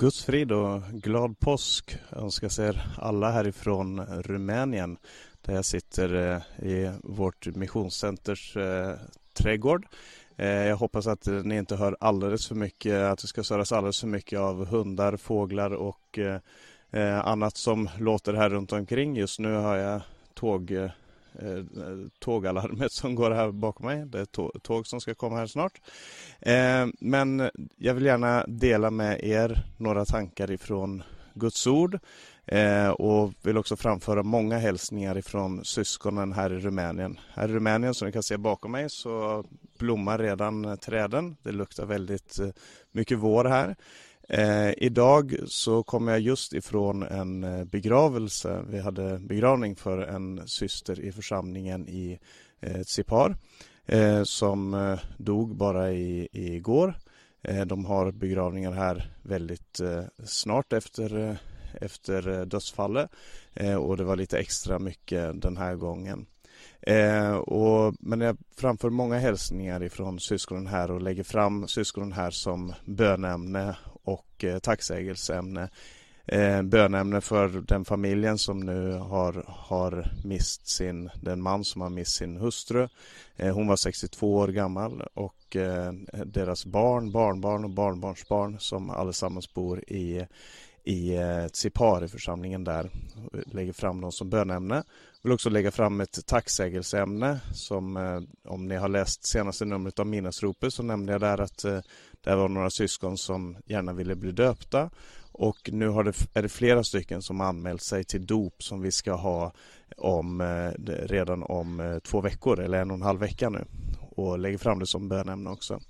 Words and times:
Guds 0.00 0.24
frid 0.24 0.52
och 0.52 0.82
glad 0.92 1.38
påsk 1.38 1.98
önskar 2.12 2.60
er 2.60 2.82
alla 2.98 3.30
härifrån 3.30 4.00
Rumänien 4.00 4.96
där 5.42 5.54
jag 5.54 5.64
sitter 5.64 6.14
eh, 6.14 6.66
i 6.66 6.92
vårt 7.02 7.46
missionscenters 7.46 8.56
eh, 8.56 8.94
trädgård. 9.32 9.86
Eh, 10.36 10.48
jag 10.48 10.76
hoppas 10.76 11.06
att 11.06 11.26
ni 11.26 11.56
inte 11.56 11.76
hör 11.76 11.96
alldeles 12.00 12.48
för 12.48 12.54
mycket, 12.54 12.94
att 12.94 13.18
det 13.18 13.26
ska 13.26 13.42
höras 13.50 13.72
alldeles 13.72 14.00
för 14.00 14.06
mycket 14.06 14.38
av 14.38 14.66
hundar, 14.66 15.16
fåglar 15.16 15.70
och 15.70 16.18
annat 17.24 17.56
som 17.56 17.88
låter 17.98 18.32
här 18.34 18.50
runt 18.50 18.72
omkring. 18.72 19.16
Just 19.16 19.38
nu 19.38 19.54
har 19.54 19.76
jag 19.76 20.00
tåg 20.34 20.90
eh, 21.38 21.64
tågalarmet 22.18 22.92
som 22.92 23.14
går 23.14 23.30
här 23.30 23.50
bakom 23.50 23.86
mig. 23.86 24.06
Det 24.06 24.20
är 24.20 24.58
tåg 24.58 24.86
som 24.86 25.00
ska 25.00 25.14
komma 25.14 25.36
här 25.36 25.46
snart. 25.46 25.80
Eh, 26.40 26.86
men 27.00 27.50
jag 27.76 27.94
vill 27.94 28.04
gärna 28.04 28.44
dela 28.48 28.90
med 28.90 29.24
er 29.24 29.62
några 29.76 30.04
tankar 30.04 30.50
ifrån 30.50 31.02
Guds 31.34 31.66
ord 31.66 31.98
eh, 32.46 32.88
och 32.88 33.32
vill 33.42 33.58
också 33.58 33.76
framföra 33.76 34.22
många 34.22 34.58
hälsningar 34.58 35.18
ifrån 35.18 35.64
syskonen 35.64 36.32
här 36.32 36.52
i 36.52 36.58
Rumänien. 36.58 37.18
Här 37.34 37.48
i 37.48 37.52
Rumänien 37.52 37.94
som 37.94 38.06
ni 38.06 38.12
kan 38.12 38.22
se 38.22 38.36
bakom 38.36 38.72
mig 38.72 38.90
så 38.90 39.44
blommar 39.78 40.18
redan 40.18 40.78
träden. 40.78 41.36
Det 41.42 41.52
luktar 41.52 41.86
väldigt 41.86 42.38
eh, 42.38 42.48
mycket 42.92 43.18
vår 43.18 43.44
här. 43.44 43.76
Eh, 44.32 44.72
idag 44.76 45.36
så 45.46 45.82
kommer 45.82 46.12
jag 46.12 46.20
just 46.20 46.52
ifrån 46.52 47.02
en 47.02 47.44
eh, 47.44 47.64
begravelse. 47.64 48.64
Vi 48.68 48.78
hade 48.78 49.18
begravning 49.18 49.76
för 49.76 49.98
en 49.98 50.48
syster 50.48 51.00
i 51.00 51.12
församlingen 51.12 51.88
i 51.88 52.18
eh, 52.60 52.82
Tsipar 52.82 53.36
eh, 53.86 54.22
som 54.22 54.74
eh, 54.74 54.98
dog 55.16 55.56
bara 55.56 55.92
i, 55.92 56.28
igår. 56.32 56.94
Eh, 57.42 57.66
de 57.66 57.84
har 57.84 58.10
begravningar 58.10 58.72
här 58.72 59.12
väldigt 59.22 59.80
eh, 59.80 60.04
snart 60.24 60.72
efter, 60.72 61.38
efter 61.80 62.44
dödsfallet 62.44 63.10
och 63.80 63.96
det 63.96 64.04
var 64.04 64.16
lite 64.16 64.38
extra 64.38 64.78
mycket 64.78 65.42
den 65.42 65.56
här 65.56 65.74
gången. 65.74 66.26
Eh, 66.82 67.34
och, 67.34 67.94
men 68.00 68.20
jag 68.20 68.36
framför 68.56 68.90
många 68.90 69.18
hälsningar 69.18 69.82
ifrån 69.82 70.20
syskonen 70.20 70.66
här 70.66 70.90
och 70.90 71.02
lägger 71.02 71.22
fram 71.22 71.68
syskonen 71.68 72.12
här 72.12 72.30
som 72.30 72.74
bönämne 72.84 73.76
och 74.10 74.44
eh, 74.44 74.58
tacksägelseämne. 74.58 75.68
Eh, 76.26 76.62
bönämne 76.62 77.20
för 77.20 77.48
den 77.48 77.84
familjen 77.84 78.38
som 78.38 78.60
nu 78.60 78.92
har, 78.92 79.44
har 79.46 80.12
mist 80.24 80.68
sin, 80.68 81.10
den 81.22 81.42
man 81.42 81.64
som 81.64 81.80
har 81.80 81.90
mist 81.90 82.16
sin 82.16 82.36
hustru. 82.36 82.88
Eh, 83.36 83.54
hon 83.54 83.66
var 83.66 83.76
62 83.76 84.34
år 84.34 84.48
gammal 84.48 85.02
och 85.14 85.56
eh, 85.56 85.92
deras 86.26 86.66
barn, 86.66 87.12
barnbarn 87.12 87.64
och 87.64 87.70
barnbarnsbarn 87.70 88.58
som 88.60 88.90
allesammans 88.90 89.54
bor 89.54 89.84
i 89.88 90.26
i 90.84 91.16
eh, 91.16 91.46
Tsipari-församlingen 91.46 92.64
där. 92.64 92.90
Lägger 93.46 93.72
fram 93.72 94.00
dem 94.00 94.12
som 94.12 94.30
bönämne. 94.30 94.74
Jag 94.74 95.22
vill 95.22 95.32
också 95.32 95.50
lägga 95.50 95.70
fram 95.70 96.00
ett 96.00 96.26
tacksägelseämne 96.26 97.40
som 97.52 97.96
eh, 97.96 98.20
om 98.44 98.68
ni 98.68 98.76
har 98.76 98.88
läst 98.88 99.26
senaste 99.26 99.64
numret 99.64 99.98
av 99.98 100.06
Minnesropet 100.06 100.74
så 100.74 100.82
nämnde 100.82 101.12
jag 101.12 101.20
där 101.20 101.40
att 101.40 101.64
eh, 101.64 101.80
där 102.24 102.30
det 102.30 102.36
var 102.36 102.48
några 102.48 102.70
syskon 102.70 103.18
som 103.18 103.56
gärna 103.66 103.92
ville 103.92 104.16
bli 104.16 104.32
döpta 104.32 104.90
och 105.32 105.70
nu 105.72 105.88
har 105.88 106.04
det, 106.04 106.14
är 106.34 106.42
det 106.42 106.48
flera 106.48 106.84
stycken 106.84 107.22
som 107.22 107.40
anmält 107.40 107.82
sig 107.82 108.04
till 108.04 108.26
dop 108.26 108.62
som 108.62 108.80
vi 108.80 108.92
ska 108.92 109.12
ha 109.12 109.52
om, 109.96 110.40
eh, 110.40 110.70
redan 110.86 111.42
om 111.42 111.80
eh, 111.80 111.98
två 111.98 112.20
veckor 112.20 112.60
eller 112.60 112.80
en 112.80 112.90
och 112.90 112.96
en 112.96 113.02
halv 113.02 113.20
vecka 113.20 113.50
nu 113.50 113.64
och 114.00 114.38
lägger 114.38 114.58
fram 114.58 114.78
det 114.78 114.86
som 114.86 115.08
bönämne 115.08 115.50
också. 115.50 115.80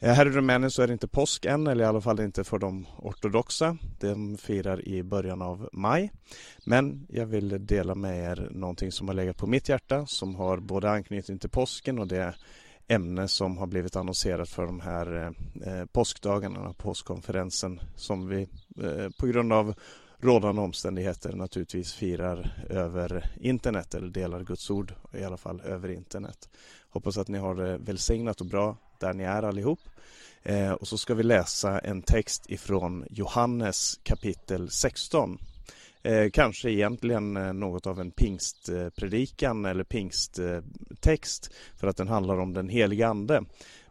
Eh, 0.00 0.12
här 0.12 0.26
i 0.26 0.30
Rumänien 0.30 0.70
så 0.70 0.82
är 0.82 0.86
det 0.86 0.92
inte 0.92 1.08
påsk 1.08 1.44
än, 1.44 1.66
eller 1.66 1.84
i 1.84 1.86
alla 1.86 2.00
fall 2.00 2.20
inte 2.20 2.44
för 2.44 2.58
de 2.58 2.86
ortodoxa. 2.98 3.76
De 4.00 4.36
firar 4.38 4.88
i 4.88 5.02
början 5.02 5.42
av 5.42 5.68
maj. 5.72 6.12
Men 6.64 7.06
jag 7.08 7.26
vill 7.26 7.66
dela 7.66 7.94
med 7.94 8.32
er 8.32 8.48
någonting 8.50 8.92
som 8.92 9.08
har 9.08 9.14
legat 9.14 9.36
på 9.36 9.46
mitt 9.46 9.68
hjärta 9.68 10.06
som 10.06 10.34
har 10.34 10.58
både 10.58 10.90
anknytning 10.90 11.38
till 11.38 11.50
påsken 11.50 11.98
och 11.98 12.06
det 12.06 12.34
ämne 12.88 13.28
som 13.28 13.58
har 13.58 13.66
blivit 13.66 13.96
annonserat 13.96 14.48
för 14.48 14.66
de 14.66 14.80
här 14.80 15.34
eh, 15.66 15.84
påskdagarna, 15.84 16.72
påskkonferensen 16.72 17.80
som 17.96 18.28
vi 18.28 18.48
eh, 18.82 19.08
på 19.18 19.26
grund 19.26 19.52
av 19.52 19.74
rådande 20.18 20.62
omständigheter 20.62 21.32
naturligtvis 21.32 21.92
firar 21.92 22.66
över 22.70 23.30
internet 23.40 23.94
eller 23.94 24.08
delar 24.08 24.44
Guds 24.44 24.70
ord 24.70 24.94
i 25.12 25.24
alla 25.24 25.36
fall 25.36 25.60
över 25.60 25.88
internet. 25.88 26.48
Hoppas 26.90 27.18
att 27.18 27.28
ni 27.28 27.38
har 27.38 27.54
det 27.54 27.78
välsignat 27.78 28.40
och 28.40 28.46
bra 28.46 28.76
där 28.98 29.14
ni 29.14 29.24
är 29.24 29.42
allihop. 29.42 29.80
Eh, 30.42 30.72
och 30.72 30.88
så 30.88 30.98
ska 30.98 31.14
vi 31.14 31.22
läsa 31.22 31.78
en 31.78 32.02
text 32.02 32.50
ifrån 32.50 33.04
Johannes 33.10 34.00
kapitel 34.02 34.70
16. 34.70 35.38
Eh, 36.06 36.30
kanske 36.32 36.70
egentligen 36.70 37.36
eh, 37.36 37.52
något 37.52 37.86
av 37.86 38.00
en 38.00 38.10
pingstpredikan 38.10 39.64
eller 39.64 39.84
pingsttext 39.84 41.54
för 41.76 41.86
att 41.86 41.96
den 41.96 42.08
handlar 42.08 42.38
om 42.38 42.52
den 42.52 42.68
heliga 42.68 43.08
Ande. 43.08 43.44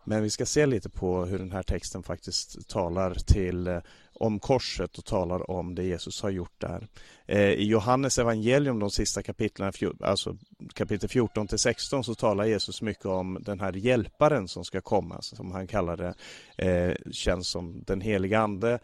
Men 0.06 0.24
vi 0.24 0.30
ska 0.30 0.46
se 0.46 0.66
lite 0.66 0.90
på 0.90 1.26
hur 1.26 1.40
den 1.40 1.52
här 1.52 1.64
texten 1.64 2.04
faktiskt 2.04 2.70
talar 2.70 3.14
till 3.14 3.68
eh, 3.68 3.80
om 4.14 4.40
korset 4.40 4.98
och 4.98 5.06
talar 5.06 5.52
om 5.52 5.76
det 5.76 5.84
Jesus 5.84 6.22
har 6.22 6.30
gjort 6.30 6.62
där. 6.62 6.88
Eh, 7.26 7.50
I 7.50 7.66
Johannes 7.68 8.20
evangelium, 8.20 8.80
de 8.80 8.92
sista 8.92 9.24
kapitlen, 9.24 9.74
alltså 10.00 10.38
kapitel 10.74 11.10
14 11.10 11.48
till 11.48 11.60
16, 11.60 12.04
så 12.04 12.16
talar 12.16 12.46
Jesus 12.46 12.82
mycket 12.82 13.06
om 13.06 13.38
den 13.42 13.60
här 13.60 13.74
hjälparen 13.74 14.48
som 14.48 14.66
ska 14.66 14.82
komma, 14.82 15.22
som 15.22 15.52
han 15.52 15.68
kallar 15.68 15.98
det, 15.98 16.14
eh, 16.66 17.12
känns 17.12 17.48
som 17.48 17.84
den 17.86 18.02
heliga 18.02 18.40
ande, 18.40 18.80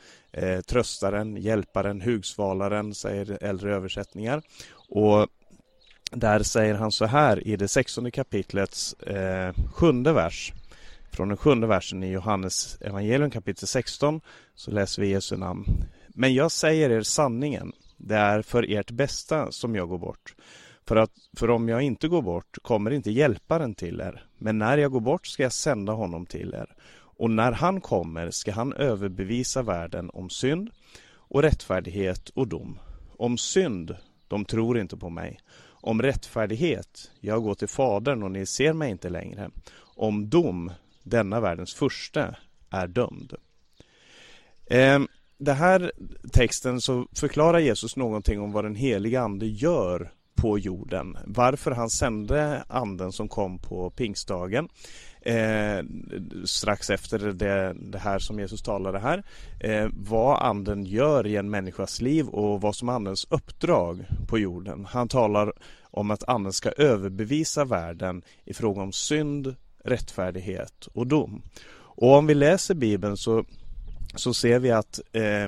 tröstaren, 0.67 1.37
hjälparen, 1.37 2.01
hugsvalaren, 2.01 2.93
säger 2.93 3.37
äldre 3.41 3.75
översättningar. 3.75 4.41
Och 4.89 5.27
där 6.11 6.43
säger 6.43 6.73
han 6.73 6.91
så 6.91 7.05
här 7.05 7.47
i 7.47 7.55
det 7.55 7.67
16 7.67 8.11
kapitlets 8.11 8.95
sjunde 9.73 10.13
vers 10.13 10.53
från 11.11 11.27
den 11.27 11.37
sjunde 11.37 11.67
versen 11.67 12.03
i 12.03 12.11
Johannes 12.11 12.81
evangelium 12.81 13.31
kapitel 13.31 13.67
16 13.67 14.21
så 14.55 14.71
läser 14.71 15.01
vi 15.01 15.07
Jesu 15.07 15.37
namn. 15.37 15.65
Men 16.07 16.33
jag 16.33 16.51
säger 16.51 16.89
er 16.89 17.01
sanningen, 17.01 17.71
det 17.97 18.15
är 18.15 18.41
för 18.41 18.71
ert 18.71 18.91
bästa 18.91 19.51
som 19.51 19.75
jag 19.75 19.89
går 19.89 19.97
bort. 19.97 20.35
För, 20.85 20.95
att, 20.95 21.11
för 21.37 21.49
om 21.49 21.69
jag 21.69 21.81
inte 21.81 22.07
går 22.07 22.21
bort 22.21 22.57
kommer 22.61 22.91
inte 22.91 23.11
hjälparen 23.11 23.75
till 23.75 24.01
er, 24.01 24.25
men 24.37 24.57
när 24.57 24.77
jag 24.77 24.91
går 24.91 24.99
bort 24.99 25.27
ska 25.27 25.43
jag 25.43 25.53
sända 25.53 25.93
honom 25.93 26.25
till 26.25 26.53
er. 26.53 26.75
Och 26.93 27.31
när 27.31 27.51
han 27.51 27.81
kommer 27.81 28.29
ska 28.29 28.51
han 28.51 28.73
överbevisa 28.73 29.61
världen 29.61 30.09
om 30.13 30.29
synd 30.29 30.69
och 31.13 31.41
rättfärdighet 31.41 32.29
och 32.29 32.47
dom. 32.47 32.79
Om 33.17 33.37
synd, 33.37 33.95
de 34.27 34.45
tror 34.45 34.79
inte 34.79 34.97
på 34.97 35.09
mig. 35.09 35.39
Om 35.67 36.01
rättfärdighet, 36.01 37.11
jag 37.19 37.43
går 37.43 37.55
till 37.55 37.67
Fadern 37.67 38.23
och 38.23 38.31
ni 38.31 38.45
ser 38.45 38.73
mig 38.73 38.91
inte 38.91 39.09
längre. 39.09 39.49
Om 39.95 40.29
dom, 40.29 40.71
denna 41.03 41.39
världens 41.39 41.73
första 41.73 42.35
är 42.69 42.87
dömd. 42.87 43.33
Eh, 44.65 44.99
den 45.37 45.55
här 45.55 45.91
texten 46.31 46.81
så 46.81 47.07
förklarar 47.15 47.59
Jesus 47.59 47.95
någonting 47.95 48.41
om 48.41 48.51
vad 48.51 48.65
den 48.65 48.75
heliga 48.75 49.21
ande 49.21 49.45
gör 49.45 50.11
på 50.35 50.59
jorden. 50.59 51.17
Varför 51.25 51.71
han 51.71 51.89
sände 51.89 52.63
anden 52.67 53.11
som 53.11 53.27
kom 53.27 53.59
på 53.59 53.89
pingstdagen 53.89 54.69
eh, 55.21 55.85
strax 56.45 56.89
efter 56.89 57.19
det, 57.19 57.73
det, 57.73 57.99
här 57.99 58.19
som 58.19 58.39
Jesus 58.39 58.61
talade 58.61 58.99
här. 58.99 59.23
Eh, 59.59 59.87
vad 59.93 60.41
anden 60.41 60.85
gör 60.85 61.27
i 61.27 61.35
en 61.35 61.49
människas 61.49 62.01
liv 62.01 62.27
och 62.27 62.61
vad 62.61 62.75
som 62.75 62.89
är 62.89 62.93
andens 62.93 63.27
uppdrag 63.29 64.05
på 64.27 64.39
jorden. 64.39 64.85
Han 64.85 65.07
talar 65.07 65.53
om 65.83 66.11
att 66.11 66.29
anden 66.29 66.53
ska 66.53 66.71
överbevisa 66.71 67.65
världen 67.65 68.21
i 68.45 68.53
fråga 68.53 68.81
om 68.81 68.91
synd, 68.91 69.55
rättfärdighet 69.83 70.87
och 70.93 71.07
dom. 71.07 71.41
Och 71.73 72.17
om 72.17 72.27
vi 72.27 72.33
läser 72.33 72.75
Bibeln 72.75 73.17
så, 73.17 73.45
så 74.15 74.33
ser 74.33 74.59
vi 74.59 74.71
att 74.71 74.99
eh, 75.11 75.47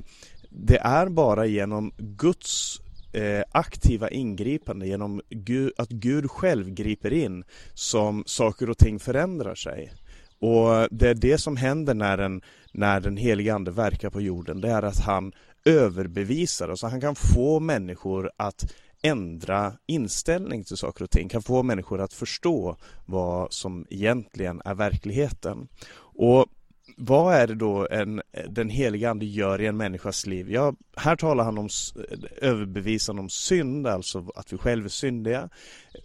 det 0.49 0.77
är 0.77 1.09
bara 1.09 1.45
genom 1.45 1.91
Guds 1.97 2.81
eh, 3.13 3.43
aktiva 3.51 4.09
ingripande, 4.09 4.87
genom 4.87 5.21
Gud, 5.29 5.71
att 5.77 5.89
Gud 5.89 6.31
själv 6.31 6.69
griper 6.69 7.13
in 7.13 7.43
som 7.73 8.23
saker 8.25 8.69
och 8.69 8.77
ting 8.77 8.99
förändrar 8.99 9.55
sig. 9.55 9.93
Och 10.39 10.87
det 10.91 11.09
är 11.09 11.15
det 11.15 11.37
som 11.37 11.57
händer 11.57 11.93
när 11.93 12.17
den, 12.17 12.41
när 12.71 12.99
den 12.99 13.17
helige 13.17 13.53
Ande 13.53 13.71
verkar 13.71 14.09
på 14.09 14.21
jorden. 14.21 14.61
Det 14.61 14.69
är 14.69 14.83
att 14.83 14.99
han 14.99 15.31
överbevisar, 15.65 16.69
alltså 16.69 16.87
han 16.87 17.01
kan 17.01 17.15
få 17.15 17.59
människor 17.59 18.31
att 18.37 18.73
ändra 19.03 19.73
inställning 19.85 20.63
till 20.63 20.77
saker 20.77 21.03
och 21.03 21.09
ting, 21.09 21.29
kan 21.29 21.41
få 21.41 21.63
människor 21.63 22.01
att 22.01 22.13
förstå 22.13 22.77
vad 23.05 23.53
som 23.53 23.85
egentligen 23.89 24.61
är 24.65 24.75
verkligheten. 24.75 25.67
Och 25.97 26.45
vad 26.97 27.35
är 27.35 27.47
det 27.47 27.55
då 27.55 27.87
en, 27.91 28.21
den 28.49 28.69
heliga 28.69 29.09
Ande 29.09 29.25
gör 29.25 29.61
i 29.61 29.65
en 29.65 29.77
människas 29.77 30.25
liv? 30.25 30.51
Ja, 30.51 30.73
här 30.95 31.15
talar 31.15 31.43
han 31.43 31.57
om 31.57 31.69
överbevisande 32.41 33.21
om 33.21 33.29
synd, 33.29 33.87
alltså 33.87 34.31
att 34.35 34.53
vi 34.53 34.57
själva 34.57 34.85
är 34.85 34.89
syndiga. 34.89 35.49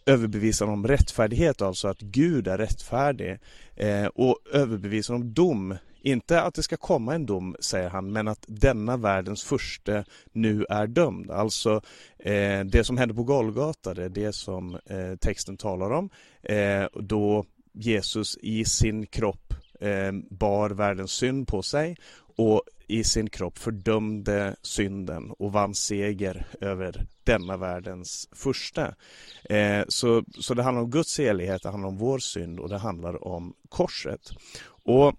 Överbevisande 0.06 0.72
om 0.72 0.86
rättfärdighet, 0.86 1.62
alltså 1.62 1.88
att 1.88 2.00
Gud 2.00 2.48
är 2.48 2.58
rättfärdig. 2.58 3.38
Eh, 3.76 4.06
och 4.06 4.38
överbevisande 4.52 5.24
om 5.24 5.34
dom 5.34 5.76
inte 6.00 6.42
att 6.42 6.54
det 6.54 6.62
ska 6.62 6.76
komma 6.76 7.14
en 7.14 7.26
dom, 7.26 7.56
säger 7.60 7.90
han, 7.90 8.12
men 8.12 8.28
att 8.28 8.44
denna 8.48 8.96
världens 8.96 9.44
första 9.44 10.04
nu 10.32 10.66
är 10.70 10.86
dömd. 10.86 11.30
Alltså 11.30 11.80
eh, 12.18 12.64
det 12.64 12.84
som 12.84 12.98
hände 12.98 13.14
på 13.14 13.24
Golgata, 13.24 13.94
det 13.94 14.04
är 14.04 14.08
det 14.08 14.32
som 14.32 14.74
eh, 14.74 15.16
texten 15.20 15.56
talar 15.56 15.90
om. 15.90 16.10
Eh, 16.42 16.86
då 16.94 17.44
Jesus 17.72 18.38
i 18.42 18.64
sin 18.64 19.06
kropp 19.06 19.54
eh, 19.80 20.12
bar 20.30 20.70
världens 20.70 21.12
synd 21.12 21.48
på 21.48 21.62
sig 21.62 21.96
och 22.36 22.62
i 22.86 23.04
sin 23.04 23.30
kropp 23.30 23.58
fördömde 23.58 24.56
synden 24.62 25.30
och 25.30 25.52
vann 25.52 25.74
seger 25.74 26.46
över 26.60 27.06
denna 27.24 27.56
världens 27.56 28.28
första. 28.32 28.94
Eh, 29.44 29.84
så, 29.88 30.24
så 30.40 30.54
det 30.54 30.62
handlar 30.62 30.82
om 30.82 30.90
Guds 30.90 31.18
helighet, 31.18 31.62
det 31.62 31.70
handlar 31.70 31.88
om 31.88 31.98
vår 31.98 32.18
synd 32.18 32.60
och 32.60 32.68
det 32.68 32.78
handlar 32.78 33.28
om 33.28 33.54
korset. 33.68 34.30
Och 34.84 35.14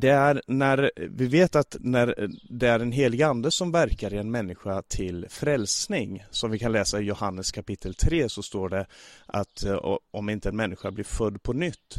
det 0.00 0.08
är 0.08 0.42
när 0.46 0.90
vi 0.96 1.26
vet 1.26 1.56
att 1.56 1.76
när 1.80 2.28
det 2.50 2.68
är 2.68 2.80
en 2.80 2.92
helig 2.92 3.22
ande 3.22 3.50
som 3.50 3.72
verkar 3.72 4.14
i 4.14 4.18
en 4.18 4.30
människa 4.30 4.82
till 4.82 5.26
frälsning, 5.28 6.24
som 6.30 6.50
vi 6.50 6.58
kan 6.58 6.72
läsa 6.72 7.00
i 7.00 7.04
Johannes 7.04 7.52
kapitel 7.52 7.94
3 7.94 8.28
så 8.28 8.42
står 8.42 8.68
det 8.68 8.86
att 9.26 9.64
eh, 9.64 9.96
om 10.10 10.28
inte 10.28 10.48
en 10.48 10.56
människa 10.56 10.90
blir 10.90 11.04
född 11.04 11.42
på 11.42 11.52
nytt 11.52 11.96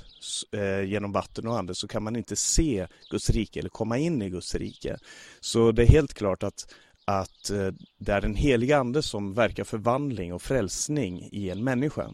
eh, 0.52 0.82
genom 0.82 1.12
vatten 1.12 1.48
och 1.48 1.58
ande 1.58 1.76
så 1.76 1.88
kan 1.88 2.04
man 2.04 2.16
inte 2.16 2.36
se 2.36 2.88
Guds 3.10 3.30
rike 3.30 3.60
eller 3.60 3.70
komma 3.70 3.98
in 3.98 4.22
i 4.22 4.30
Guds 4.30 4.56
rike. 4.56 4.98
Så 5.40 5.72
det 5.72 5.84
är 5.84 5.88
helt 5.88 6.14
klart 6.14 6.44
att 6.44 6.74
att 7.06 7.50
eh, 7.50 7.72
det 7.98 8.12
är 8.12 8.26
en 8.26 8.36
helig 8.36 8.72
ande 8.72 9.02
som 9.02 9.34
verkar 9.34 9.64
förvandling 9.64 10.34
och 10.34 10.42
frälsning 10.42 11.30
i 11.32 11.50
en 11.50 11.64
människa. 11.64 12.10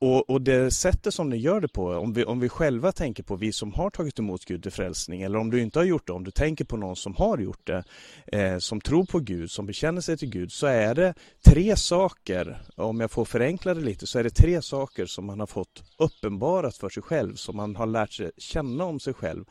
Och, 0.00 0.30
och, 0.30 0.42
det 0.42 0.70
sättet 0.70 1.14
som 1.14 1.30
ni 1.30 1.36
gör 1.36 1.60
det 1.60 1.68
på, 1.68 1.88
om 1.88 2.12
vi, 2.12 2.24
om 2.24 2.40
vi 2.40 2.48
själva 2.48 2.92
tänker 2.92 3.22
på 3.22 3.36
vi 3.36 3.52
som 3.52 3.72
har 3.72 3.90
tagit 3.90 4.18
emot 4.18 4.44
Gud 4.44 4.62
till 4.62 4.72
frälsning 4.72 5.22
eller 5.22 5.38
om 5.38 5.50
du 5.50 5.62
inte 5.62 5.78
har 5.78 5.84
gjort 5.84 6.06
det, 6.06 6.12
om 6.12 6.24
du 6.24 6.30
tänker 6.30 6.64
på 6.64 6.76
någon 6.76 6.96
som 6.96 7.14
har 7.14 7.38
gjort 7.38 7.66
det, 7.66 7.84
eh, 8.26 8.58
som 8.58 8.80
tror 8.80 9.04
på 9.04 9.18
Gud, 9.18 9.50
som 9.50 9.66
bekänner 9.66 10.00
sig 10.00 10.16
till 10.16 10.30
Gud, 10.30 10.52
så 10.52 10.66
är 10.66 10.94
det 10.94 11.14
tre 11.44 11.76
saker, 11.76 12.62
om 12.76 13.00
jag 13.00 13.10
får 13.10 13.24
förenkla 13.24 13.74
det 13.74 13.80
lite, 13.80 14.06
så 14.06 14.18
är 14.18 14.24
det 14.24 14.30
tre 14.30 14.62
saker 14.62 15.06
som 15.06 15.26
man 15.26 15.40
har 15.40 15.46
fått 15.46 15.82
uppenbarat 15.98 16.76
för 16.76 16.88
sig 16.88 17.02
själv, 17.02 17.34
som 17.34 17.56
man 17.56 17.76
har 17.76 17.86
lärt 17.86 18.12
sig 18.12 18.30
känna 18.36 18.84
om 18.84 19.00
sig 19.00 19.14
själv. 19.14 19.44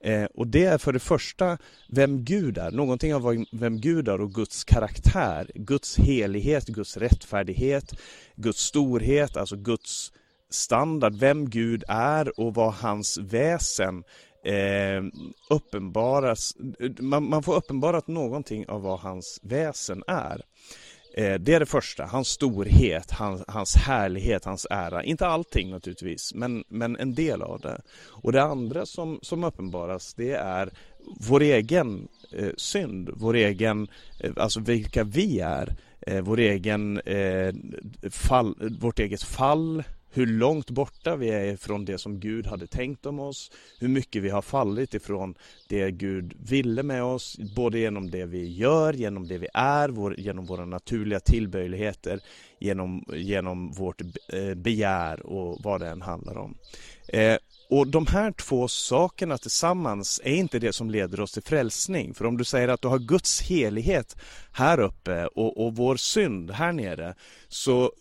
Eh, 0.00 0.24
och 0.24 0.46
det 0.46 0.64
är 0.64 0.78
för 0.78 0.92
det 0.92 0.98
första 0.98 1.58
vem 1.88 2.24
Gud 2.24 2.58
är, 2.58 2.70
någonting 2.70 3.14
av 3.14 3.44
vem 3.52 3.80
Gud 3.80 4.08
är 4.08 4.20
och 4.20 4.34
Guds 4.34 4.64
karaktär, 4.64 5.50
Guds 5.54 5.98
helighet, 5.98 6.66
Guds 6.66 6.96
rättfärdighet, 6.96 7.94
Guds 8.36 8.60
storhet, 8.60 9.36
alltså 9.36 9.56
Guds 9.56 10.12
standard, 10.50 11.14
vem 11.14 11.50
Gud 11.50 11.84
är 11.88 12.40
och 12.40 12.54
vad 12.54 12.72
hans 12.74 13.18
väsen 13.18 14.04
eh, 14.44 15.02
uppenbaras. 15.50 16.56
Man, 17.00 17.28
man 17.28 17.42
får 17.42 17.54
uppenbarat 17.54 18.06
någonting 18.06 18.68
av 18.68 18.82
vad 18.82 19.00
hans 19.00 19.40
väsen 19.42 20.02
är. 20.06 20.42
Eh, 21.18 21.34
det 21.34 21.54
är 21.54 21.60
det 21.60 21.66
första, 21.66 22.04
hans 22.04 22.28
storhet, 22.28 23.10
hans, 23.10 23.44
hans 23.48 23.76
härlighet, 23.76 24.44
hans 24.44 24.66
ära. 24.70 25.04
Inte 25.04 25.26
allting 25.26 25.70
naturligtvis, 25.70 26.34
men, 26.34 26.64
men 26.68 26.96
en 26.96 27.14
del 27.14 27.42
av 27.42 27.60
det. 27.60 27.80
Och 28.08 28.32
det 28.32 28.42
andra 28.42 28.86
som, 28.86 29.18
som 29.22 29.44
uppenbaras, 29.44 30.14
det 30.14 30.32
är 30.32 30.70
vår 31.28 31.42
egen 31.42 32.08
eh, 32.32 32.50
synd, 32.56 33.10
vår 33.14 33.36
egen, 33.36 33.88
eh, 34.20 34.32
alltså 34.36 34.60
vilka 34.60 35.04
vi 35.04 35.40
är, 35.40 35.76
eh, 36.00 36.20
vår 36.20 36.38
egen, 36.38 37.00
eh, 37.00 37.54
fall, 38.10 38.76
vårt 38.80 38.98
eget 38.98 39.22
fall, 39.22 39.82
hur 40.10 40.26
långt 40.26 40.70
borta 40.70 41.16
vi 41.16 41.28
är 41.30 41.56
från 41.56 41.84
det 41.84 41.98
som 41.98 42.20
Gud 42.20 42.46
hade 42.46 42.66
tänkt 42.66 43.06
om 43.06 43.20
oss, 43.20 43.50
hur 43.80 43.88
mycket 43.88 44.22
vi 44.22 44.30
har 44.30 44.42
fallit 44.42 44.94
ifrån 44.94 45.34
det 45.68 45.90
Gud 45.90 46.32
ville 46.50 46.82
med 46.82 47.02
oss, 47.02 47.38
både 47.56 47.78
genom 47.78 48.10
det 48.10 48.26
vi 48.26 48.54
gör, 48.54 48.92
genom 48.92 49.28
det 49.28 49.38
vi 49.38 49.48
är, 49.54 49.88
vår, 49.88 50.20
genom 50.20 50.46
våra 50.46 50.64
naturliga 50.64 51.20
tillbörligheter, 51.20 52.20
genom, 52.58 53.04
genom 53.12 53.72
vårt 53.72 54.00
eh, 54.32 54.54
begär 54.54 55.26
och 55.26 55.58
vad 55.64 55.80
det 55.80 55.88
än 55.88 56.02
handlar 56.02 56.38
om. 56.38 56.58
Eh, 57.08 57.36
och 57.70 57.86
de 57.86 58.06
här 58.06 58.32
två 58.32 58.68
sakerna 58.68 59.38
tillsammans 59.38 60.20
är 60.24 60.34
inte 60.34 60.58
det 60.58 60.72
som 60.72 60.90
leder 60.90 61.20
oss 61.20 61.32
till 61.32 61.42
frälsning. 61.42 62.14
För 62.14 62.26
om 62.26 62.36
du 62.36 62.44
säger 62.44 62.68
att 62.68 62.82
du 62.82 62.88
har 62.88 62.98
Guds 62.98 63.40
helighet 63.42 64.16
här 64.52 64.80
uppe 64.80 65.26
och, 65.26 65.66
och 65.66 65.76
vår 65.76 65.96
synd 65.96 66.50
här 66.50 66.72
nere, 66.72 67.14
så 67.48 67.92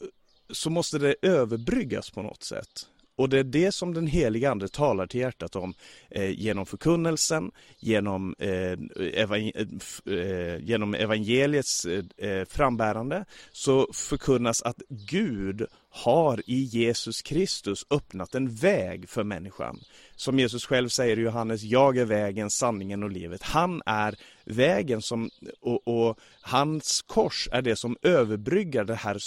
så 0.49 0.69
måste 0.69 0.97
det 0.97 1.15
överbryggas 1.21 2.09
på 2.09 2.21
något 2.21 2.43
sätt. 2.43 2.87
Och 3.17 3.29
det 3.29 3.39
är 3.39 3.43
det 3.43 3.71
som 3.71 3.93
den 3.93 4.07
heliga 4.07 4.51
Ande 4.51 4.67
talar 4.67 5.07
till 5.07 5.19
hjärtat 5.19 5.55
om 5.55 5.73
eh, 6.09 6.29
genom 6.29 6.65
förkunnelsen, 6.65 7.51
genom, 7.79 8.35
eh, 8.39 8.77
evang 9.13 9.51
eh, 9.55 10.13
eh, 10.13 10.57
genom 10.63 10.93
evangeliets 10.93 11.85
eh, 11.85 12.29
eh, 12.29 12.45
frambärande, 12.45 13.25
så 13.51 13.87
förkunnas 13.93 14.61
att 14.61 14.81
Gud 14.89 15.65
har 15.89 16.41
i 16.45 16.63
Jesus 16.63 17.21
Kristus 17.21 17.85
öppnat 17.89 18.35
en 18.35 18.55
väg 18.55 19.09
för 19.09 19.23
människan. 19.23 19.79
Som 20.15 20.39
Jesus 20.39 20.65
själv 20.65 20.89
säger 20.89 21.19
i 21.19 21.21
Johannes, 21.21 21.63
jag 21.63 21.97
är 21.97 22.05
vägen, 22.05 22.49
sanningen 22.49 23.03
och 23.03 23.11
livet. 23.11 23.43
Han 23.43 23.81
är 23.85 24.15
vägen 24.45 25.01
som, 25.01 25.29
och, 25.61 25.87
och 25.87 26.19
hans 26.41 27.01
kors 27.01 27.49
är 27.51 27.61
det 27.61 27.75
som 27.75 27.97
överbryggar 28.01 28.83
det 28.83 28.95
här 28.95 29.17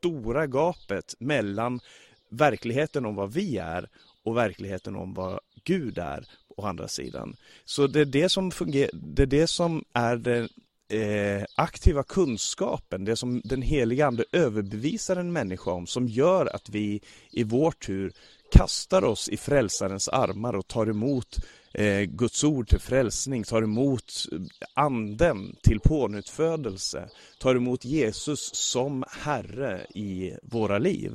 stora 0.00 0.46
gapet 0.46 1.14
mellan 1.18 1.80
verkligheten 2.28 3.06
om 3.06 3.14
vad 3.14 3.32
vi 3.32 3.58
är 3.58 3.88
och 4.22 4.36
verkligheten 4.36 4.96
om 4.96 5.14
vad 5.14 5.40
Gud 5.64 5.98
är 5.98 6.24
å 6.56 6.66
andra 6.66 6.88
sidan. 6.88 7.36
Så 7.64 7.86
det 7.86 8.00
är 8.00 8.04
det 8.04 8.28
som, 8.28 8.50
funger- 8.50 8.90
det, 8.92 9.22
är, 9.22 9.26
det 9.26 9.46
som 9.46 9.84
är 9.92 10.16
det 10.16 10.48
eh, 10.90 11.44
aktiva 11.54 12.02
kunskapen, 12.02 13.04
det 13.04 13.16
som 13.16 13.40
den 13.44 13.62
heliga 13.62 14.06
Ande 14.06 14.24
överbevisar 14.32 15.16
en 15.16 15.32
människa 15.32 15.70
om, 15.70 15.86
som 15.86 16.08
gör 16.08 16.54
att 16.54 16.68
vi 16.68 17.00
i 17.30 17.44
vår 17.44 17.70
tur 17.70 18.12
kastar 18.52 19.04
oss 19.04 19.28
i 19.28 19.36
frälsarens 19.36 20.08
armar 20.08 20.56
och 20.56 20.68
tar 20.68 20.86
emot 20.86 21.38
eh, 21.74 22.00
Guds 22.00 22.44
ord 22.44 22.68
till 22.68 22.80
frälsning, 22.80 23.44
tar 23.44 23.62
emot 23.62 24.12
eh, 24.32 24.38
anden 24.74 25.56
till 25.62 25.80
pånyttfödelse, 25.80 27.08
tar 27.38 27.54
emot 27.54 27.84
Jesus 27.84 28.54
som 28.54 29.04
Herre 29.10 29.86
i 29.94 30.32
våra 30.42 30.78
liv. 30.78 31.12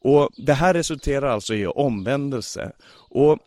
Och 0.00 0.30
Det 0.36 0.54
här 0.54 0.74
resulterar 0.74 1.28
alltså 1.28 1.54
i 1.54 1.66
omvändelse. 1.66 2.72
Och 3.10 3.38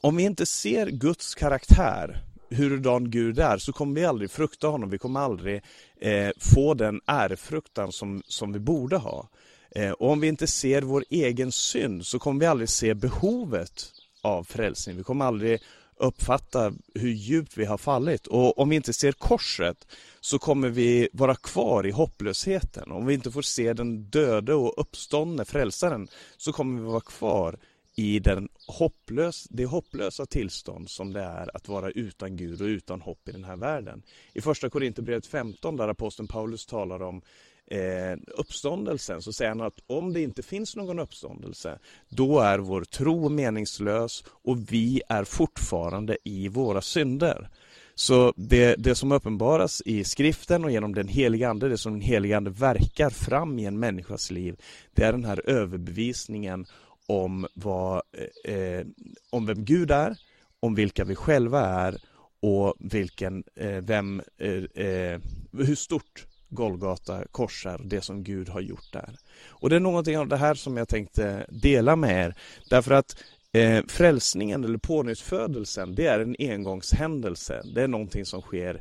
om 0.00 0.16
vi 0.16 0.22
inte 0.22 0.46
ser 0.46 0.86
Guds 0.86 1.34
karaktär, 1.34 2.24
hurudan 2.54 3.10
Gud 3.10 3.38
är, 3.38 3.58
så 3.58 3.72
kommer 3.72 3.94
vi 4.00 4.06
aldrig 4.06 4.30
frukta 4.30 4.66
honom. 4.66 4.90
Vi 4.90 4.98
kommer 4.98 5.20
aldrig 5.20 5.62
eh, 6.00 6.30
få 6.38 6.74
den 6.74 7.00
ärefruktan 7.06 7.92
som, 7.92 8.22
som 8.26 8.52
vi 8.52 8.58
borde 8.58 8.96
ha. 8.96 9.28
Eh, 9.70 9.90
och 9.90 10.10
om 10.10 10.20
vi 10.20 10.28
inte 10.28 10.46
ser 10.46 10.82
vår 10.82 11.04
egen 11.10 11.52
synd 11.52 12.06
så 12.06 12.18
kommer 12.18 12.40
vi 12.40 12.46
aldrig 12.46 12.68
se 12.68 12.94
behovet 12.94 13.92
av 14.22 14.44
frälsning. 14.44 14.96
Vi 14.96 15.02
kommer 15.02 15.24
aldrig 15.24 15.60
uppfatta 15.96 16.72
hur 16.94 17.10
djupt 17.10 17.58
vi 17.58 17.64
har 17.64 17.78
fallit. 17.78 18.26
Och 18.26 18.58
om 18.58 18.68
vi 18.68 18.76
inte 18.76 18.92
ser 18.92 19.12
korset 19.12 19.86
så 20.20 20.38
kommer 20.38 20.68
vi 20.68 21.08
vara 21.12 21.34
kvar 21.34 21.86
i 21.86 21.90
hopplösheten. 21.90 22.90
Om 22.90 23.06
vi 23.06 23.14
inte 23.14 23.30
får 23.30 23.42
se 23.42 23.72
den 23.72 24.04
döde 24.04 24.54
och 24.54 24.74
uppståndne 24.76 25.44
frälsaren 25.44 26.08
så 26.36 26.52
kommer 26.52 26.80
vi 26.80 26.86
vara 26.86 27.00
kvar 27.00 27.58
i 27.94 28.18
den 28.18 28.48
hopplös, 28.66 29.46
det 29.50 29.64
hopplösa 29.64 30.26
tillstånd 30.26 30.90
som 30.90 31.12
det 31.12 31.20
är 31.20 31.56
att 31.56 31.68
vara 31.68 31.90
utan 31.90 32.36
Gud 32.36 32.60
och 32.60 32.66
utan 32.66 33.00
hopp 33.00 33.28
i 33.28 33.32
den 33.32 33.44
här 33.44 33.56
världen. 33.56 34.02
I 34.32 34.40
första 34.40 34.70
Korinthierbrevet 34.70 35.26
15 35.26 35.76
där 35.76 35.88
aposteln 35.88 36.28
Paulus 36.28 36.66
talar 36.66 37.02
om 37.02 37.22
eh, 37.66 38.18
uppståndelsen 38.26 39.22
så 39.22 39.32
säger 39.32 39.48
han 39.48 39.60
att 39.60 39.80
om 39.86 40.12
det 40.12 40.22
inte 40.22 40.42
finns 40.42 40.76
någon 40.76 40.98
uppståndelse 40.98 41.78
då 42.08 42.40
är 42.40 42.58
vår 42.58 42.84
tro 42.84 43.28
meningslös 43.28 44.24
och 44.26 44.72
vi 44.72 45.02
är 45.08 45.24
fortfarande 45.24 46.16
i 46.24 46.48
våra 46.48 46.80
synder. 46.80 47.48
Så 47.94 48.32
det, 48.36 48.74
det 48.78 48.94
som 48.94 49.12
uppenbaras 49.12 49.82
i 49.84 50.04
skriften 50.04 50.64
och 50.64 50.70
genom 50.70 50.94
den 50.94 51.08
heliga 51.08 51.50
Ande, 51.50 51.68
det 51.68 51.78
som 51.78 51.92
den 51.92 52.00
heliga 52.00 52.36
Ande 52.36 52.50
verkar 52.50 53.10
fram 53.10 53.58
i 53.58 53.64
en 53.64 53.78
människas 53.78 54.30
liv, 54.30 54.56
det 54.94 55.04
är 55.04 55.12
den 55.12 55.24
här 55.24 55.50
överbevisningen 55.50 56.66
om, 57.12 57.46
vad, 57.54 58.02
eh, 58.44 58.54
eh, 58.54 58.86
om 59.30 59.46
vem 59.46 59.64
Gud 59.64 59.90
är, 59.90 60.16
om 60.60 60.74
vilka 60.74 61.04
vi 61.04 61.14
själva 61.14 61.60
är 61.60 61.96
och 62.40 62.74
vilken, 62.78 63.44
eh, 63.56 63.76
vem, 63.82 64.22
eh, 64.38 64.84
eh 64.86 65.20
hur 65.52 65.74
stort 65.74 66.26
Golgata 66.48 67.24
korsar, 67.30 67.80
det 67.84 68.00
som 68.00 68.24
Gud 68.24 68.48
har 68.48 68.60
gjort 68.60 68.92
där. 68.92 69.16
Och 69.48 69.70
det 69.70 69.76
är 69.76 69.80
någonting 69.80 70.18
av 70.18 70.28
det 70.28 70.36
här 70.36 70.54
som 70.54 70.76
jag 70.76 70.88
tänkte 70.88 71.46
dela 71.48 71.96
med 71.96 72.26
er. 72.26 72.34
Därför 72.70 72.94
att 72.94 73.16
eh, 73.52 73.84
frälsningen 73.88 74.64
eller 74.64 74.78
pånyttfödelsen, 74.78 75.94
det 75.94 76.06
är 76.06 76.20
en 76.20 76.36
engångshändelse. 76.38 77.62
Det 77.74 77.82
är 77.82 77.88
någonting 77.88 78.26
som 78.26 78.40
sker 78.40 78.80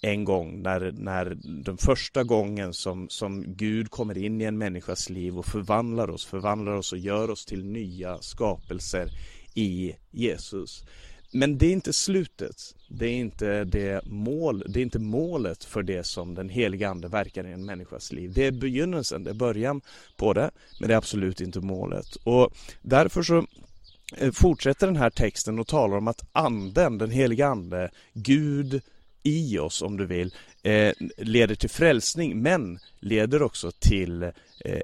en 0.00 0.24
gång, 0.24 0.62
när, 0.62 0.92
när 0.92 1.36
den 1.64 1.76
första 1.76 2.24
gången 2.24 2.74
som, 2.74 3.08
som 3.08 3.44
Gud 3.56 3.90
kommer 3.90 4.18
in 4.18 4.40
i 4.40 4.44
en 4.44 4.58
människas 4.58 5.10
liv 5.10 5.38
och 5.38 5.46
förvandlar 5.46 6.10
oss, 6.10 6.26
förvandlar 6.26 6.72
oss 6.72 6.92
och 6.92 6.98
gör 6.98 7.30
oss 7.30 7.44
till 7.44 7.64
nya 7.64 8.18
skapelser 8.18 9.08
i 9.54 9.94
Jesus. 10.10 10.84
Men 11.32 11.58
det 11.58 11.66
är 11.66 11.72
inte 11.72 11.92
slutet. 11.92 12.74
Det 12.88 13.06
är 13.06 13.16
inte 13.16 13.64
det 13.64 14.06
mål, 14.06 14.64
det 14.68 14.80
är 14.80 14.82
inte 14.82 14.98
målet 14.98 15.64
för 15.64 15.82
det 15.82 16.04
som 16.04 16.34
den 16.34 16.48
heliga 16.48 16.88
ande 16.88 17.08
verkar 17.08 17.46
i 17.46 17.52
en 17.52 17.64
människas 17.64 18.12
liv. 18.12 18.32
Det 18.34 18.46
är 18.46 18.52
begynnelsen, 18.52 19.24
det 19.24 19.30
är 19.30 19.34
början 19.34 19.80
på 20.16 20.32
det, 20.32 20.50
men 20.80 20.88
det 20.88 20.94
är 20.94 20.98
absolut 20.98 21.40
inte 21.40 21.60
målet. 21.60 22.16
Och 22.24 22.52
därför 22.82 23.22
så 23.22 23.46
eh, 24.16 24.32
fortsätter 24.32 24.86
den 24.86 24.96
här 24.96 25.10
texten 25.10 25.58
och 25.58 25.66
talar 25.66 25.96
om 25.96 26.08
att 26.08 26.28
anden, 26.32 26.98
den 26.98 27.10
heliga 27.10 27.46
ande, 27.46 27.90
Gud 28.14 28.82
i 29.22 29.58
oss 29.58 29.82
om 29.82 29.96
du 29.96 30.06
vill, 30.06 30.34
eh, 30.62 30.92
leder 31.16 31.54
till 31.54 31.70
frälsning 31.70 32.42
men 32.42 32.78
leder 33.00 33.42
också 33.42 33.70
till 33.70 34.22
eh, 34.22 34.30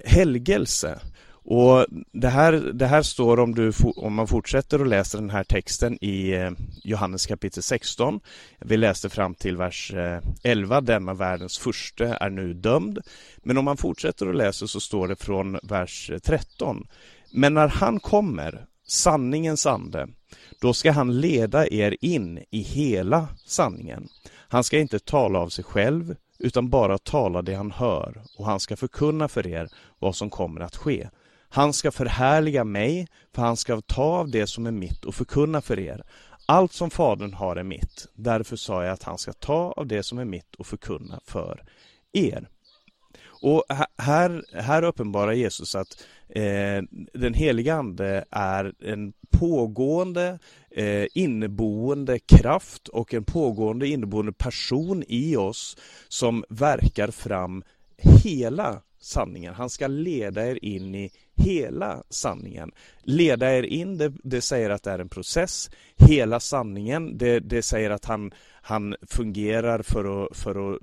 helgelse. 0.04 1.00
Och 1.48 1.86
det 2.12 2.28
här, 2.28 2.52
det 2.52 2.86
här 2.86 3.02
står 3.02 3.40
om, 3.40 3.54
du, 3.54 3.72
om 3.96 4.14
man 4.14 4.26
fortsätter 4.26 4.78
att 4.78 4.88
läsa 4.88 5.18
den 5.18 5.30
här 5.30 5.44
texten 5.44 6.04
i 6.04 6.30
eh, 6.32 6.50
Johannes 6.84 7.26
kapitel 7.26 7.62
16. 7.62 8.20
Vi 8.60 8.76
läste 8.76 9.08
fram 9.08 9.34
till 9.34 9.56
vers 9.56 9.92
eh, 9.94 10.18
11. 10.42 10.80
Denna 10.80 11.14
världens 11.14 11.58
första 11.58 12.16
är 12.16 12.30
nu 12.30 12.54
dömd. 12.54 12.98
Men 13.36 13.58
om 13.58 13.64
man 13.64 13.76
fortsätter 13.76 14.26
att 14.26 14.36
läsa 14.36 14.66
så 14.66 14.80
står 14.80 15.08
det 15.08 15.16
från 15.16 15.58
vers 15.62 16.10
eh, 16.10 16.18
13. 16.18 16.86
Men 17.32 17.54
när 17.54 17.68
han 17.68 18.00
kommer, 18.00 18.66
sanningens 18.86 19.66
ande, 19.66 20.08
då 20.60 20.74
ska 20.74 20.92
han 20.92 21.20
leda 21.20 21.68
er 21.68 21.96
in 22.00 22.44
i 22.50 22.60
hela 22.60 23.28
sanningen. 23.44 24.08
Han 24.48 24.64
ska 24.64 24.78
inte 24.78 24.98
tala 24.98 25.38
av 25.38 25.48
sig 25.48 25.64
själv, 25.64 26.16
utan 26.38 26.70
bara 26.70 26.98
tala 26.98 27.42
det 27.42 27.54
han 27.54 27.70
hör 27.70 28.22
och 28.36 28.46
han 28.46 28.60
ska 28.60 28.76
förkunna 28.76 29.28
för 29.28 29.46
er 29.46 29.68
vad 29.98 30.16
som 30.16 30.30
kommer 30.30 30.60
att 30.60 30.76
ske. 30.76 31.08
Han 31.48 31.72
ska 31.72 31.90
förhärliga 31.90 32.64
mig, 32.64 33.08
för 33.34 33.42
han 33.42 33.56
ska 33.56 33.80
ta 33.80 34.02
av 34.02 34.30
det 34.30 34.46
som 34.46 34.66
är 34.66 34.70
mitt 34.70 35.04
och 35.04 35.14
förkunna 35.14 35.60
för 35.60 35.78
er. 35.78 36.02
Allt 36.46 36.72
som 36.72 36.90
Fadern 36.90 37.34
har 37.34 37.56
är 37.56 37.62
mitt. 37.62 38.06
Därför 38.14 38.56
sa 38.56 38.84
jag 38.84 38.92
att 38.92 39.02
han 39.02 39.18
ska 39.18 39.32
ta 39.32 39.72
av 39.76 39.86
det 39.86 40.02
som 40.02 40.18
är 40.18 40.24
mitt 40.24 40.54
och 40.54 40.66
förkunna 40.66 41.20
för 41.24 41.64
er. 42.12 42.48
Och 43.40 43.64
här, 43.98 44.44
här 44.52 44.82
uppenbarar 44.82 45.32
Jesus 45.32 45.74
att 45.74 46.06
eh, 46.28 46.82
den 47.12 47.34
heliga 47.34 47.74
Ande 47.74 48.24
är 48.30 48.72
en 48.80 49.12
pågående 49.30 50.38
eh, 50.70 51.06
inneboende 51.14 52.18
kraft 52.18 52.88
och 52.88 53.14
en 53.14 53.24
pågående 53.24 53.88
inneboende 53.88 54.32
person 54.32 55.04
i 55.08 55.36
oss 55.36 55.76
som 56.08 56.44
verkar 56.48 57.10
fram 57.10 57.62
hela 57.98 58.82
sanningen. 59.00 59.54
Han 59.54 59.70
ska 59.70 59.86
leda 59.86 60.46
er 60.46 60.64
in 60.64 60.94
i 60.94 61.10
hela 61.36 62.02
sanningen. 62.10 62.72
Leda 63.02 63.52
er 63.52 63.62
in, 63.62 63.98
det, 63.98 64.12
det 64.22 64.40
säger 64.40 64.70
att 64.70 64.82
det 64.82 64.90
är 64.90 64.98
en 64.98 65.08
process. 65.08 65.70
Hela 65.96 66.40
sanningen, 66.40 67.18
det, 67.18 67.40
det 67.40 67.62
säger 67.62 67.90
att 67.90 68.04
han, 68.04 68.32
han 68.66 68.96
fungerar 69.06 69.82
för 69.82 70.24
att, 70.24 70.36
för 70.36 70.50
att 70.74 70.80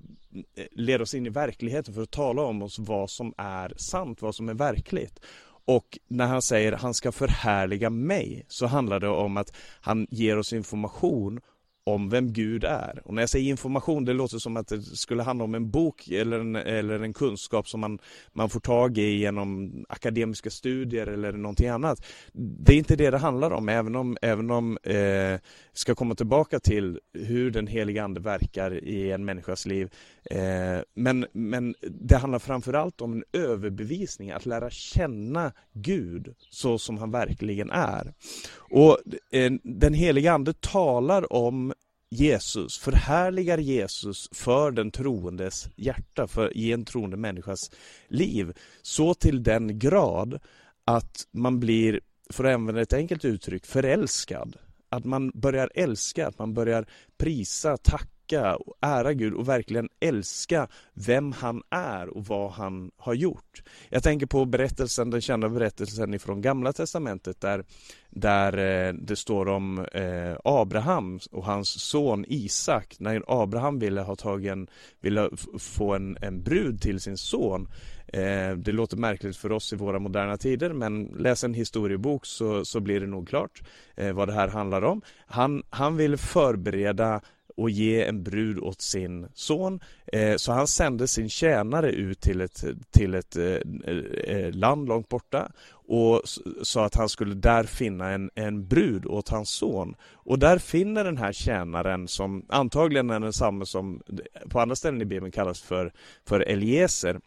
eh, 0.55 0.65
leda 0.71 1.03
oss 1.03 1.13
in 1.13 1.25
i 1.25 1.29
verkligheten, 1.29 1.93
för 1.93 2.01
att 2.01 2.11
tala 2.11 2.41
om 2.41 2.61
oss 2.61 2.79
vad 2.79 3.09
som 3.09 3.33
är 3.37 3.73
sant, 3.77 4.21
vad 4.21 4.35
som 4.35 4.49
är 4.49 4.53
verkligt. 4.53 5.19
Och 5.65 5.99
när 6.07 6.27
han 6.27 6.41
säger 6.41 6.71
han 6.71 6.93
ska 6.93 7.11
förhärliga 7.11 7.89
mig 7.89 8.45
så 8.47 8.65
handlar 8.65 8.99
det 8.99 9.07
om 9.07 9.37
att 9.37 9.53
han 9.81 10.07
ger 10.09 10.37
oss 10.37 10.53
information 10.53 11.39
om 11.83 12.09
vem 12.09 12.33
Gud 12.33 12.63
är. 12.63 13.01
Och 13.05 13.13
när 13.13 13.21
jag 13.21 13.29
säger 13.29 13.49
information, 13.49 14.05
det 14.05 14.13
låter 14.13 14.37
som 14.37 14.57
att 14.57 14.67
det 14.67 14.81
skulle 14.81 15.23
handla 15.23 15.43
om 15.43 15.55
en 15.55 15.71
bok 15.71 16.07
eller 16.07 16.39
en, 16.39 16.55
eller 16.55 16.99
en 16.99 17.13
kunskap 17.13 17.67
som 17.67 17.79
man, 17.79 17.99
man 18.33 18.49
får 18.49 18.59
tag 18.59 18.97
i 18.97 19.17
genom 19.17 19.71
akademiska 19.89 20.49
studier 20.49 21.07
eller 21.07 21.31
någonting 21.31 21.67
annat. 21.67 22.05
Det 22.33 22.73
är 22.73 22.77
inte 22.77 22.95
det 22.95 23.09
det 23.09 23.17
handlar 23.17 23.51
om, 23.51 23.69
även 23.69 23.95
om, 23.95 24.17
även 24.21 24.51
om 24.51 24.77
eh, 24.83 25.39
ska 25.73 25.95
komma 25.95 26.15
tillbaka 26.15 26.59
till 26.59 26.99
hur 27.13 27.51
den 27.51 27.67
heliga 27.67 28.03
Ande 28.03 28.19
verkar 28.19 28.83
i 28.83 29.11
en 29.11 29.25
människas 29.25 29.65
liv. 29.65 29.89
Eh, 30.31 30.79
men, 30.95 31.25
men 31.33 31.75
det 31.81 32.17
handlar 32.17 32.39
framförallt 32.39 33.01
om 33.01 33.13
en 33.13 33.23
överbevisning, 33.33 34.31
att 34.31 34.45
lära 34.45 34.69
känna 34.69 35.51
Gud 35.73 36.35
så 36.49 36.77
som 36.77 36.97
han 36.97 37.11
verkligen 37.11 37.71
är. 37.71 38.13
Och 38.73 38.97
eh, 39.31 39.51
den 39.63 39.93
heliga 39.93 40.33
Ande 40.33 40.53
talar 40.53 41.33
om 41.33 41.73
Jesus, 42.09 42.77
förhärligar 42.77 43.57
Jesus 43.57 44.29
för 44.31 44.71
den 44.71 44.91
troendes 44.91 45.67
hjärta, 45.75 46.27
för, 46.27 46.57
i 46.57 46.71
en 46.71 46.85
troende 46.85 47.17
människas 47.17 47.71
liv. 48.07 48.53
Så 48.81 49.13
till 49.13 49.43
den 49.43 49.79
grad 49.79 50.39
att 50.85 51.27
man 51.31 51.59
blir, 51.59 51.99
för 52.29 52.43
att 52.43 52.55
använda 52.55 52.81
ett 52.81 52.93
enkelt 52.93 53.25
uttryck, 53.25 53.65
förälskad. 53.65 54.55
Att 54.89 55.05
man 55.05 55.31
börjar 55.35 55.71
älska, 55.75 56.27
att 56.27 56.39
man 56.39 56.53
börjar 56.53 56.85
prisa, 57.17 57.77
tacka 57.77 58.12
tacka 58.23 58.55
och 58.55 58.73
ära 58.81 59.13
Gud 59.13 59.33
och 59.33 59.47
verkligen 59.47 59.89
älska 59.99 60.67
vem 60.93 61.31
han 61.31 61.61
är 61.69 62.17
och 62.17 62.25
vad 62.25 62.51
han 62.51 62.91
har 62.97 63.13
gjort. 63.13 63.63
Jag 63.89 64.03
tänker 64.03 64.25
på 64.25 64.45
berättelsen, 64.45 65.09
den 65.09 65.21
kända 65.21 65.49
berättelsen 65.49 66.13
ifrån 66.13 66.41
Gamla 66.41 66.73
Testamentet 66.73 67.41
där, 67.41 67.63
där 68.09 68.57
eh, 68.57 68.93
det 68.93 69.15
står 69.15 69.47
om 69.47 69.85
eh, 69.93 70.35
Abraham 70.43 71.19
och 71.31 71.45
hans 71.45 71.69
son 71.69 72.25
Isak. 72.27 72.95
När 72.99 73.23
Abraham 73.27 73.79
ville 73.79 74.01
ha 74.01 74.15
tagen, 74.15 74.67
ville 75.01 75.29
få 75.59 75.93
en, 75.93 76.17
en 76.21 76.43
brud 76.43 76.81
till 76.81 76.99
sin 76.99 77.17
son 77.17 77.67
eh, 78.07 78.51
det 78.51 78.71
låter 78.71 78.97
märkligt 78.97 79.37
för 79.37 79.51
oss 79.51 79.73
i 79.73 79.75
våra 79.75 79.99
moderna 79.99 80.37
tider 80.37 80.73
men 80.73 81.03
läs 81.03 81.43
en 81.43 81.53
historiebok 81.53 82.25
så, 82.25 82.65
så 82.65 82.79
blir 82.79 82.99
det 82.99 83.07
nog 83.07 83.27
klart 83.27 83.61
vad 84.13 84.27
det 84.27 84.33
här 84.33 84.47
handlar 84.47 84.81
om. 84.81 85.01
Han, 85.25 85.63
han 85.69 85.97
vill 85.97 86.17
förbereda 86.17 87.21
och 87.55 87.69
ge 87.69 88.03
en 88.03 88.24
brud 88.24 88.60
åt 88.60 88.81
sin 88.81 89.27
son. 89.33 89.79
Eh, 90.13 90.36
så 90.36 90.51
han 90.51 90.67
sände 90.67 91.07
sin 91.07 91.29
tjänare 91.29 91.91
ut 91.91 92.22
till 92.22 92.41
ett, 92.41 92.63
till 92.91 93.15
ett 93.15 93.36
eh, 93.36 93.57
eh, 94.25 94.51
land 94.51 94.88
långt 94.88 95.10
borta 95.10 95.51
och 95.72 96.22
sa 96.63 96.86
att 96.86 96.95
han 96.95 97.10
skulle 97.10 97.36
där 97.36 97.63
finna 97.63 98.10
en, 98.10 98.29
en 98.36 98.67
brud 98.67 99.05
åt 99.05 99.29
hans 99.29 99.50
son. 99.50 99.95
Och 100.12 100.39
där 100.39 100.57
finner 100.57 101.03
den 101.03 101.17
här 101.17 101.33
tjänaren 101.33 102.07
som 102.07 102.45
antagligen 102.50 103.10
är 103.10 103.19
densamme 103.19 103.65
som 103.65 104.01
på 104.50 104.60
andra 104.60 104.75
ställen 104.75 105.01
i 105.01 105.05
Bibeln 105.05 105.31
kallas 105.31 105.62
för, 105.62 105.93
för 106.27 106.39
Eliezer. 106.39 107.19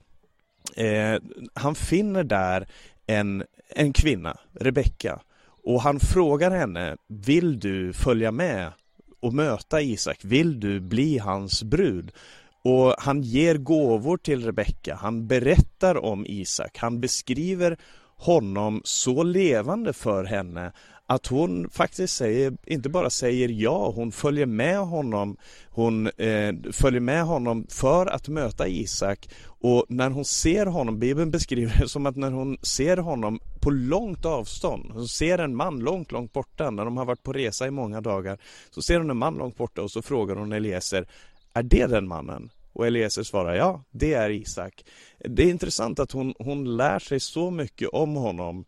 Han 1.54 1.75
finner 1.75 2.25
där 2.25 2.68
en, 3.06 3.45
en 3.68 3.92
kvinna, 3.92 4.38
Rebecka. 4.52 5.21
Och 5.66 5.83
han 5.83 6.00
frågar 6.00 6.50
henne, 6.50 6.97
vill 7.06 7.61
du 7.61 7.92
följa 7.92 8.30
med 8.30 8.73
och 9.20 9.35
möta 9.35 9.80
Isak? 9.80 10.25
Vill 10.25 10.61
du 10.61 10.80
bli 10.80 11.18
hans 11.18 11.62
brud? 11.62 12.12
Och 12.62 12.94
han 12.99 13.23
ger 13.23 13.54
gåvor 13.54 14.16
till 14.16 14.44
Rebecka, 14.44 14.99
han 15.00 15.26
berättar 15.26 16.04
om 16.04 16.26
Isak, 16.26 16.78
han 16.78 17.00
beskriver 17.00 17.76
honom 18.16 18.80
så 18.85 19.23
levande 19.23 19.92
för 19.92 20.25
henne 20.25 20.73
att 21.06 21.26
hon 21.26 21.70
faktiskt 21.70 22.16
säger, 22.16 22.56
inte 22.66 22.88
bara 22.88 23.10
säger 23.10 23.48
ja, 23.48 23.90
hon 23.90 24.12
följer 24.12 24.46
med 24.46 24.78
honom. 24.78 25.36
Hon 25.70 26.06
eh, 26.06 26.54
följer 26.72 27.00
med 27.00 27.25
honom 27.25 27.66
för 27.70 28.06
att 28.06 28.28
möta 28.28 28.68
Isak 28.68 29.28
och 29.44 29.86
när 29.88 30.10
hon 30.10 30.25
ser 30.25 30.66
honom, 30.66 30.98
Bibeln 30.98 31.30
beskriver 31.30 31.78
det 31.80 31.88
som 31.88 32.06
att 32.06 32.16
när 32.16 32.30
hon 32.30 32.58
ser 32.62 32.96
honom 32.96 33.40
på 33.60 33.70
långt 33.70 34.25
avstånd, 34.25 34.90
hon 34.92 35.08
ser 35.08 35.38
en 35.38 35.56
man 35.56 35.80
långt, 35.80 36.12
långt 36.12 36.32
borta, 36.32 36.70
när 36.70 36.84
de 36.84 36.96
har 36.96 37.04
varit 37.04 37.22
på 37.22 37.32
resa 37.32 37.66
i 37.66 37.70
många 37.70 38.00
dagar, 38.00 38.38
så 38.70 38.82
ser 38.82 38.98
hon 38.98 39.10
en 39.10 39.16
man 39.16 39.34
långt 39.34 39.56
borta 39.56 39.82
och 39.82 39.90
så 39.90 40.02
frågar 40.02 40.36
hon 40.36 40.52
Eliezer, 40.52 41.08
är 41.52 41.62
det 41.62 41.86
den 41.86 42.08
mannen? 42.08 42.50
Och 42.72 42.86
Eliezer 42.86 43.22
svarar 43.22 43.54
ja, 43.54 43.84
det 43.90 44.14
är 44.14 44.30
Isak. 44.30 44.84
Det 45.18 45.42
är 45.42 45.50
intressant 45.50 46.00
att 46.00 46.12
hon, 46.12 46.34
hon 46.38 46.76
lär 46.76 46.98
sig 46.98 47.20
så 47.20 47.50
mycket 47.50 47.88
om 47.88 48.14
honom 48.14 48.64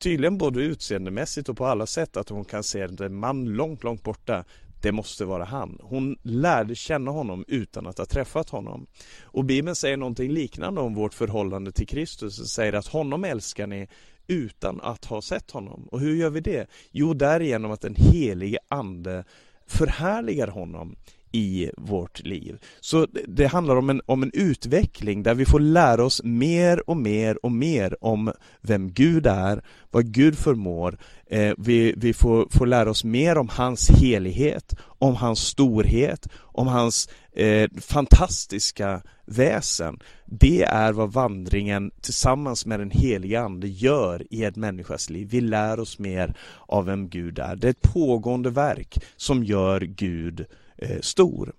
tydligen 0.00 0.38
både 0.38 0.60
utseendemässigt 0.60 1.48
och 1.48 1.56
på 1.56 1.66
alla 1.66 1.86
sätt 1.86 2.16
att 2.16 2.28
hon 2.28 2.44
kan 2.44 2.62
se 2.62 2.80
en 2.80 3.14
man 3.14 3.44
långt, 3.44 3.84
långt 3.84 4.02
borta. 4.02 4.44
Det 4.82 4.92
måste 4.92 5.24
vara 5.24 5.44
han. 5.44 5.78
Hon 5.82 6.16
lärde 6.22 6.74
känna 6.74 7.10
honom 7.10 7.44
utan 7.48 7.86
att 7.86 7.98
ha 7.98 8.06
träffat 8.06 8.50
honom. 8.50 8.86
Och 9.22 9.44
Bibeln 9.44 9.76
säger 9.76 9.96
någonting 9.96 10.32
liknande 10.32 10.80
om 10.80 10.94
vårt 10.94 11.14
förhållande 11.14 11.72
till 11.72 11.86
Kristus. 11.86 12.36
Den 12.36 12.46
säger 12.46 12.72
att 12.72 12.86
honom 12.86 13.24
älskar 13.24 13.66
ni 13.66 13.88
utan 14.26 14.80
att 14.80 15.04
ha 15.04 15.22
sett 15.22 15.50
honom. 15.50 15.88
Och 15.90 16.00
hur 16.00 16.16
gör 16.16 16.30
vi 16.30 16.40
det? 16.40 16.66
Jo, 16.90 17.14
därigenom 17.14 17.70
att 17.70 17.80
den 17.80 17.94
helige 17.94 18.58
Ande 18.68 19.24
förhärligar 19.66 20.48
honom 20.48 20.96
i 21.32 21.70
vårt 21.76 22.24
liv. 22.24 22.58
Så 22.80 23.06
det 23.28 23.46
handlar 23.46 23.76
om 23.76 23.90
en, 23.90 24.00
om 24.06 24.22
en 24.22 24.30
utveckling 24.34 25.22
där 25.22 25.34
vi 25.34 25.44
får 25.44 25.60
lära 25.60 26.04
oss 26.04 26.22
mer 26.24 26.90
och 26.90 26.96
mer 26.96 27.44
och 27.44 27.52
mer 27.52 28.04
om 28.04 28.32
vem 28.60 28.92
Gud 28.92 29.26
är, 29.26 29.64
vad 29.90 30.12
Gud 30.12 30.38
förmår. 30.38 30.98
Eh, 31.26 31.54
vi 31.58 31.94
vi 31.96 32.12
får, 32.12 32.48
får 32.50 32.66
lära 32.66 32.90
oss 32.90 33.04
mer 33.04 33.38
om 33.38 33.48
hans 33.48 33.90
helighet, 33.90 34.74
om 34.98 35.14
hans 35.14 35.40
storhet, 35.40 36.28
om 36.36 36.66
hans 36.66 37.08
eh, 37.32 37.70
fantastiska 37.80 39.02
väsen. 39.24 39.98
Det 40.24 40.62
är 40.62 40.92
vad 40.92 41.12
vandringen 41.12 41.90
tillsammans 42.00 42.66
med 42.66 42.80
den 42.80 42.90
heliga 42.90 43.40
Ande 43.40 43.68
gör 43.68 44.26
i 44.30 44.44
ett 44.44 44.56
människas 44.56 45.10
liv. 45.10 45.28
Vi 45.30 45.40
lär 45.40 45.80
oss 45.80 45.98
mer 45.98 46.34
av 46.66 46.84
vem 46.84 47.08
Gud 47.08 47.38
är. 47.38 47.56
Det 47.56 47.66
är 47.66 47.70
ett 47.70 47.92
pågående 47.92 48.50
verk 48.50 48.98
som 49.16 49.44
gör 49.44 49.80
Gud 49.80 50.46
eh, 50.82 51.00
stor. 51.00 51.52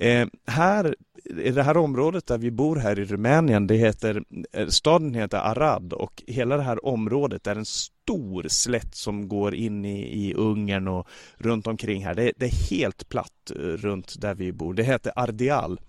Eh, 0.00 0.26
här 0.46 0.94
i 1.24 1.50
det 1.50 1.62
här 1.62 1.76
området 1.76 2.26
där 2.26 2.38
vi 2.38 2.50
bor 2.50 2.76
här 2.76 2.98
i 2.98 3.04
Rumänien, 3.04 3.66
det 3.66 3.76
heter, 3.76 4.22
eh, 4.52 4.66
staden 4.66 5.14
heter 5.14 5.38
Arad 5.38 5.92
och 5.92 6.22
hela 6.26 6.56
det 6.56 6.62
här 6.62 6.86
området 6.86 7.46
är 7.46 7.56
en 7.56 7.64
stor 7.64 8.48
slätt 8.48 8.94
som 8.94 9.28
går 9.28 9.54
in 9.54 9.84
i, 9.84 10.28
i 10.28 10.34
Ungern 10.34 10.88
och 10.88 11.08
runt 11.36 11.66
omkring 11.66 12.04
här. 12.04 12.14
Det, 12.14 12.32
det 12.36 12.46
är 12.46 12.70
helt 12.70 13.08
platt 13.08 13.50
eh, 13.50 13.58
runt 13.58 14.20
där 14.20 14.34
vi 14.34 14.52
bor. 14.52 14.74
Det 14.74 14.82
heter 14.82 15.12
Ardeal. 15.16 15.80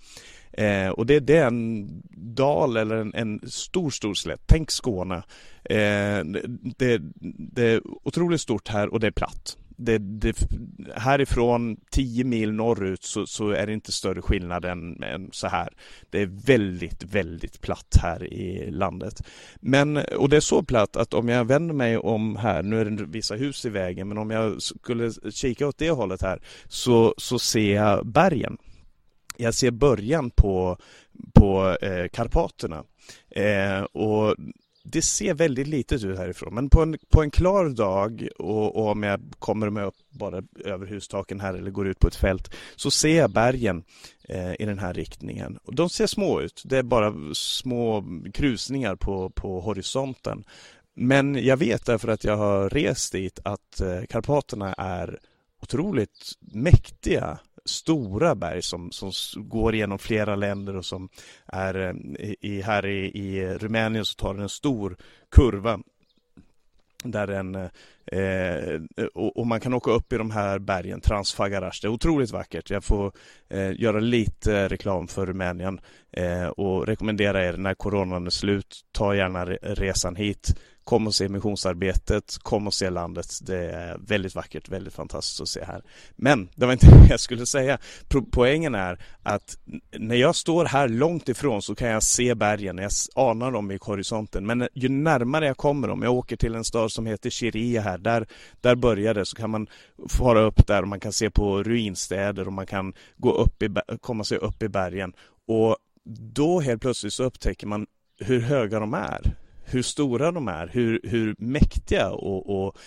Eh, 0.52 0.90
och 0.90 1.06
det, 1.06 1.20
det, 1.20 1.38
är 1.38 1.48
en 1.48 1.90
dal 2.12 2.78
eller 2.78 2.96
en, 2.96 3.14
en 3.14 3.50
stor, 3.50 3.90
stor 3.90 4.14
slätt. 4.14 4.42
Tänk 4.46 4.72
Skåne. 4.72 5.24
Eh, 5.64 6.24
det, 6.78 7.02
det, 7.54 7.64
är 7.64 7.82
otroligt 8.08 8.42
stort 8.42 8.68
här 8.68 8.94
och 8.94 9.00
det 9.00 9.08
är 9.08 9.12
platt 9.12 9.58
det, 9.80 9.98
det, 9.98 10.48
härifrån 10.96 11.78
10 11.92 12.24
mil 12.24 12.54
norrut 12.54 13.04
så, 13.04 13.28
så, 13.28 13.50
är 13.50 13.68
det 13.68 13.74
inte 13.74 13.92
större 13.92 14.22
skillnad 14.22 14.66
än, 14.66 15.04
än, 15.04 15.30
så 15.32 15.48
här. 15.48 15.70
Det 16.10 16.22
är 16.22 16.26
väldigt, 16.46 17.04
väldigt 17.04 17.62
platt 17.62 17.98
här 18.02 18.34
i 18.34 18.72
landet. 18.72 19.28
Men, 19.60 19.98
och 19.98 20.30
det 20.30 20.38
är 20.38 20.42
så 20.42 20.64
platt 20.64 20.96
att 20.96 21.14
om 21.14 21.30
jag 21.30 21.46
vänder 21.46 21.74
mig 21.74 21.98
om 21.98 22.36
här, 22.36 22.64
nu 22.64 22.82
är 22.82 22.86
det 22.86 23.06
vissa 23.06 23.36
hus 23.36 23.66
i 23.66 23.70
vägen, 23.70 24.08
men 24.08 24.18
om 24.18 24.30
jag 24.30 24.62
skulle 24.62 25.12
kika 25.32 25.68
åt 25.68 25.78
det 25.78 25.90
hållet 25.92 26.22
här 26.22 26.42
så, 26.68 27.14
så 27.18 27.40
ser 27.40 27.76
jag 27.76 28.08
bergen. 28.08 28.58
Jag 29.38 29.54
ser 29.54 29.72
början 29.72 30.30
på, 30.30 30.78
på 31.34 31.78
eh, 31.82 32.08
Karpaterna. 32.08 32.84
Eh, 33.30 33.82
och 33.82 34.36
det 34.92 35.02
ser 35.02 35.34
väldigt 35.34 35.68
litet 35.68 36.04
ut 36.04 36.18
härifrån 36.18 36.54
men 36.54 36.70
på 36.70 36.82
en, 36.82 36.98
på 37.10 37.22
en 37.22 37.32
klar 37.32 37.70
dag 37.70 38.28
och, 38.40 38.76
och, 38.76 38.88
om 38.88 39.04
jag 39.04 39.22
kommer 39.40 39.70
med 39.70 39.86
upp 39.86 39.96
bara 40.10 40.44
över 40.66 40.86
hustaken 40.86 41.40
här 41.40 41.54
eller 41.54 41.72
går 41.72 41.88
ut 41.88 42.00
på 42.00 42.08
ett 42.08 42.16
fält 42.16 42.56
så 42.76 42.92
ser 42.92 43.18
jag 43.18 43.32
bergen 43.32 43.84
eh, 44.24 44.54
i 44.60 44.66
den 44.66 44.80
här 44.80 44.94
riktningen. 44.94 45.58
Och 45.64 45.76
de 45.76 45.90
ser 45.90 46.08
små 46.08 46.42
ut. 46.42 46.62
Det 46.66 46.78
är 46.78 46.84
bara 46.84 47.14
små 47.34 48.04
krusningar 48.34 48.96
på, 48.96 49.30
på 49.30 49.60
horisonten. 49.60 50.44
Men 50.96 51.46
jag 51.46 51.58
vet 51.58 51.86
därför 51.86 52.08
att 52.08 52.24
jag 52.24 52.38
har 52.38 52.70
rest 52.70 53.12
dit 53.12 53.40
att 53.44 53.82
eh, 53.82 54.02
Karpaterna 54.10 54.74
är 54.74 55.20
otroligt 55.62 56.32
mäktiga 56.40 57.40
stora 57.70 58.36
berg 58.36 58.62
som, 58.62 58.92
som 58.92 59.12
går 59.36 59.76
genom 59.76 60.00
flera 60.00 60.36
länder 60.36 60.76
och 60.76 60.86
som 60.86 61.10
är 61.46 61.76
eh, 61.76 62.34
i, 62.42 62.62
här 62.62 62.86
i, 62.86 63.06
i 63.06 63.58
Rumänien 63.58 64.06
så 64.06 64.16
tar 64.16 64.34
den 64.34 64.44
en 64.44 64.50
stor 64.50 64.98
kurva 65.32 65.80
där 67.04 67.28
den, 67.28 67.56
eh, 67.56 67.70
eh, 68.06 68.82
och, 69.14 69.38
och, 69.38 69.48
man 69.48 69.60
kan 69.60 69.74
åka 69.74 69.92
upp 69.92 70.14
i 70.14 70.18
de 70.18 70.32
här 70.32 70.60
bergen, 70.60 71.02
Transfagarash. 71.02 71.80
Det 71.82 71.88
är 71.88 71.92
otroligt 71.92 72.32
vackert. 72.32 72.70
Jag 72.70 72.84
får 72.84 73.12
eh, 73.50 73.82
göra 73.82 74.00
lite 74.00 74.68
reklam 74.68 75.08
för 75.08 75.26
Rumänien 75.26 75.80
eh, 76.12 76.48
och 76.48 76.88
rekommendera 76.88 77.46
er 77.46 77.58
när 77.58 77.74
coronan 77.74 78.26
är 78.26 78.30
slut, 78.30 78.82
ta 78.92 79.16
gärna 79.16 79.46
resan 79.46 80.16
hit. 80.16 80.60
Kom 80.90 81.08
och 81.08 81.16
se 81.16 81.30
missionsarbetet, 81.30 82.38
kom 82.42 82.68
och 82.68 82.74
se 82.74 82.90
landet. 82.90 83.40
Det 83.42 83.72
är 83.72 83.98
väldigt 83.98 84.36
vackert, 84.36 84.70
väldigt 84.70 84.94
fantastiskt 84.94 85.42
att 85.42 85.50
se 85.50 85.64
här. 85.64 85.84
Men 86.16 86.50
det 86.56 86.66
var 86.66 86.74
inte 86.74 86.88
det 86.92 87.08
jag 87.10 87.20
skulle 87.20 87.46
säga. 87.46 87.78
Poängen 88.32 88.76
är 88.76 89.00
att 89.24 89.58
när 89.92 90.16
jag 90.16 90.36
står 90.36 90.66
här 90.66 90.88
långt 90.88 91.30
ifrån 91.30 91.62
så 91.62 91.76
kan 91.76 91.90
jag 91.90 92.04
se 92.04 92.36
bergen, 92.36 92.78
jag 92.78 92.92
anar 93.16 93.52
dem 93.52 93.72
i 93.72 93.78
horisonten. 93.82 94.46
Men 94.46 94.68
ju 94.74 94.90
närmare 94.90 95.46
jag 95.46 95.58
kommer 95.58 95.88
dem, 95.88 96.02
jag 96.02 96.14
åker 96.14 96.36
till 96.36 96.56
en 96.56 96.64
stad 96.64 96.92
som 96.92 97.06
heter 97.06 97.30
Chiria 97.30 97.82
här, 97.82 97.98
där, 97.98 98.28
där 98.62 98.76
börjar 98.76 99.14
det, 99.14 99.26
så 99.26 99.36
kan 99.36 99.50
man 99.50 99.68
fara 100.10 100.40
upp 100.40 100.68
där 100.68 100.82
och 100.82 100.88
man 100.88 101.00
kan 101.00 101.14
se 101.14 101.30
på 101.30 101.64
ruinstäder 101.64 102.48
och 102.48 102.54
man 102.54 102.66
kan 102.66 102.94
gå 103.18 103.32
upp 103.32 103.64
i, 103.64 103.70
komma 104.02 104.24
sig 104.24 104.38
upp 104.38 104.64
i 104.64 104.70
bergen. 104.70 105.14
Och 105.48 105.78
då 106.36 106.60
helt 106.60 106.82
plötsligt 106.82 107.14
så 107.14 107.24
upptäcker 107.24 107.68
man 107.68 107.88
hur 108.20 108.40
höga 108.40 108.80
de 108.80 108.94
är 108.94 109.36
hur 109.70 109.82
stora 109.82 110.32
de 110.32 110.48
är, 110.48 110.68
hur, 110.68 111.00
hur 111.04 111.36
mäktiga 111.38 112.12
och, 112.12 112.66
och 112.66 112.78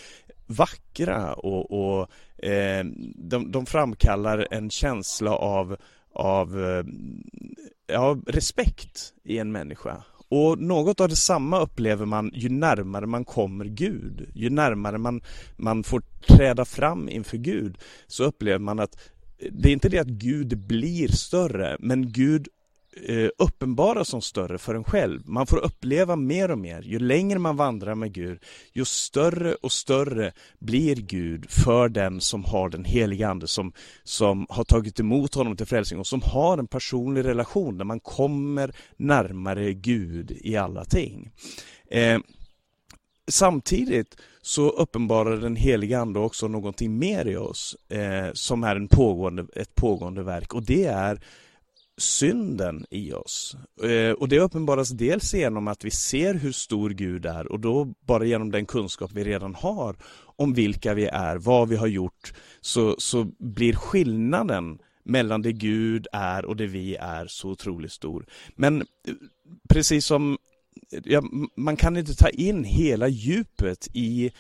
vackra 0.47 1.33
och, 1.33 1.71
och 1.71 2.09
eh, 2.45 2.85
de, 3.17 3.51
de 3.51 3.67
framkallar 3.67 4.49
en 4.51 4.71
känsla 4.71 5.37
av, 5.37 5.77
av 6.15 6.65
eh, 6.65 6.85
ja, 7.87 8.19
respekt 8.27 9.13
i 9.25 9.39
en 9.39 9.53
människa. 9.53 10.05
Och 10.29 10.59
något 10.59 11.01
av 11.01 11.09
detsamma 11.09 11.61
upplever 11.61 12.07
man 12.07 12.31
ju 12.35 12.49
närmare 12.49 13.07
man 13.07 13.25
kommer 13.25 13.65
Gud. 13.65 14.31
Ju 14.35 14.51
närmare 14.51 14.99
man, 14.99 15.21
man 15.57 15.83
får 15.83 16.03
träda 16.27 16.65
fram 16.65 17.09
inför 17.09 17.37
Gud 17.37 17.79
så 18.07 18.25
upplever 18.25 18.59
man 18.59 18.81
att 18.81 18.97
det 19.51 19.69
är 19.69 19.73
inte 19.73 19.89
det 19.89 19.99
att 19.99 20.07
Gud 20.07 20.59
blir 20.59 21.09
större, 21.09 21.77
men 21.81 22.13
Gud 22.13 22.49
eh, 23.07 23.29
uppenbara 23.39 24.05
som 24.05 24.23
större 24.23 24.59
för 24.59 24.75
en 24.75 24.85
själv. 24.85 25.21
Man 25.25 25.47
får 25.47 25.57
uppleva 25.57 26.17
mer 26.17 26.51
och 26.51 26.59
mer. 26.59 26.83
Ju 26.83 26.99
längre 26.99 27.39
man 27.39 27.57
vandrar 27.57 27.95
med 27.95 28.13
Gud, 28.13 28.39
ju 28.73 28.85
större 28.85 29.55
och 29.55 29.73
större 29.73 30.33
blir 30.59 30.97
Gud 30.97 31.51
för 31.51 31.89
den 31.89 32.21
som 32.21 32.45
har 32.45 32.69
den 32.69 32.85
heliga 32.85 33.29
Ande, 33.29 33.47
som, 33.47 33.73
som 34.03 34.47
har 34.49 34.65
tagit 34.65 35.01
emot 35.01 35.35
honom 35.35 35.57
till 35.57 35.67
frälsning 35.67 36.01
och 36.01 36.07
som 36.07 36.23
har 36.23 36.59
en 36.59 36.67
personlig 36.67 37.25
relation 37.25 37.79
där 37.79 37.85
man 37.85 38.01
kommer 38.01 38.75
närmare 38.97 39.73
Gud 39.73 40.31
i 40.41 40.57
alla 40.57 40.85
ting. 40.85 41.31
Eh, 41.91 42.19
samtidigt 43.29 44.17
så 44.43 44.71
uppenbarar 44.71 45.37
den 45.37 45.57
heliga 45.57 46.01
Ande 46.01 46.19
också 46.19 46.49
någonting 46.49 46.99
mer 46.99 47.27
i 47.27 47.37
oss 47.37 47.77
eh, 47.89 48.33
som 48.33 48.65
är 48.65 48.77
en 48.77 48.89
pågående, 48.89 49.47
ett 49.57 49.75
pågående 49.75 50.23
verk 50.23 50.55
och 50.55 50.63
det 50.63 50.85
är 50.85 51.21
synden 52.03 52.87
i 52.91 53.13
oss. 53.13 53.57
Eh, 53.83 54.13
och 54.13 54.29
det 54.29 54.41
uppenbaras 54.41 54.89
dels 54.89 55.35
genom 55.35 55.69
att 55.69 55.85
vi 55.85 55.91
ser 55.91 56.35
hur 56.35 56.53
stor 56.53 56.91
Gud 56.91 57.27
är 57.27 57.53
och 57.53 57.61
då 57.61 57.85
bara 57.85 58.25
genom 58.25 58.51
den 58.51 58.67
kunskap 58.67 59.11
vi 59.15 59.25
redan 59.25 59.55
har 59.55 59.97
om 60.37 60.55
vilka 60.55 60.95
vi 60.95 61.07
är, 61.07 61.37
vad 61.37 61.69
vi 61.69 61.77
har 61.77 61.87
gjort, 61.87 62.33
så, 62.61 62.95
så 62.99 63.25
blir 63.39 63.73
skillnaden 63.73 64.79
mellan 65.05 65.43
det 65.43 65.53
Gud 65.53 66.07
är 66.13 66.45
och 66.45 66.57
det 66.57 66.67
vi 66.67 66.97
är 66.97 67.27
så 67.27 67.49
otroligt 67.51 67.93
stor. 67.93 68.27
Men 68.57 68.81
eh, 68.81 69.15
precis 69.69 70.07
som 70.07 70.39
ja, 71.05 71.23
man 71.57 71.77
kan 71.77 71.97
inte 71.97 72.15
ta 72.15 72.29
in 72.29 72.65
hela 72.65 73.09
djupet 73.09 73.89
i 73.93 74.31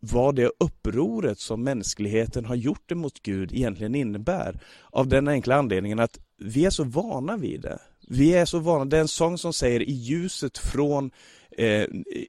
vad 0.00 0.34
det 0.34 0.50
upproret 0.60 1.38
som 1.38 1.62
mänskligheten 1.62 2.44
har 2.44 2.54
gjort 2.54 2.92
emot 2.92 3.22
Gud 3.22 3.52
egentligen 3.52 3.94
innebär. 3.94 4.60
Av 4.90 5.08
den 5.08 5.28
enkla 5.28 5.56
anledningen 5.56 5.98
att 5.98 6.18
vi 6.38 6.64
är 6.64 6.70
så 6.70 6.84
vana 6.84 7.36
vid 7.36 7.60
det. 7.60 7.78
Vi 8.08 8.34
är 8.34 8.44
så 8.44 8.58
vana. 8.58 8.84
Det 8.84 8.96
är 8.96 9.00
en 9.00 9.08
sång 9.08 9.38
som 9.38 9.52
säger 9.52 9.82
i 9.82 9.92
ljuset 9.92 10.58
från 10.58 11.10
eh, 11.58 11.84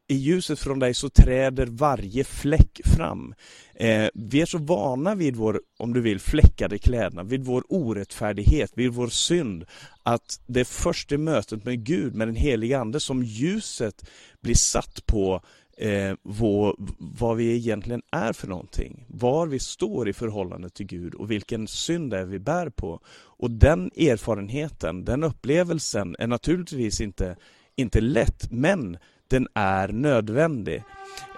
i 0.08 0.16
ljuset 0.16 0.60
från 0.60 0.80
dig 0.80 0.94
så 0.94 1.10
träder 1.10 1.66
varje 1.66 2.24
fläck 2.24 2.82
fram. 2.86 3.34
Eh, 3.76 4.10
vi 4.14 4.42
är 4.42 4.46
så 4.46 4.58
vana 4.58 5.16
vid 5.16 5.36
vår, 5.36 5.62
om 5.78 5.94
du 5.94 6.02
vill, 6.02 6.20
fläckade 6.20 6.78
klädnad, 6.78 7.30
vid 7.30 7.46
vår 7.46 7.64
orättfärdighet, 7.70 8.72
vid 8.76 8.92
vår 8.92 9.08
synd, 9.08 9.66
att 10.04 10.42
det 10.48 10.60
är 10.60 10.64
först 10.64 11.12
i 11.12 11.18
mötet 11.18 11.66
med 11.66 11.84
Gud, 11.84 12.16
med 12.16 12.28
den 12.28 12.36
helige 12.36 12.80
Ande, 12.80 13.00
som 13.00 13.24
ljuset 13.24 14.10
blir 14.42 14.56
satt 14.56 15.06
på 15.06 15.42
eh, 15.78 16.14
vår, 16.24 16.76
vad 16.98 17.38
vi 17.38 17.56
egentligen 17.56 18.02
är 18.12 18.34
för 18.34 18.48
någonting. 18.48 19.06
Var 19.08 19.48
vi 19.48 19.60
står 19.60 20.10
i 20.10 20.14
förhållande 20.14 20.70
till 20.70 20.86
Gud 20.86 21.14
och 21.14 21.32
vilken 21.32 21.68
synd 21.68 22.12
det 22.12 22.20
är 22.20 22.26
vi 22.26 22.40
bär 22.40 22.70
på. 22.70 23.00
Och 23.40 23.52
den 23.52 23.92
erfarenheten, 23.98 25.06
den 25.06 25.24
upplevelsen 25.24 26.16
är 26.20 26.28
naturligtvis 26.28 27.02
inte, 27.02 27.36
inte 27.76 28.02
lätt, 28.02 28.52
men 28.52 28.98
den 29.28 29.48
är 29.54 29.88
nödvändig. 29.88 30.84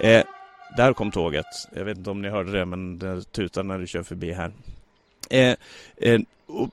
Eh, 0.01 0.23
där 0.77 0.93
kom 0.93 1.11
tåget. 1.11 1.45
Jag 1.75 1.85
vet 1.85 1.97
inte 1.97 2.09
om 2.09 2.21
ni 2.21 2.29
hörde 2.29 2.51
det, 2.51 2.65
men 2.65 2.99
det 2.99 3.31
tutar 3.31 3.63
när 3.63 3.79
du 3.79 3.87
kör 3.87 4.03
förbi 4.03 4.31
här. 4.31 4.51
Eh, 5.29 5.55
eh, 5.97 6.19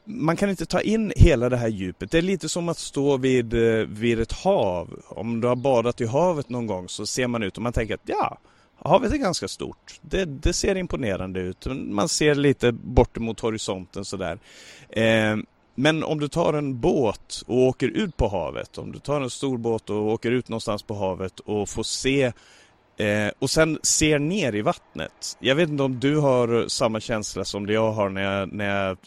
man 0.05 0.37
kan 0.37 0.51
inte 0.51 0.67
ta 0.67 0.81
in 0.81 1.13
hela 1.17 1.49
det 1.49 1.57
här 1.57 1.69
djupet. 1.69 2.11
Det 2.11 2.19
är 2.19 2.23
lite 2.23 2.49
som 2.49 2.69
att 2.69 2.79
stå 2.79 3.17
vid, 3.17 3.55
eh, 3.55 3.87
vid 3.87 4.21
ett 4.21 4.33
hav. 4.33 5.01
Om 5.09 5.41
du 5.41 5.49
har 5.49 5.57
badat 5.57 6.01
i 6.01 6.07
havet 6.07 6.49
någon 6.49 6.67
gång 6.67 6.89
så 6.89 7.07
ser 7.07 7.27
man 7.27 7.43
ut 7.43 7.57
och 7.57 7.63
man 7.63 7.73
tänker 7.73 7.95
att 7.95 8.01
ja, 8.05 8.39
havet 8.77 9.13
är 9.13 9.17
ganska 9.17 9.49
stort. 9.49 10.01
Det, 10.01 10.25
det 10.25 10.53
ser 10.53 10.77
imponerande 10.77 11.41
ut. 11.41 11.67
Man 11.67 12.09
ser 12.09 12.35
lite 12.35 12.73
bort 12.73 13.19
mot 13.19 13.41
horisonten 13.41 14.05
sådär. 14.05 14.39
Eh, 14.89 15.37
men 15.77 16.05
om 16.05 16.21
du 16.21 16.29
tar 16.29 16.53
en 16.53 16.81
båt 16.81 17.43
och 17.47 17.59
åker 17.59 17.89
ut 17.89 18.17
på 18.17 18.29
havet, 18.29 18.79
om 18.79 18.93
du 18.93 18.99
tar 18.99 19.21
en 19.21 19.31
stor 19.31 19.59
båt 19.59 19.91
och 19.91 20.07
åker 20.07 20.31
ut 20.31 20.49
någonstans 20.49 20.83
på 20.83 20.95
havet 20.95 21.41
och 21.41 21.69
får 21.69 21.83
se 21.83 22.33
Eh, 22.99 23.31
och 23.39 23.51
sen 23.51 23.79
ser 23.83 24.19
ner 24.19 24.55
i 24.55 24.63
vattnet. 24.63 25.37
Jag 25.41 25.55
vet 25.55 25.69
inte 25.69 25.83
om 25.83 26.01
du 26.01 26.17
har 26.17 26.69
samma 26.69 27.01
känsla 27.01 27.45
som 27.45 27.67
det 27.67 27.73
jag 27.73 27.93
har 27.93 28.09
när 28.09 28.23
jag, 28.23 28.53
när 28.53 28.87
jag 28.87 28.99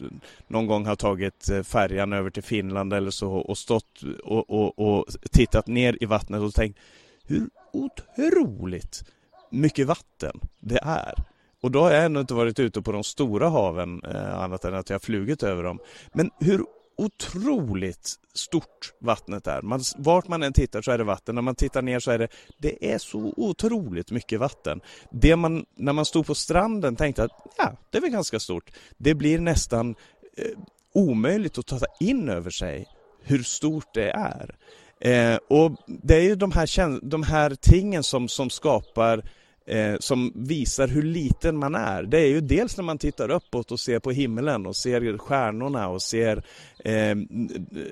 någon 0.47 0.67
gång 0.67 0.85
har 0.85 0.95
tagit 0.95 1.49
eh, 1.49 1.63
färjan 1.63 2.13
över 2.13 2.29
till 2.29 2.43
Finland 2.43 2.93
eller 2.93 3.11
så 3.11 3.31
och 3.31 3.57
stått 3.57 4.01
och, 4.23 4.49
och, 4.49 4.79
och 4.79 5.05
tittat 5.31 5.67
ner 5.67 5.97
i 6.01 6.05
vattnet 6.05 6.41
och 6.41 6.53
tänkt 6.53 6.79
hur 7.25 7.49
otroligt 7.73 9.03
mycket 9.49 9.87
vatten 9.87 10.39
det 10.59 10.79
är. 10.83 11.13
Och 11.61 11.71
då 11.71 11.81
har 11.81 11.91
jag 11.91 12.05
ännu 12.05 12.19
inte 12.19 12.33
varit 12.33 12.59
ute 12.59 12.81
på 12.81 12.91
de 12.91 13.03
stora 13.03 13.49
haven 13.49 14.01
eh, 14.03 14.39
annat 14.39 14.65
än 14.65 14.73
att 14.73 14.89
jag 14.89 14.95
har 14.95 14.99
flugit 14.99 15.43
över 15.43 15.63
dem. 15.63 15.79
Men 16.13 16.31
hur 16.39 16.65
otroligt 16.99 18.15
stort 18.33 18.93
vattnet 19.01 19.47
är. 19.47 19.61
Man, 19.61 19.81
vart 19.97 20.27
man 20.27 20.43
än 20.43 20.53
tittar 20.53 20.81
så 20.81 20.91
är 20.91 20.97
det 20.97 21.03
vatten. 21.03 21.35
När 21.35 21.41
man 21.41 21.55
tittar 21.55 21.81
ner 21.81 21.99
så 21.99 22.11
är 22.11 22.19
det, 22.19 22.27
det 22.57 22.93
är 22.93 22.97
så 22.97 23.33
otroligt 23.37 24.11
mycket 24.11 24.39
vatten. 24.39 24.81
Det 25.11 25.35
man, 25.35 25.65
när 25.75 25.93
man 25.93 26.05
stod 26.05 26.25
på 26.25 26.35
stranden 26.35 26.95
tänkte 26.95 27.23
att 27.23 27.31
ja, 27.57 27.73
det 27.89 27.97
är 27.97 28.01
väl 28.01 28.11
ganska 28.11 28.39
stort. 28.39 28.71
Det 28.97 29.13
blir 29.13 29.39
nästan 29.39 29.95
eh, 30.37 30.59
omöjligt 30.93 31.57
att 31.57 31.67
ta 31.67 31.79
in 31.99 32.29
över 32.29 32.51
sig 32.51 32.87
hur 33.23 33.43
stort 33.43 33.93
det 33.93 34.11
är. 34.11 34.55
Eh, 35.01 35.39
och 35.49 35.71
det 35.87 36.15
är 36.15 36.21
ju 36.21 36.35
de 36.35 36.51
här, 36.51 37.09
de 37.09 37.23
här 37.23 37.55
tingen 37.61 38.03
som, 38.03 38.27
som 38.27 38.49
skapar 38.49 39.23
eh, 39.69 39.95
som 39.99 40.31
visar 40.35 40.87
hur 40.87 41.03
liten 41.03 41.57
man 41.57 41.75
är. 41.75 42.03
Det 42.03 42.19
är 42.19 42.27
ju 42.27 42.41
dels 42.41 42.77
när 42.77 42.83
man 42.83 42.97
tittar 42.97 43.31
uppåt 43.31 43.71
och 43.71 43.79
ser 43.79 43.99
på 43.99 44.11
himlen 44.11 44.65
och 44.65 44.75
ser 44.75 45.17
stjärnorna 45.17 45.87
och 45.87 46.01
ser 46.01 46.43
eh, 46.85 47.17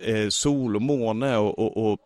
eh, 0.01 0.29
sol 0.29 0.75
och 0.75 0.81
måne 0.81 1.37
och, 1.37 1.59
och, 1.59 1.91
och 1.91 1.99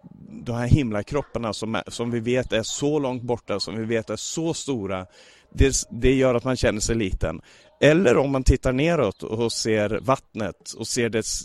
de 0.46 0.56
här 0.56 0.68
himlakropparna 0.68 1.54
som, 1.54 1.82
som 1.88 2.12
vi 2.12 2.20
vet 2.20 2.54
är 2.54 2.64
så 2.64 3.00
långt 3.00 3.24
borta, 3.24 3.60
som 3.60 3.78
vi 3.78 3.86
vet 3.86 4.10
är 4.10 4.16
så 4.16 4.54
stora. 4.54 5.06
Det, 5.54 5.74
det 5.92 6.14
gör 6.14 6.36
att 6.36 6.44
man 6.44 6.58
känner 6.58 6.80
sig 6.80 6.96
liten. 6.96 7.42
Eller 7.82 8.18
om 8.18 8.32
man 8.32 8.44
tittar 8.44 8.72
neråt 8.72 9.24
och 9.24 9.52
ser 9.52 10.00
vattnet 10.02 10.72
och 10.78 10.88
ser 10.88 11.10
dess 11.10 11.44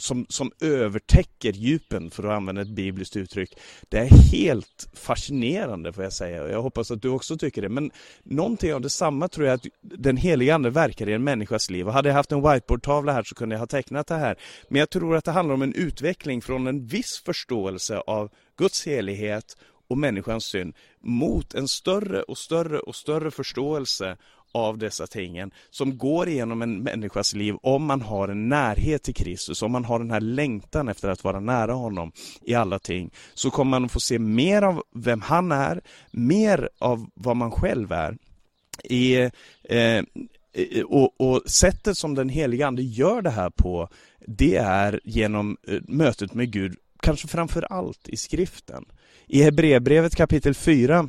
som, 0.00 0.26
som 0.28 0.52
övertäcker 0.60 1.52
djupen, 1.52 2.10
för 2.10 2.24
att 2.24 2.36
använda 2.36 2.62
ett 2.62 2.68
bibliskt 2.68 3.16
uttryck. 3.16 3.58
Det 3.88 3.98
är 3.98 4.32
helt 4.32 4.88
fascinerande 4.94 5.92
får 5.92 6.04
jag 6.04 6.12
säga 6.12 6.42
och 6.42 6.50
jag 6.50 6.62
hoppas 6.62 6.90
att 6.90 7.02
du 7.02 7.08
också 7.08 7.36
tycker 7.36 7.62
det. 7.62 7.68
Men 7.68 7.90
någonting 8.22 8.74
av 8.74 8.80
detsamma 8.80 9.28
tror 9.28 9.46
jag 9.46 9.54
att 9.54 9.66
den 9.80 10.16
heliga 10.16 10.54
Ande 10.54 10.70
verkar 10.70 11.08
i 11.08 11.12
en 11.12 11.24
människas 11.24 11.70
liv. 11.70 11.86
Och 11.86 11.92
hade 11.92 12.08
jag 12.08 12.16
haft 12.16 12.32
en 12.32 12.42
whiteboardtavla 12.42 13.12
här 13.12 13.22
så 13.22 13.34
kunde 13.34 13.54
jag 13.54 13.60
ha 13.60 13.66
tecknat 13.66 14.06
det 14.06 14.14
här. 14.14 14.36
Men 14.68 14.78
jag 14.78 14.90
tror 14.90 15.16
att 15.16 15.24
det 15.24 15.32
handlar 15.32 15.54
om 15.54 15.62
en 15.62 15.74
utveckling 15.74 16.42
från 16.42 16.66
en 16.66 16.86
viss 16.86 17.22
förståelse 17.24 17.98
av 17.98 18.30
Guds 18.56 18.86
helighet 18.86 19.56
och 19.88 19.98
människans 19.98 20.44
synd 20.44 20.74
mot 21.00 21.54
en 21.54 21.68
större 21.68 22.22
och 22.22 22.38
större 22.38 22.78
och 22.78 22.96
större 22.96 23.30
förståelse 23.30 24.16
av 24.52 24.78
dessa 24.78 25.06
tingen 25.06 25.50
som 25.70 25.98
går 25.98 26.28
igenom 26.28 26.62
en 26.62 26.82
människas 26.82 27.34
liv 27.34 27.54
om 27.62 27.84
man 27.84 28.02
har 28.02 28.28
en 28.28 28.48
närhet 28.48 29.02
till 29.02 29.14
Kristus, 29.14 29.62
om 29.62 29.72
man 29.72 29.84
har 29.84 29.98
den 29.98 30.10
här 30.10 30.20
längtan 30.20 30.88
efter 30.88 31.08
att 31.08 31.24
vara 31.24 31.40
nära 31.40 31.72
honom 31.72 32.12
i 32.42 32.54
alla 32.54 32.78
ting, 32.78 33.10
så 33.34 33.50
kommer 33.50 33.70
man 33.70 33.84
att 33.84 33.92
få 33.92 34.00
se 34.00 34.18
mer 34.18 34.62
av 34.62 34.82
vem 34.94 35.20
han 35.20 35.52
är, 35.52 35.80
mer 36.10 36.68
av 36.78 37.06
vad 37.14 37.36
man 37.36 37.50
själv 37.50 37.92
är. 37.92 38.16
I, 38.84 39.16
eh, 39.64 40.04
och, 40.86 41.20
och, 41.20 41.42
sättet 41.46 41.98
som 41.98 42.14
den 42.14 42.28
heliga 42.28 42.66
Ande 42.66 42.82
gör 42.82 43.22
det 43.22 43.30
här 43.30 43.50
på, 43.50 43.88
det 44.26 44.56
är 44.56 45.00
genom 45.04 45.56
eh, 45.68 45.80
mötet 45.88 46.34
med 46.34 46.52
Gud, 46.52 46.76
kanske 47.02 47.28
framför 47.28 47.72
allt 47.72 48.08
i 48.08 48.16
skriften. 48.16 48.84
I 49.26 49.42
Hebreerbrevet 49.42 50.16
kapitel 50.16 50.54
4 50.54 51.08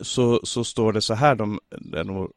så, 0.00 0.40
så 0.42 0.64
står 0.64 0.92
det 0.92 1.00
så 1.00 1.14
här, 1.14 1.34
de, 1.34 1.58
de 2.04 2.30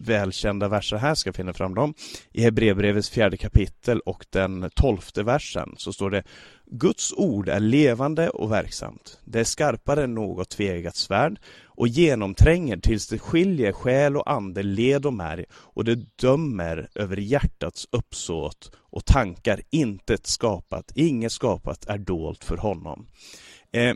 välkända 0.00 0.68
verser 0.68 0.96
här, 0.96 1.14
ska 1.14 1.32
finna 1.32 1.52
fram 1.52 1.74
dem. 1.74 1.94
I 2.32 2.42
Hebreerbrevets 2.42 3.10
fjärde 3.10 3.36
kapitel 3.36 4.00
och 4.00 4.26
den 4.30 4.70
tolfte 4.74 5.22
versen 5.22 5.74
så 5.76 5.92
står 5.92 6.10
det 6.10 6.22
Guds 6.70 7.12
ord 7.12 7.48
är 7.48 7.60
levande 7.60 8.30
och 8.30 8.52
verksamt. 8.52 9.20
Det 9.24 9.40
är 9.40 9.44
skarpare 9.44 10.04
än 10.04 10.14
något 10.14 10.48
tvegat 10.48 10.96
svärd 10.96 11.40
och 11.64 11.88
genomtränger 11.88 12.76
tills 12.76 13.08
det 13.08 13.18
skiljer 13.18 13.72
själ 13.72 14.16
och 14.16 14.30
ande, 14.30 14.62
led 14.62 15.06
och 15.06 15.12
märg 15.12 15.44
och 15.50 15.84
det 15.84 16.16
dömer 16.16 16.88
över 16.94 17.16
hjärtats 17.16 17.86
uppsåt 17.92 18.72
och 18.76 19.04
tankar. 19.04 19.60
Intet 19.70 20.26
skapat, 20.26 20.92
inget 20.94 21.32
skapat 21.32 21.86
är 21.86 21.98
dolt 21.98 22.44
för 22.44 22.56
honom. 22.56 23.06
Eh, 23.72 23.94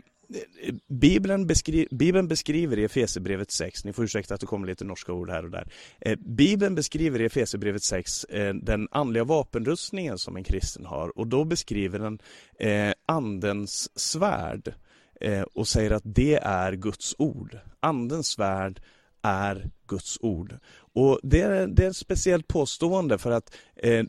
Bibeln, 0.87 1.47
beskri 1.47 1.87
Bibeln 1.91 2.27
beskriver 2.27 2.79
i 2.79 2.83
Efesierbrevet 2.83 3.51
6, 3.51 3.85
ni 3.85 3.93
får 3.93 4.05
ursäkta 4.05 4.33
att 4.33 4.39
det 4.39 4.45
kommer 4.45 4.67
lite 4.67 4.85
norska 4.85 5.13
ord 5.13 5.29
här 5.29 5.43
och 5.43 5.51
där. 5.51 5.67
Eh, 6.01 6.17
Bibeln 6.19 6.75
beskriver 6.75 7.21
i 7.21 7.25
Efesierbrevet 7.25 7.83
6 7.83 8.23
eh, 8.23 8.53
den 8.53 8.87
andliga 8.91 9.23
vapenrustningen 9.23 10.17
som 10.17 10.35
en 10.35 10.43
kristen 10.43 10.85
har 10.85 11.17
och 11.17 11.27
då 11.27 11.43
beskriver 11.43 11.99
den 11.99 12.19
eh, 12.59 12.93
andens 13.05 13.99
svärd 13.99 14.73
eh, 15.21 15.41
och 15.41 15.67
säger 15.67 15.91
att 15.91 16.03
det 16.05 16.35
är 16.35 16.73
Guds 16.73 17.15
ord. 17.17 17.57
Andens 17.79 18.27
svärd 18.27 18.81
är 19.21 19.69
Guds 19.87 20.17
ord. 20.21 20.57
Och 20.93 21.19
det 21.23 21.41
är, 21.41 21.67
det 21.67 21.85
är 21.85 21.89
ett 21.89 21.95
speciellt 21.95 22.47
påstående 22.47 23.17
för 23.17 23.31
att 23.31 23.55
eh, 23.75 24.05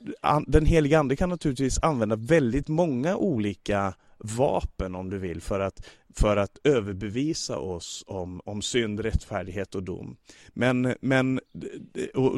den 0.46 0.66
heliga 0.66 0.98
Ande 0.98 1.16
kan 1.16 1.28
naturligtvis 1.28 1.78
använda 1.82 2.16
väldigt 2.16 2.68
många 2.68 3.16
olika 3.16 3.94
vapen 4.18 4.94
om 4.94 5.10
du 5.10 5.18
vill 5.18 5.40
för 5.40 5.60
att 5.60 5.86
för 6.16 6.36
att 6.36 6.58
överbevisa 6.64 7.58
oss 7.58 8.04
om, 8.06 8.40
om 8.44 8.62
synd, 8.62 9.00
rättfärdighet 9.00 9.74
och 9.74 9.82
dom. 9.82 10.16
Men, 10.48 10.94
men 11.00 11.40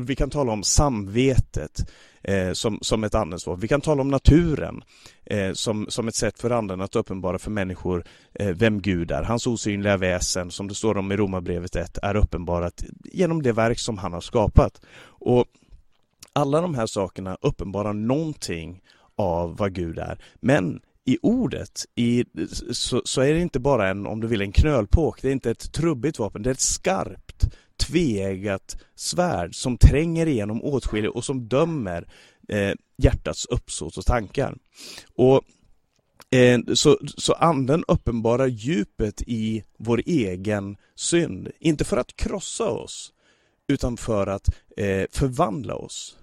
vi 0.01 0.17
kan 0.17 0.31
tala 0.31 0.53
om 0.53 0.63
samvetet 0.63 1.91
eh, 2.23 2.53
som, 2.53 2.79
som 2.81 3.05
ett 3.05 3.15
andensvapen. 3.15 3.61
Vi 3.61 3.69
kan 3.69 3.81
tala 3.81 4.01
om 4.01 4.09
naturen 4.09 4.85
eh, 5.25 5.53
som, 5.53 5.87
som 5.89 6.09
ett 6.09 6.15
sätt 6.15 6.39
för 6.39 6.51
anden 6.51 6.81
att 6.81 6.97
uppenbara 6.97 7.39
för 7.39 7.51
människor 7.51 8.05
eh, 8.35 8.49
vem 8.49 8.83
Gud 8.83 9.11
är. 9.11 9.23
Hans 9.23 9.47
osynliga 9.47 9.97
väsen, 9.97 10.51
som 10.51 10.69
det 10.69 10.75
står 10.75 10.97
om 10.97 11.13
i 11.13 11.17
Romarbrevet 11.17 11.77
1, 11.77 11.99
är 12.03 12.17
uppenbarat 12.17 12.85
genom 13.05 13.43
det 13.43 13.53
verk 13.53 13.79
som 13.79 13.99
han 13.99 14.13
har 14.13 14.21
skapat. 14.21 14.81
Och 15.05 15.45
alla 16.33 16.61
de 16.61 16.75
här 16.75 16.87
sakerna 16.87 17.37
uppenbarar 17.41 17.93
någonting 17.93 18.83
av 19.17 19.57
vad 19.57 19.73
Gud 19.73 19.99
är. 19.99 20.19
Men 20.41 20.81
i 21.07 21.19
ordet 21.23 21.85
i, 21.95 22.25
så, 22.73 23.03
så, 23.05 23.21
är 23.21 23.35
det 23.35 23.41
inte 23.41 23.61
bara 23.61 23.89
en, 23.89 24.07
om 24.07 24.21
du 24.21 24.27
vill, 24.27 24.41
en 24.41 24.53
knölpåk. 24.53 25.23
Det 25.23 25.29
är 25.29 25.33
inte 25.33 25.51
ett 25.51 25.73
trubbigt 25.73 26.19
vapen. 26.19 26.43
Det 26.43 26.51
är 26.51 26.55
ett 26.55 26.61
skarpt, 26.61 27.49
tveeggat 27.77 28.83
svärd 28.95 29.55
som 29.55 29.79
tränger 29.79 30.27
igenom 30.27 30.63
åtskilligt 30.63 31.15
och 31.15 31.25
som 31.25 31.49
dömer 31.49 32.09
eh, 32.49 32.73
hjärtats 32.99 33.47
uppsåt 33.47 33.97
och 33.97 34.07
tankar. 34.07 34.57
Och 35.15 35.43
eh, 36.31 36.61
så, 36.75 36.99
så 37.17 37.33
anden 37.33 37.85
uppenbarar 37.89 38.47
djupet 38.47 39.23
i 39.27 39.65
vår 39.79 40.03
egen 40.07 40.77
synd. 40.95 41.49
Inte 41.61 41.85
för 41.85 41.97
att 41.97 42.17
krossa 42.17 42.71
oss, 42.71 43.13
utan 43.69 43.97
för 43.97 44.27
att 44.27 44.49
eh, 44.77 45.07
förvandla 45.11 45.75
oss 45.75 46.17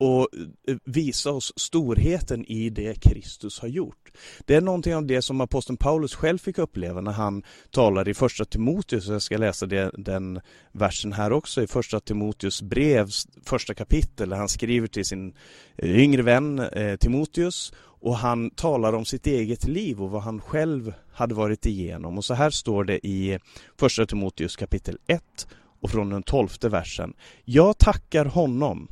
och 0.00 0.28
eh, 0.68 0.76
visa 0.84 1.30
oss 1.30 1.52
storheten 1.56 2.44
i 2.44 2.70
det 2.70 3.00
Kristus 3.00 3.60
har 3.60 3.68
gjort. 3.68 4.12
Det 4.46 4.54
är 4.54 4.60
någonting 4.60 4.94
av 4.94 5.06
det 5.06 5.22
som 5.22 5.40
aposteln 5.40 5.76
Paulus 5.76 6.14
själv 6.14 6.38
fick 6.38 6.58
uppleva 6.58 7.00
när 7.00 7.12
han 7.12 7.42
talar 7.70 8.08
i 8.08 8.14
första 8.14 8.44
Timoteus, 8.44 9.08
jag 9.08 9.22
ska 9.22 9.36
läsa 9.36 9.66
det, 9.66 9.90
den 9.94 10.40
versen 10.72 11.12
här 11.12 11.32
också, 11.32 11.62
i 11.62 11.66
första 11.66 12.00
Timoteus 12.00 12.62
brev, 12.62 13.10
första 13.44 13.74
kapitel, 13.74 14.28
där 14.28 14.36
han 14.36 14.48
skriver 14.48 14.86
till 14.86 15.04
sin 15.04 15.34
eh, 15.76 16.00
yngre 16.00 16.22
vän 16.22 16.58
eh, 16.58 16.96
Timoteus 16.96 17.72
och 17.82 18.16
han 18.16 18.50
talar 18.50 18.92
om 18.92 19.04
sitt 19.04 19.26
eget 19.26 19.64
liv 19.68 20.02
och 20.02 20.10
vad 20.10 20.22
han 20.22 20.40
själv 20.40 20.92
hade 21.12 21.34
varit 21.34 21.66
igenom. 21.66 22.18
Och 22.18 22.24
så 22.24 22.34
här 22.34 22.50
står 22.50 22.84
det 22.84 23.06
i 23.06 23.38
första 23.78 24.06
Timoteus 24.06 24.56
kapitel 24.56 24.98
1 25.06 25.46
och 25.80 25.90
från 25.90 26.10
den 26.10 26.22
tolfte 26.22 26.68
versen. 26.68 27.14
Jag 27.44 27.78
tackar 27.78 28.24
honom 28.24 28.88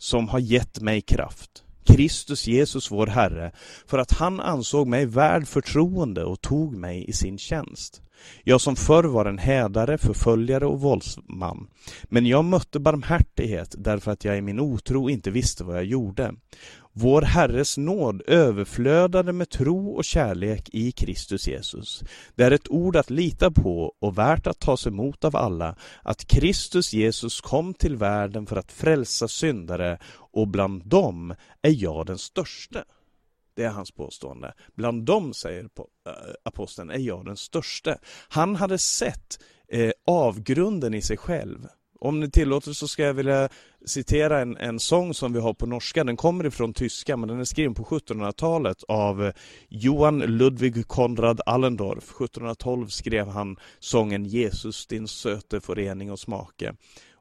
som 0.00 0.28
har 0.28 0.38
gett 0.38 0.80
mig 0.80 1.00
kraft, 1.00 1.64
Kristus 1.84 2.46
Jesus 2.46 2.90
vår 2.90 3.06
Herre, 3.06 3.52
för 3.86 3.98
att 3.98 4.12
han 4.12 4.40
ansåg 4.40 4.86
mig 4.86 5.06
värd 5.06 5.46
förtroende 5.46 6.24
och 6.24 6.40
tog 6.40 6.76
mig 6.76 7.04
i 7.08 7.12
sin 7.12 7.38
tjänst. 7.38 8.02
Jag 8.44 8.60
som 8.60 8.76
förr 8.76 9.04
var 9.04 9.24
en 9.26 9.38
hädare, 9.38 9.98
förföljare 9.98 10.66
och 10.66 10.80
våldsman. 10.80 11.66
Men 12.04 12.26
jag 12.26 12.44
mötte 12.44 12.80
barmhärtighet 12.80 13.74
därför 13.78 14.10
att 14.10 14.24
jag 14.24 14.38
i 14.38 14.40
min 14.40 14.60
otro 14.60 15.10
inte 15.10 15.30
visste 15.30 15.64
vad 15.64 15.76
jag 15.76 15.84
gjorde. 15.84 16.34
Vår 16.92 17.22
Herres 17.22 17.78
nåd 17.78 18.22
överflödade 18.26 19.32
med 19.32 19.50
tro 19.50 19.90
och 19.90 20.04
kärlek 20.04 20.68
i 20.72 20.92
Kristus 20.92 21.48
Jesus. 21.48 22.02
Det 22.34 22.44
är 22.44 22.50
ett 22.50 22.68
ord 22.70 22.96
att 22.96 23.10
lita 23.10 23.50
på 23.50 23.94
och 23.98 24.18
värt 24.18 24.46
att 24.46 24.58
tas 24.58 24.86
emot 24.86 25.24
av 25.24 25.36
alla, 25.36 25.76
att 26.02 26.24
Kristus 26.24 26.92
Jesus 26.92 27.40
kom 27.40 27.74
till 27.74 27.96
världen 27.96 28.46
för 28.46 28.56
att 28.56 28.72
frälsa 28.72 29.28
syndare 29.28 29.98
och 30.12 30.48
bland 30.48 30.88
dem 30.88 31.34
är 31.62 31.82
jag 31.82 32.06
den 32.06 32.18
störste. 32.18 32.84
Det 33.54 33.64
är 33.64 33.70
hans 33.70 33.90
påstående. 33.90 34.54
Bland 34.76 35.04
dem, 35.04 35.34
säger 35.34 35.64
eh, 35.64 36.12
aposteln, 36.42 36.90
är 36.90 36.98
jag 36.98 37.24
den 37.24 37.36
störste. 37.36 37.98
Han 38.28 38.56
hade 38.56 38.78
sett 38.78 39.38
eh, 39.68 39.90
avgrunden 40.06 40.94
i 40.94 41.02
sig 41.02 41.16
själv. 41.16 41.66
Om 42.00 42.20
ni 42.20 42.30
tillåter 42.30 42.72
så 42.72 42.88
ska 42.88 43.02
jag 43.02 43.14
vilja 43.14 43.48
citera 43.84 44.40
en, 44.40 44.56
en 44.56 44.80
sång 44.80 45.14
som 45.14 45.32
vi 45.32 45.40
har 45.40 45.54
på 45.54 45.66
norska. 45.66 46.04
Den 46.04 46.16
kommer 46.16 46.46
ifrån 46.46 46.72
tyska 46.72 47.16
men 47.16 47.28
den 47.28 47.40
är 47.40 47.44
skriven 47.44 47.74
på 47.74 47.84
1700-talet 47.84 48.84
av 48.88 49.24
eh, 49.24 49.32
Johan 49.68 50.18
Ludwig 50.18 50.88
Konrad 50.88 51.40
Allendorf. 51.46 52.04
1712 52.04 52.86
skrev 52.88 53.28
han 53.28 53.56
sången 53.78 54.24
Jesus 54.24 54.86
din 54.86 55.08
söte 55.08 55.60
förening 55.60 56.12
och 56.12 56.18
smake. 56.18 56.74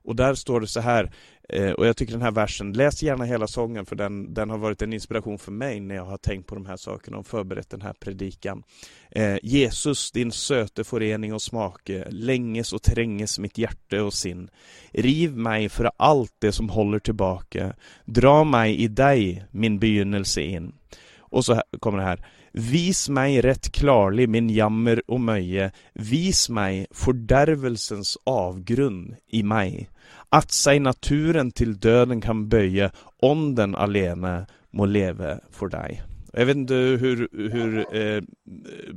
Och 0.10 0.16
där 0.16 0.36
står 0.36 0.62
det 0.62 0.68
så 0.68 0.80
här 0.80 1.12
eh, 1.50 1.72
och 1.72 1.88
jag 1.88 1.98
tycker 1.98 2.14
den 2.14 2.22
här 2.22 2.32
versen, 2.32 2.74
läs 2.74 3.04
gärna 3.04 3.26
hela 3.26 3.48
sången 3.48 3.86
för 3.86 3.96
den, 3.96 4.34
den 4.34 4.50
har 4.50 4.58
varit 4.58 4.82
en 4.82 4.94
inspiration 4.94 5.40
för 5.40 5.52
mig 5.52 5.80
när 5.80 5.96
jag 5.96 6.06
har 6.06 6.18
tänkt 6.18 6.48
på 6.48 6.56
de 6.56 6.66
här 6.66 6.78
sakerna 6.78 7.18
och 7.18 7.28
förberett 7.28 7.70
den 7.70 7.82
här 7.82 7.94
predikan. 7.94 8.64
Eh, 9.12 9.38
Jesus, 9.44 10.12
din 10.12 10.32
söte 10.32 10.84
förening 10.84 11.34
och 11.34 11.42
smake, 11.42 12.08
länges 12.10 12.74
och 12.74 12.82
tränges 12.82 13.40
mitt 13.40 13.58
hjärte 13.58 14.02
och 14.02 14.14
sin. 14.14 14.50
Riv 14.92 15.38
mig 15.38 15.70
för 15.70 15.92
allt 15.98 16.34
det 16.40 16.52
som 16.52 16.70
håller 16.70 17.00
tillbaka. 17.00 17.76
Dra 18.06 18.44
mig 18.44 18.76
i 18.76 18.88
dig, 18.88 19.46
min 19.52 19.80
begynnelse 19.80 20.42
in. 20.42 20.74
Och 21.20 21.46
så 21.46 21.62
kommer 21.80 21.98
det 21.98 22.04
här. 22.04 22.26
Vis 22.52 23.10
mig 23.10 23.42
rätt 23.42 23.72
klarlig 23.72 24.30
min 24.30 24.50
jammer 24.50 25.02
och 25.08 25.20
möje. 25.20 25.72
Vis 25.94 26.50
mig 26.50 26.88
fördärvelsens 26.92 28.18
avgrund 28.24 29.16
i 29.28 29.44
mig. 29.44 29.90
Att 30.30 30.52
sig 30.52 30.80
naturen 30.80 31.52
till 31.52 31.80
döden 31.80 32.22
kan 32.22 32.50
böja, 32.50 32.92
om 33.22 33.56
den 33.56 33.76
alene 33.76 34.46
må 34.72 34.86
leve 34.86 35.40
för 35.52 35.68
dig. 35.68 36.04
Jag 36.34 36.46
vet 36.46 36.58
inte 36.58 36.74
hur, 36.74 37.50
hur 37.52 37.96
eh, 37.96 38.22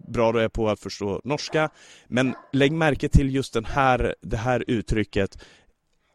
bra 0.08 0.32
du 0.32 0.40
är 0.40 0.48
på 0.48 0.68
att 0.68 0.80
förstå 0.80 1.20
norska, 1.24 1.70
men 2.08 2.34
lägg 2.52 2.72
märke 2.72 3.08
till 3.08 3.34
just 3.34 3.54
den 3.54 3.64
här, 3.64 4.14
det 4.20 4.36
här 4.36 4.64
uttrycket 4.66 5.38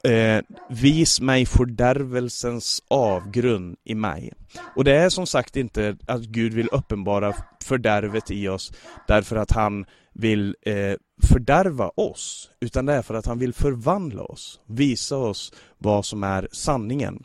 eh, 0.03 0.41
Vis 0.69 1.21
mig 1.21 1.45
fördärvelsens 1.45 2.83
avgrund 2.87 3.75
i 3.83 3.95
mig. 3.95 4.33
Och 4.75 4.83
det 4.83 4.95
är 4.95 5.09
som 5.09 5.27
sagt 5.27 5.55
inte 5.55 5.97
att 6.07 6.21
Gud 6.21 6.53
vill 6.53 6.69
uppenbara 6.71 7.33
fördärvet 7.63 8.31
i 8.31 8.47
oss 8.47 8.71
därför 9.07 9.35
att 9.35 9.51
han 9.51 9.85
vill 10.17 10.55
eh, 10.61 10.93
fördärva 11.23 11.91
oss, 11.95 12.49
utan 12.59 12.85
det 12.85 12.93
är 12.93 13.01
för 13.01 13.13
att 13.13 13.25
han 13.25 13.39
vill 13.39 13.53
förvandla 13.53 14.23
oss, 14.23 14.59
visa 14.65 15.17
oss 15.17 15.53
vad 15.77 16.05
som 16.05 16.23
är 16.23 16.47
sanningen. 16.51 17.23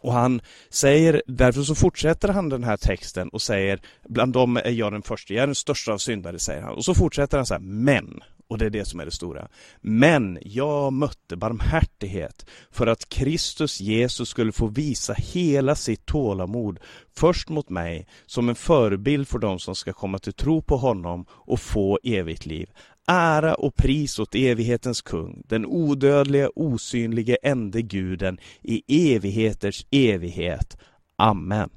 Och 0.00 0.12
han 0.12 0.40
säger, 0.70 1.22
därför 1.26 1.62
så 1.62 1.74
fortsätter 1.74 2.28
han 2.28 2.48
den 2.48 2.64
här 2.64 2.76
texten 2.76 3.28
och 3.28 3.42
säger, 3.42 3.80
bland 4.08 4.32
dem 4.32 4.56
är 4.56 4.70
jag 4.70 4.92
den 4.92 5.02
första, 5.02 5.34
jag 5.34 5.42
är 5.42 5.46
den 5.46 5.54
största 5.54 5.92
av 5.92 5.98
syndare, 5.98 6.38
säger 6.38 6.62
han. 6.62 6.74
Och 6.74 6.84
så 6.84 6.94
fortsätter 6.94 7.36
han 7.36 7.46
så 7.46 7.54
här, 7.54 7.60
men, 7.60 8.20
och 8.48 8.58
det 8.58 8.66
är 8.66 8.70
det 8.70 8.84
som 8.84 9.00
är 9.00 9.04
det 9.04 9.10
stora. 9.10 9.48
Men 9.80 10.38
jag 10.42 10.92
mötte 10.92 11.36
barmhärtighet 11.36 12.46
för 12.70 12.86
att 12.86 13.08
Kristus 13.08 13.80
Jesus 13.80 14.28
skulle 14.28 14.52
få 14.52 14.66
visa 14.66 15.12
hela 15.12 15.74
sitt 15.74 16.06
tålamod 16.06 16.78
först 17.16 17.48
mot 17.48 17.70
mig 17.70 18.06
som 18.26 18.48
en 18.48 18.54
förebild 18.54 19.28
för 19.28 19.38
dem 19.38 19.58
som 19.58 19.74
ska 19.74 19.92
komma 19.92 20.18
till 20.18 20.32
tro 20.32 20.62
på 20.62 20.76
honom 20.76 21.26
och 21.30 21.60
få 21.60 21.98
evigt 22.02 22.46
liv. 22.46 22.70
Ära 23.06 23.54
och 23.54 23.74
pris 23.74 24.18
åt 24.18 24.34
evighetens 24.34 25.02
kung, 25.02 25.42
den 25.46 25.66
odödliga, 25.66 26.50
osynlige 26.54 27.36
ende 27.42 27.82
guden 27.82 28.38
i 28.62 29.14
evigheters 29.14 29.86
evighet. 29.90 30.76
Amen. 31.16 31.70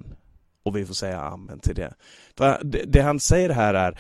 Och 0.63 0.77
vi 0.77 0.85
får 0.85 0.93
säga 0.93 1.21
amen 1.21 1.59
till 1.59 1.75
det. 1.75 1.93
För 2.37 2.61
det, 2.63 2.83
det 2.87 3.01
han 3.01 3.19
säger 3.19 3.49
här 3.49 3.73
är, 3.73 3.99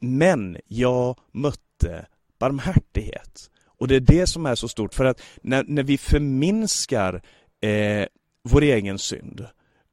men 0.00 0.56
jag 0.66 1.18
mötte 1.32 1.67
Eh, 1.84 2.00
barmhärtighet. 2.38 3.50
Och 3.66 3.88
det 3.88 3.96
är 3.96 4.00
det 4.00 4.26
som 4.26 4.46
är 4.46 4.54
så 4.54 4.68
stort, 4.68 4.94
för 4.94 5.04
att 5.04 5.22
när, 5.42 5.64
när 5.64 5.82
vi 5.82 5.98
förminskar 5.98 7.22
eh, 7.60 8.06
vår 8.42 8.62
egen 8.62 8.98
synd, 8.98 9.46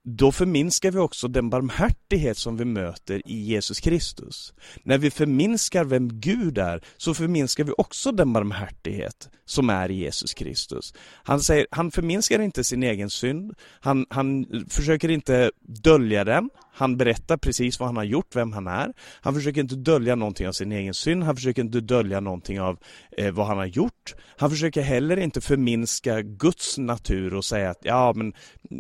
då 0.08 0.32
förminskar 0.32 0.92
vi 0.92 1.00
också 1.00 1.28
den 1.28 1.50
barmhärtighet 1.50 2.38
som 2.38 2.58
vi 2.58 2.66
möter 2.66 3.22
i 3.26 3.42
Jesus 3.42 3.80
Kristus. 3.80 4.54
När 4.84 4.98
vi 4.98 5.12
förminskar 5.12 5.84
vem 5.84 6.20
Gud 6.20 6.58
är, 6.58 6.84
så 6.98 7.14
förminskar 7.14 7.64
vi 7.64 7.74
också 7.78 8.12
den 8.12 8.34
barmhärtighet 8.34 9.30
som 9.46 9.70
är 9.70 9.92
i 9.92 9.96
Jesus 9.96 10.34
Kristus. 10.34 10.94
Han, 11.24 11.40
säger, 11.40 11.68
han 11.72 11.92
förminskar 11.92 12.40
inte 12.40 12.64
sin 12.64 12.84
egen 12.84 13.10
synd, 13.10 13.54
han, 13.80 14.06
han 14.10 14.46
försöker 14.70 15.10
inte 15.10 15.52
dölja 15.62 16.24
den, 16.24 16.50
han 16.74 16.98
berättar 16.98 17.38
precis 17.38 17.80
vad 17.80 17.90
han 17.90 17.98
har 17.98 18.04
gjort, 18.04 18.36
vem 18.36 18.54
han 18.54 18.68
är. 18.68 18.94
Han 19.22 19.34
försöker 19.34 19.62
inte 19.62 19.76
dölja 19.76 20.16
någonting 20.16 20.48
av 20.48 20.52
sin 20.52 20.72
egen 20.72 20.94
synd, 20.94 21.24
han 21.24 21.36
försöker 21.36 21.62
inte 21.62 21.82
dölja 21.82 22.20
någonting 22.20 22.62
av 22.62 22.78
eh, 23.18 23.32
vad 23.32 23.48
han 23.48 23.58
har 23.58 23.66
gjort. 23.66 24.16
Han 24.38 24.50
försöker 24.50 24.82
heller 24.82 25.18
inte 25.18 25.42
förminska 25.42 26.22
Guds 26.22 26.78
natur 26.78 27.34
och 27.34 27.46
säga 27.46 27.70
att 27.70 27.80
ja, 27.82 28.14
men 28.16 28.34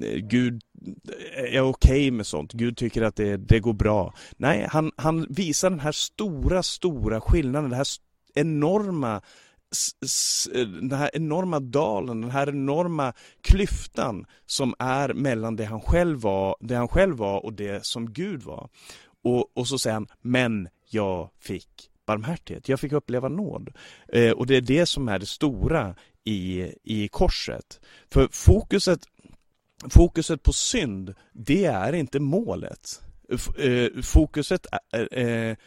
eh, 0.04 0.18
Gud 0.18 0.62
är 1.36 1.62
okej 1.62 1.62
okay 1.62 2.12
med 2.12 2.28
sånt. 2.28 2.54
Gud 2.54 2.78
tycker 2.78 3.02
att 3.02 3.16
det, 3.16 3.38
det 3.38 3.60
går 3.60 3.74
bra. 3.74 4.14
Nej, 4.38 4.68
han, 4.70 4.92
han 4.96 5.28
visar 5.30 5.70
den 5.70 5.80
här 5.80 5.92
stora, 5.92 6.64
stora 6.64 7.22
skillnaden, 7.22 7.70
den 7.70 7.78
här 7.78 7.88
enorma 8.34 9.22
den 10.82 10.92
här 10.92 11.10
enorma 11.14 11.60
dalen, 11.60 12.22
den 12.22 12.32
här 12.32 12.50
enorma 12.50 13.14
klyftan 13.42 14.26
som 14.46 14.74
är 14.80 15.14
mellan 15.14 15.56
det 15.56 15.66
han 15.66 15.82
själv 15.82 16.20
var, 16.20 16.56
det 16.60 16.76
han 16.76 16.88
själv 16.88 17.18
var 17.18 17.46
och 17.46 17.54
det 17.54 17.86
som 17.86 18.14
Gud 18.14 18.44
var. 18.44 18.70
Och, 19.24 19.58
och 19.58 19.68
så 19.68 19.80
säger 19.80 19.94
han, 19.94 20.08
men 20.22 20.68
jag 20.90 21.30
fick 21.40 21.90
barmhärtighet, 22.06 22.70
jag 22.70 22.80
fick 22.80 22.92
uppleva 22.92 23.30
nåd. 23.30 23.70
Eh, 24.14 24.32
och 24.32 24.48
det 24.48 24.56
är 24.56 24.62
det 24.62 24.86
som 24.86 25.10
är 25.10 25.20
det 25.20 25.26
stora 25.26 25.96
i, 26.24 26.72
i 26.84 27.08
korset. 27.08 27.80
För 28.12 28.28
fokuset, 28.32 29.00
fokuset 29.90 30.44
på 30.44 30.54
synd, 30.54 31.14
det 31.34 31.66
är 31.66 31.94
inte 31.94 32.20
målet. 32.20 33.02
Eh, 33.58 34.02
fokuset 34.02 34.66
är, 34.92 35.58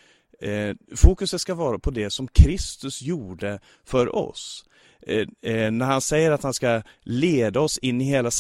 eh, 0.41 0.75
fokuset 0.97 1.41
ska 1.41 1.55
vara 1.55 1.79
på 1.79 1.91
det 1.91 2.11
som 2.11 2.29
Kristus 2.29 3.03
gjorde 3.03 3.61
för 3.85 4.17
oss. 4.17 4.65
Eh, 5.07 5.71
när 5.71 5.87
han 5.87 6.01
säger 6.01 6.31
att 6.31 6.43
han 6.43 6.55
ska 6.55 6.83
leda 7.03 7.61
oss 7.61 7.79
in 7.79 8.01
i 8.01 8.05
hela 8.05 8.31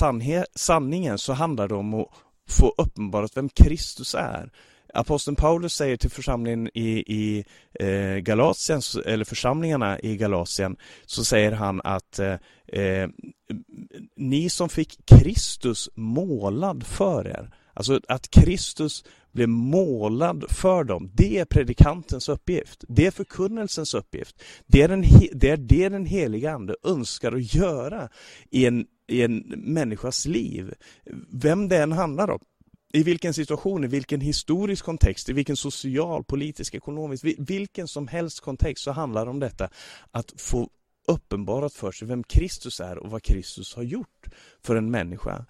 sanningen 0.54 1.18
så 1.18 1.32
handlar 1.32 1.68
det 1.68 1.74
om 1.74 1.94
att 1.94 2.08
få 2.48 2.74
uppenbarat 2.78 3.36
vem 3.36 3.48
Kristus 3.48 4.14
är. 4.14 4.50
Aposteln 4.94 5.36
Paulus 5.36 5.74
säger 5.74 5.96
till 5.96 6.10
församlingen 6.10 6.70
i, 6.74 7.04
i 7.06 7.44
eh, 7.80 8.16
Galatien, 8.16 8.80
eller 9.06 9.24
församlingarna 9.24 10.00
i 10.00 10.16
Galatien, 10.16 10.76
så 11.06 11.24
säger 11.24 11.52
han 11.52 11.80
att 11.84 12.18
eh, 12.18 13.08
ni 14.16 14.50
som 14.50 14.68
fick 14.68 15.06
Kristus 15.06 15.90
målad 15.94 16.86
för 16.86 17.26
er, 17.26 17.50
alltså 17.74 18.00
att 18.08 18.30
Kristus 18.30 19.04
blev 19.32 19.48
målad 19.48 20.44
för 20.48 20.84
dem. 20.84 21.10
Det 21.14 21.38
är 21.38 21.44
predikantens 21.44 22.28
uppgift. 22.28 22.84
Det 22.88 23.06
är 23.06 23.10
förkunnelsens 23.10 23.94
uppgift. 23.94 24.42
Det 24.66 24.82
är, 24.82 24.88
den, 24.88 25.04
det 25.32 25.50
är 25.50 25.56
det 25.56 25.88
den 25.88 26.06
heliga 26.06 26.52
Ande 26.52 26.76
önskar 26.84 27.32
att 27.32 27.54
göra 27.54 28.08
i 28.50 28.66
en, 28.66 28.86
i 29.06 29.22
en 29.22 29.38
människas 29.56 30.26
liv. 30.26 30.74
Vem 31.30 31.68
det 31.68 31.76
än 31.76 31.92
handlar 31.92 32.30
om. 32.30 32.40
I 32.92 33.02
vilken 33.02 33.34
situation, 33.34 33.84
i 33.84 33.86
vilken 33.86 34.20
historisk 34.20 34.84
kontext, 34.84 35.28
i 35.28 35.32
vilken 35.32 35.56
social, 35.56 36.24
politisk, 36.24 36.74
ekonomisk, 36.74 37.24
vilken 37.38 37.88
som 37.88 38.08
helst 38.08 38.40
kontext 38.40 38.84
så 38.84 38.92
handlar 38.92 39.24
det 39.24 39.30
om 39.30 39.40
detta. 39.40 39.68
Att 40.10 40.34
få 40.36 40.68
uppenbarat 41.08 41.74
för 41.74 41.92
sig 41.92 42.08
vem 42.08 42.22
Kristus 42.22 42.80
är 42.80 42.98
och 42.98 43.10
vad 43.10 43.22
Kristus 43.22 43.74
har 43.74 43.82
gjort 43.82 44.26
för 44.62 44.76
en 44.76 44.90
människa. 44.90 45.46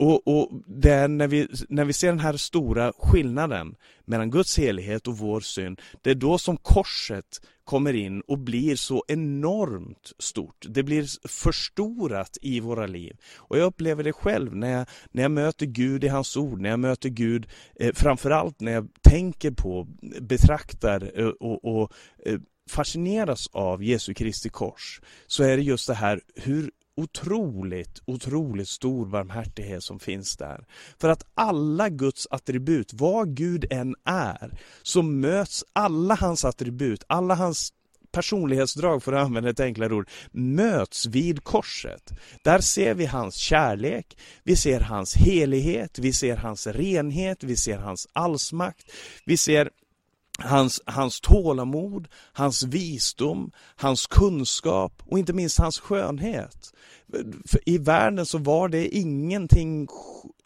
Och, 0.00 0.28
och 0.28 0.50
det 0.66 0.90
är 0.90 1.08
när 1.08 1.28
vi, 1.28 1.48
när 1.68 1.84
vi 1.84 1.92
ser 1.92 2.08
den 2.08 2.20
här 2.20 2.36
stora 2.36 2.92
skillnaden 2.98 3.74
mellan 4.04 4.30
Guds 4.30 4.58
helighet 4.58 5.08
och 5.08 5.18
vår 5.18 5.40
synd, 5.40 5.80
det 6.02 6.10
är 6.10 6.14
då 6.14 6.38
som 6.38 6.56
korset 6.56 7.40
kommer 7.64 7.92
in 7.92 8.20
och 8.20 8.38
blir 8.38 8.76
så 8.76 9.04
enormt 9.08 10.12
stort. 10.18 10.66
Det 10.68 10.82
blir 10.82 11.28
förstorat 11.28 12.38
i 12.42 12.60
våra 12.60 12.86
liv. 12.86 13.16
Och 13.36 13.58
jag 13.58 13.64
upplever 13.64 14.04
det 14.04 14.12
själv 14.12 14.56
när 14.56 14.70
jag, 14.70 14.86
när 15.10 15.22
jag 15.22 15.30
möter 15.30 15.66
Gud 15.66 16.04
i 16.04 16.08
hans 16.08 16.36
ord, 16.36 16.60
när 16.60 16.70
jag 16.70 16.80
möter 16.80 17.08
Gud, 17.08 17.46
eh, 17.80 17.92
framförallt 17.94 18.60
när 18.60 18.72
jag 18.72 18.88
tänker 19.02 19.50
på, 19.50 19.86
betraktar 20.20 21.10
eh, 21.14 21.26
och, 21.26 21.64
och 21.64 21.92
eh, 22.26 22.40
fascineras 22.70 23.48
av 23.52 23.82
Jesu 23.84 24.14
Kristi 24.14 24.48
kors 24.48 25.00
så 25.26 25.42
är 25.42 25.56
det 25.56 25.62
just 25.62 25.86
det 25.86 25.94
här 25.94 26.20
hur 26.34 26.70
otroligt, 26.96 28.02
otroligt 28.04 28.68
stor 28.68 29.06
barmhärtighet 29.06 29.82
som 29.82 30.00
finns 30.00 30.36
där. 30.36 30.64
För 31.00 31.08
att 31.08 31.26
alla 31.34 31.88
Guds 31.88 32.26
attribut, 32.30 32.92
vad 32.92 33.36
Gud 33.36 33.72
än 33.72 33.94
är, 34.04 34.58
så 34.82 35.02
möts 35.02 35.64
alla 35.72 36.14
hans 36.14 36.44
attribut, 36.44 37.04
alla 37.06 37.34
hans 37.34 37.72
personlighetsdrag, 38.12 39.02
för 39.02 39.12
att 39.12 39.24
använda 39.24 39.50
ett 39.50 39.60
enklare 39.60 39.94
ord, 39.94 40.08
möts 40.32 41.06
vid 41.06 41.44
korset. 41.44 42.12
Där 42.44 42.58
ser 42.58 42.94
vi 42.94 43.06
hans 43.06 43.36
kärlek, 43.36 44.18
vi 44.44 44.56
ser 44.56 44.80
hans 44.80 45.14
helighet, 45.16 45.98
vi 45.98 46.12
ser 46.12 46.36
hans 46.36 46.66
renhet, 46.66 47.44
vi 47.44 47.56
ser 47.56 47.78
hans 47.78 48.08
allsmakt, 48.12 48.92
vi 49.24 49.36
ser 49.36 49.70
hans, 50.40 50.80
hans 50.84 51.20
tålamod, 51.20 52.08
hans 52.32 52.62
visdom, 52.62 53.50
hans 53.76 54.06
kunskap 54.06 55.02
och 55.06 55.18
inte 55.18 55.32
minst 55.32 55.58
hans 55.58 55.80
skönhet. 55.80 56.74
För 57.46 57.60
I 57.66 57.78
världen 57.78 58.26
så 58.26 58.38
var 58.38 58.68
det 58.68 58.96
ingenting 58.96 59.88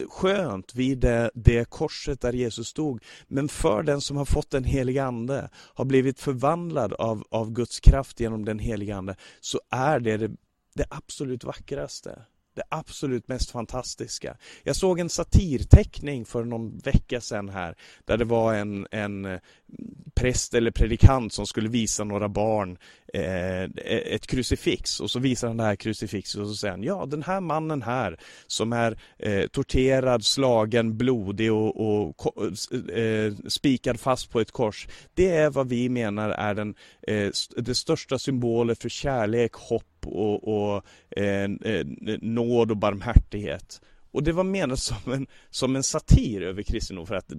skönt 0.09 0.75
vid 0.75 0.97
det, 0.97 1.31
det 1.33 1.69
korset 1.69 2.21
där 2.21 2.33
Jesus 2.33 2.67
stod. 2.67 3.03
Men 3.27 3.49
för 3.49 3.83
den 3.83 4.01
som 4.01 4.17
har 4.17 4.25
fått 4.25 4.49
den 4.49 4.63
helige 4.63 5.03
Ande, 5.03 5.49
har 5.53 5.85
blivit 5.85 6.19
förvandlad 6.19 6.93
av, 6.93 7.23
av 7.29 7.51
Guds 7.51 7.79
kraft 7.79 8.19
genom 8.19 8.45
den 8.45 8.59
helige 8.59 8.95
Ande, 8.95 9.15
så 9.41 9.59
är 9.69 9.99
det 9.99 10.17
det, 10.17 10.31
det 10.75 10.85
absolut 10.89 11.43
vackraste 11.43 12.21
det 12.55 12.63
absolut 12.69 13.27
mest 13.27 13.51
fantastiska. 13.51 14.37
Jag 14.63 14.75
såg 14.75 14.99
en 14.99 15.09
satirteckning 15.09 16.25
för 16.25 16.43
någon 16.43 16.77
vecka 16.77 17.21
sedan 17.21 17.49
här 17.49 17.75
där 18.05 18.17
det 18.17 18.25
var 18.25 18.53
en, 18.53 18.87
en 18.91 19.25
eh, 19.25 19.39
präst 20.15 20.53
eller 20.53 20.71
predikant 20.71 21.33
som 21.33 21.47
skulle 21.47 21.69
visa 21.69 22.03
några 22.03 22.29
barn 22.29 22.77
eh, 23.13 23.63
ett 24.13 24.27
krucifix 24.27 24.99
och 24.99 25.11
så 25.11 25.19
visar 25.19 25.47
han 25.47 25.57
det 25.57 25.63
här 25.63 25.75
krucifixet 25.75 26.41
och 26.41 26.47
så 26.47 26.55
säger 26.55 26.71
han 26.71 26.83
ja 26.83 27.05
den 27.05 27.23
här 27.23 27.39
mannen 27.41 27.81
här 27.81 28.19
som 28.47 28.73
är 28.73 28.99
eh, 29.19 29.47
torterad, 29.47 30.25
slagen, 30.25 30.97
blodig 30.97 31.53
och, 31.53 32.15
och 32.15 32.33
eh, 32.97 33.33
spikad 33.47 33.99
fast 33.99 34.29
på 34.29 34.39
ett 34.39 34.51
kors. 34.51 34.87
Det 35.13 35.29
är 35.29 35.49
vad 35.49 35.69
vi 35.69 35.89
menar 35.89 36.29
är 36.29 36.53
den, 36.53 36.75
eh, 37.07 37.29
det 37.57 37.75
största 37.75 38.19
symbolen 38.19 38.75
för 38.75 38.89
kärlek, 38.89 39.53
hopp 39.53 39.94
och, 40.07 40.47
och 40.47 40.83
eh, 41.17 41.43
eh, 41.43 41.85
nåd 42.21 42.71
och 42.71 42.77
barmhärtighet. 42.77 43.81
Och 44.11 44.23
det 44.23 44.31
var 44.31 44.43
menat 44.43 44.79
som 44.79 45.13
en, 45.13 45.27
som 45.49 45.75
en 45.75 45.83
satir 45.83 46.41
över 46.41 46.63
kristendom 46.63 47.07
för 47.07 47.15
att 47.15 47.33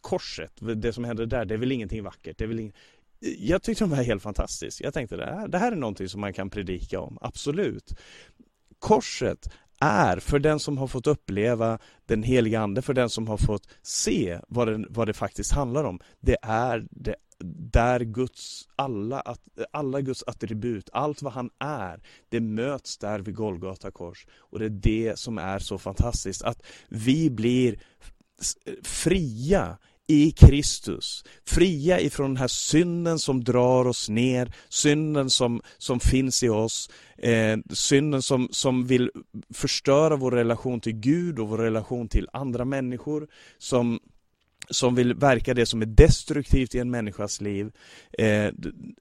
korset, 0.00 0.52
det 0.76 0.92
som 0.92 1.04
hände 1.04 1.26
där, 1.26 1.44
det 1.44 1.54
är 1.54 1.58
väl 1.58 1.72
ingenting 1.72 2.02
vackert. 2.02 2.38
Det 2.38 2.44
är 2.44 2.48
väl 2.48 2.60
ing... 2.60 2.72
Jag 3.38 3.62
tyckte 3.62 3.84
de 3.84 3.90
var 3.90 3.96
helt 3.96 4.22
fantastiskt. 4.22 4.80
Jag 4.80 4.94
tänkte 4.94 5.16
det 5.16 5.24
här, 5.24 5.48
det 5.48 5.58
här 5.58 5.72
är 5.72 5.76
någonting 5.76 6.08
som 6.08 6.20
man 6.20 6.32
kan 6.32 6.50
predika 6.50 7.00
om, 7.00 7.18
absolut. 7.20 7.94
Korset 8.78 9.48
är 9.80 10.16
för 10.16 10.38
den 10.38 10.58
som 10.58 10.78
har 10.78 10.86
fått 10.86 11.06
uppleva 11.06 11.78
den 12.06 12.22
heliga 12.22 12.60
Ande, 12.60 12.82
för 12.82 12.94
den 12.94 13.10
som 13.10 13.28
har 13.28 13.36
fått 13.36 13.68
se 13.82 14.40
vad 14.48 14.68
den, 14.68 14.86
vad 14.90 15.06
det 15.06 15.12
faktiskt 15.12 15.52
handlar 15.52 15.84
om. 15.84 16.00
Det 16.20 16.36
är 16.42 16.86
det 16.90 17.14
där 17.44 18.00
Guds 18.00 18.68
alla, 18.76 19.36
alla 19.70 20.00
Guds 20.00 20.24
attribut, 20.26 20.90
allt 20.92 21.22
vad 21.22 21.32
han 21.32 21.50
är, 21.58 22.02
det 22.28 22.40
möts 22.40 22.98
där 22.98 23.18
vid 23.18 23.34
Golgata 23.34 23.90
kors. 23.90 24.26
Och 24.36 24.58
det 24.58 24.64
är 24.64 24.70
det 24.70 25.18
som 25.18 25.38
är 25.38 25.58
så 25.58 25.78
fantastiskt, 25.78 26.42
att 26.42 26.62
vi 26.88 27.30
blir 27.30 27.78
fria 28.82 29.78
i 30.06 30.30
Kristus. 30.30 31.24
Fria 31.44 32.00
ifrån 32.00 32.30
den 32.30 32.36
här 32.36 32.48
synden 32.48 33.18
som 33.18 33.44
drar 33.44 33.86
oss 33.86 34.08
ner, 34.08 34.52
synden 34.68 35.30
som, 35.30 35.62
som 35.78 36.00
finns 36.00 36.42
i 36.42 36.48
oss, 36.48 36.90
eh, 37.18 37.58
synden 37.70 38.22
som, 38.22 38.48
som 38.50 38.86
vill 38.86 39.10
förstöra 39.54 40.16
vår 40.16 40.30
relation 40.30 40.80
till 40.80 40.92
Gud 40.92 41.38
och 41.38 41.48
vår 41.48 41.58
relation 41.58 42.08
till 42.08 42.28
andra 42.32 42.64
människor, 42.64 43.28
som 43.58 44.00
som 44.72 44.94
vill 44.94 45.14
verka 45.14 45.54
det 45.54 45.66
som 45.66 45.82
är 45.82 45.86
destruktivt 45.86 46.74
i 46.74 46.78
en 46.78 46.90
människas 46.90 47.40
liv. 47.40 47.70
Eh, 48.18 48.50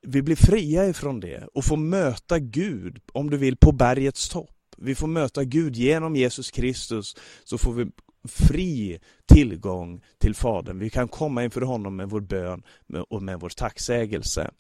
vi 0.02 0.22
blir 0.22 0.36
fria 0.36 0.88
ifrån 0.88 1.20
det 1.20 1.48
och 1.54 1.66
får 1.66 1.78
möta 1.78 2.40
Gud, 2.40 3.00
om 3.14 3.30
du 3.30 3.38
vill, 3.38 3.58
på 3.58 3.72
bergets 3.72 4.30
topp. 4.30 4.50
Vi 4.78 4.96
får 4.96 5.08
möta 5.08 5.44
Gud 5.44 5.76
genom 5.76 6.16
Jesus 6.16 6.52
Kristus, 6.52 7.16
så 7.44 7.58
får 7.58 7.74
vi 7.74 7.86
fri 8.24 9.00
tillgång 9.34 10.02
till 10.18 10.36
Fadern. 10.36 10.80
Vi 10.80 10.90
kan 10.90 11.08
komma 11.08 11.44
inför 11.44 11.62
honom 11.62 11.96
med 11.96 12.10
vår 12.10 12.22
bön 12.22 12.64
och 13.10 13.24
med 13.24 13.40
vår 13.40 13.50
tacksägelse. 13.50 14.52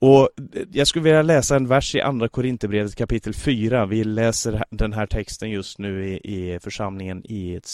Och 0.00 0.28
eh, 0.54 0.62
jag 0.72 0.86
skulle 0.86 1.02
vilja 1.02 1.22
läsa 1.22 1.56
en 1.56 1.68
vers 1.68 1.94
i 1.94 2.00
Andra 2.00 2.28
Korinthierbrevet 2.28 2.96
kapitel 2.96 3.34
4. 3.34 3.86
Vi 3.86 4.04
läser 4.04 4.64
den 4.70 4.92
här 4.92 5.06
texten 5.06 5.50
just 5.50 5.78
nu 5.78 6.08
i, 6.08 6.16
i 6.16 6.58
församlingen 6.60 7.22
i 7.24 7.54
ett 7.54 7.66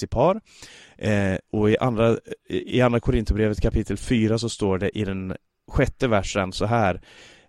Eh, 0.98 1.36
och 1.52 1.70
i 1.70 1.78
Andra, 1.78 2.18
i 2.48 2.80
andra 2.80 3.00
Korinthierbrevet 3.00 3.60
kapitel 3.60 3.96
4 3.96 4.38
så 4.38 4.48
står 4.48 4.78
det 4.78 4.98
i 4.98 5.04
den 5.04 5.36
sjätte 5.70 6.08
versen 6.08 6.52
så 6.52 6.66
här. 6.66 7.00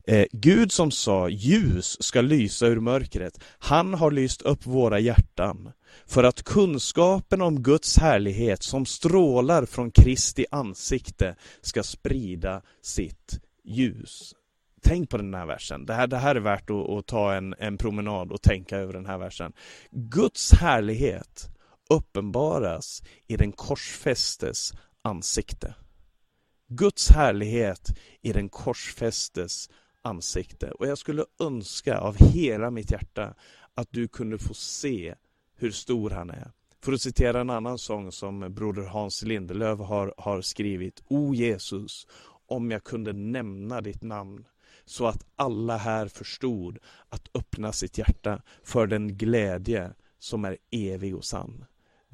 Eh, 0.07 0.25
Gud 0.31 0.71
som 0.71 0.91
sa 0.91 1.29
ljus 1.29 2.03
ska 2.03 2.21
lysa 2.21 2.67
ur 2.67 2.79
mörkret, 2.79 3.43
han 3.59 3.93
har 3.93 4.11
lyst 4.11 4.41
upp 4.41 4.65
våra 4.65 4.99
hjärtan 4.99 5.71
för 6.05 6.23
att 6.23 6.43
kunskapen 6.43 7.41
om 7.41 7.63
Guds 7.63 7.97
härlighet 7.97 8.63
som 8.63 8.85
strålar 8.85 9.65
från 9.65 9.91
Kristi 9.91 10.45
ansikte 10.51 11.35
ska 11.61 11.83
sprida 11.83 12.61
sitt 12.81 13.39
ljus. 13.63 14.33
Tänk 14.83 15.09
på 15.09 15.17
den 15.17 15.33
här 15.33 15.45
versen. 15.45 15.85
Det 15.85 15.93
här, 15.93 16.07
det 16.07 16.17
här 16.17 16.35
är 16.35 16.39
värt 16.39 16.69
att, 16.69 16.89
att 16.89 17.05
ta 17.05 17.33
en, 17.33 17.55
en 17.59 17.77
promenad 17.77 18.31
och 18.31 18.41
tänka 18.41 18.77
över 18.77 18.93
den 18.93 19.05
här 19.05 19.17
versen. 19.17 19.53
Guds 19.91 20.53
härlighet 20.53 21.49
uppenbaras 21.89 23.03
i 23.27 23.37
den 23.37 23.51
korsfästes 23.51 24.73
ansikte. 25.01 25.75
Guds 26.67 27.09
härlighet 27.09 27.97
i 28.21 28.33
den 28.33 28.49
korsfästes 28.49 29.69
ansikte. 30.01 30.71
Och 30.71 30.87
jag 30.87 30.97
skulle 30.97 31.25
önska 31.39 31.97
av 31.97 32.15
hela 32.17 32.71
mitt 32.71 32.91
hjärta 32.91 33.33
att 33.73 33.87
du 33.91 34.07
kunde 34.07 34.37
få 34.37 34.53
se 34.53 35.15
hur 35.55 35.71
stor 35.71 36.09
han 36.09 36.29
är. 36.29 36.51
För 36.83 36.93
att 36.93 37.01
citera 37.01 37.41
en 37.41 37.49
annan 37.49 37.77
sång 37.77 38.11
som 38.11 38.53
broder 38.53 38.83
Hans 38.83 39.23
Lindelöf 39.23 39.79
har, 39.79 40.13
har 40.17 40.41
skrivit. 40.41 41.03
O 41.07 41.33
Jesus, 41.33 42.07
om 42.47 42.71
jag 42.71 42.83
kunde 42.83 43.13
nämna 43.13 43.81
ditt 43.81 44.03
namn 44.03 44.45
så 44.85 45.07
att 45.07 45.25
alla 45.35 45.77
här 45.77 46.07
förstod 46.07 46.77
att 47.09 47.29
öppna 47.33 47.71
sitt 47.71 47.97
hjärta 47.97 48.41
för 48.63 48.87
den 48.87 49.17
glädje 49.17 49.93
som 50.19 50.45
är 50.45 50.57
evig 50.71 51.15
och 51.15 51.25
sann. 51.25 51.65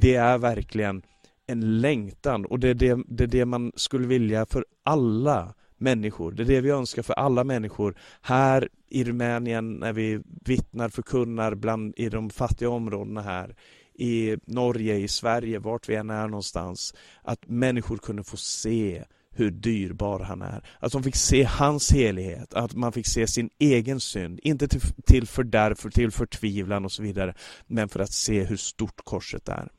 Det 0.02 0.16
är 0.16 0.38
verkligen 0.38 1.02
en 1.48 1.82
längtan 1.82 2.46
och 2.46 2.60
det 2.60 2.70
är 2.70 2.74
det, 2.74 3.04
det 3.08 3.24
är 3.24 3.28
det 3.28 3.46
man 3.46 3.72
skulle 3.76 4.08
vilja 4.08 4.46
för 4.46 4.66
alla 4.84 5.54
människor. 5.78 6.32
Det 6.32 6.44
är 6.44 6.48
det 6.48 6.62
vi 6.62 6.70
önskar 6.70 7.02
för 7.02 7.14
alla 7.14 7.44
människor 7.44 7.98
här 8.22 8.70
i 8.90 9.04
Rumänien 9.04 9.74
när 9.74 9.94
vi 9.94 10.22
vittnar, 10.46 10.90
förkunnar 10.90 11.56
bland, 11.56 11.94
i 11.98 12.10
de 12.10 12.30
fattiga 12.30 12.70
områdena 12.70 13.22
här 13.22 13.56
i 13.94 14.38
Norge, 14.46 14.98
i 14.98 15.08
Sverige, 15.08 15.60
vart 15.60 15.90
vi 15.90 15.96
än 15.96 16.10
är 16.10 16.28
någonstans. 16.28 16.94
Att 17.24 17.48
människor 17.48 17.98
kunde 17.98 18.24
få 18.24 18.38
se 18.38 19.04
hur 19.32 19.52
dyrbar 19.52 20.20
han 20.20 20.42
är. 20.42 20.64
Att 20.80 20.92
de 20.92 21.04
fick 21.04 21.16
se 21.16 21.44
hans 21.44 21.92
helighet, 21.92 22.54
att 22.54 22.74
man 22.74 22.92
fick 22.92 23.08
se 23.08 23.28
sin 23.28 23.50
egen 23.60 24.00
synd. 24.00 24.40
Inte 24.44 24.68
till, 24.68 24.82
till 25.06 25.28
fördärv, 25.28 25.76
till 25.76 26.12
förtvivlan 26.12 26.86
och 26.86 26.92
så 26.92 27.04
vidare, 27.04 27.36
men 27.68 27.90
för 27.90 28.00
att 28.00 28.12
se 28.12 28.44
hur 28.44 28.58
stort 28.58 29.02
korset 29.04 29.50
är. 29.50 29.70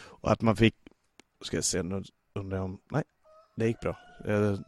Och 0.00 0.32
att 0.32 0.42
man 0.42 0.56
fick, 0.56 0.74
ska 1.44 1.56
jag 1.56 1.64
se, 1.64 1.82
nu 1.82 2.02
undrar 2.34 2.58
jag 2.58 2.64
om, 2.64 2.78
nej, 2.90 3.02
det 3.56 3.66
gick 3.66 3.80
bra. 3.80 3.98
Jag 4.24 4.58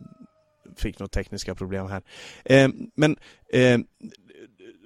fick 0.76 0.98
några 0.98 1.08
tekniska 1.08 1.54
problem 1.54 1.86
här. 1.86 2.02
Eh, 2.44 2.68
men 2.94 3.16
eh, 3.52 3.80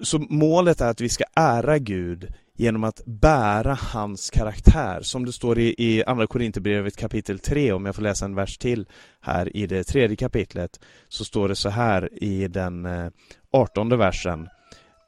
så 0.03 0.19
målet 0.19 0.81
är 0.81 0.91
att 0.91 1.01
vi 1.01 1.09
ska 1.09 1.25
ära 1.35 1.79
Gud 1.79 2.33
genom 2.57 2.85
att 2.85 3.01
bära 3.07 3.75
hans 3.75 4.31
karaktär. 4.31 5.01
Som 5.03 5.25
det 5.25 5.33
står 5.33 5.59
i, 5.59 5.75
i 5.79 6.05
Andra 6.05 6.27
Korinthierbrevet 6.27 6.97
kapitel 6.97 7.39
3, 7.39 7.73
om 7.73 7.87
jag 7.87 7.95
får 7.95 8.03
läsa 8.03 8.25
en 8.25 8.35
vers 8.35 8.59
till 8.59 8.87
här 9.21 9.57
i 9.57 9.67
det 9.67 9.85
tredje 9.85 10.17
kapitlet, 10.17 10.81
så 11.09 11.25
står 11.25 11.49
det 11.49 11.57
så 11.57 11.69
här 11.69 12.23
i 12.25 12.49
den 12.49 12.87
eh, 12.87 13.11
artonde 13.51 13.97
versen. 13.97 14.49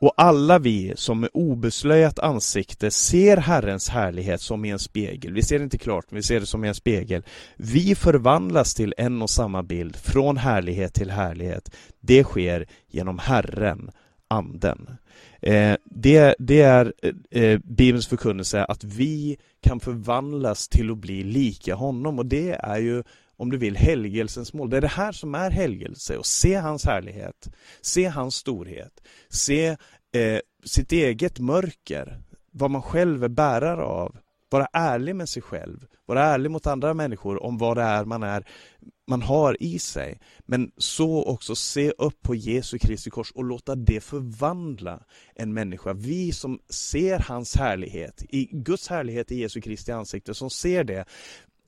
Och 0.06 0.14
alla 0.16 0.58
vi 0.58 0.92
som 0.96 1.20
med 1.20 1.30
obeslöjat 1.32 2.18
ansikte 2.18 2.90
ser 2.90 3.36
Herrens 3.36 3.88
härlighet 3.88 4.40
som 4.40 4.64
i 4.64 4.70
en 4.70 4.78
spegel, 4.78 5.32
vi 5.32 5.42
ser 5.42 5.58
det 5.58 5.64
inte 5.64 5.78
klart, 5.78 6.04
men 6.10 6.16
vi 6.16 6.22
ser 6.22 6.40
det 6.40 6.46
som 6.46 6.64
i 6.64 6.68
en 6.68 6.74
spegel. 6.74 7.22
Vi 7.56 7.94
förvandlas 7.94 8.74
till 8.74 8.94
en 8.96 9.22
och 9.22 9.30
samma 9.30 9.62
bild, 9.62 9.96
från 9.96 10.36
härlighet 10.36 10.94
till 10.94 11.10
härlighet. 11.10 11.76
Det 12.00 12.24
sker 12.24 12.66
genom 12.90 13.18
Herren, 13.18 13.90
Anden. 14.28 14.90
Eh, 15.42 15.76
det, 15.84 16.34
det, 16.38 16.60
är 16.60 16.92
eh, 17.02 17.42
eh 17.42 17.58
Bibelns 17.58 18.06
förkunnelse 18.06 18.64
att 18.64 18.84
vi 18.84 19.36
kan 19.62 19.80
förvandlas 19.80 20.68
till 20.68 20.90
att 20.90 20.98
bli 20.98 21.22
lika 21.22 21.74
honom 21.74 22.18
och 22.18 22.26
det 22.26 22.50
är 22.50 22.78
ju 22.78 23.02
om 23.36 23.50
du 23.50 23.56
vill, 23.56 23.76
helgelsens 23.76 24.52
mål. 24.52 24.70
Det 24.70 24.76
är 24.76 24.80
det 24.80 24.86
här 24.86 25.12
som 25.12 25.34
är 25.34 25.50
helgelse, 25.50 26.16
och 26.16 26.26
se 26.26 26.54
hans 26.54 26.84
härlighet, 26.84 27.48
se 27.80 28.06
hans 28.06 28.34
storhet, 28.34 29.02
se 29.28 29.76
eh, 30.16 30.40
sitt 30.64 30.92
eget 30.92 31.38
mörker, 31.38 32.22
vad 32.50 32.70
man 32.70 32.82
själv 32.82 33.24
är 33.24 33.28
bärare 33.28 33.82
av, 33.82 34.16
vara 34.50 34.66
ärlig 34.72 35.16
med 35.16 35.28
sig 35.28 35.42
själv, 35.42 35.86
vara 36.06 36.24
ärlig 36.24 36.50
mot 36.50 36.66
andra 36.66 36.94
människor 36.94 37.42
om 37.42 37.58
vad 37.58 37.76
det 37.76 37.82
är 37.82 38.04
man, 38.04 38.22
är, 38.22 38.48
man 39.06 39.22
har 39.22 39.62
i 39.62 39.78
sig. 39.78 40.20
Men 40.46 40.72
så 40.76 41.24
också 41.24 41.54
se 41.54 41.90
upp 41.90 42.22
på 42.22 42.34
Jesu 42.34 42.78
Kristi 42.78 43.10
kors 43.10 43.32
och 43.32 43.44
låta 43.44 43.74
det 43.74 44.00
förvandla 44.00 45.02
en 45.34 45.54
människa. 45.54 45.92
Vi 45.92 46.32
som 46.32 46.58
ser 46.68 47.18
hans 47.18 47.56
härlighet, 47.56 48.24
i 48.28 48.48
Guds 48.52 48.88
härlighet 48.88 49.32
i 49.32 49.40
Jesu 49.40 49.60
Kristi 49.60 49.92
ansikte, 49.92 50.34
som 50.34 50.50
ser 50.50 50.84
det, 50.84 51.04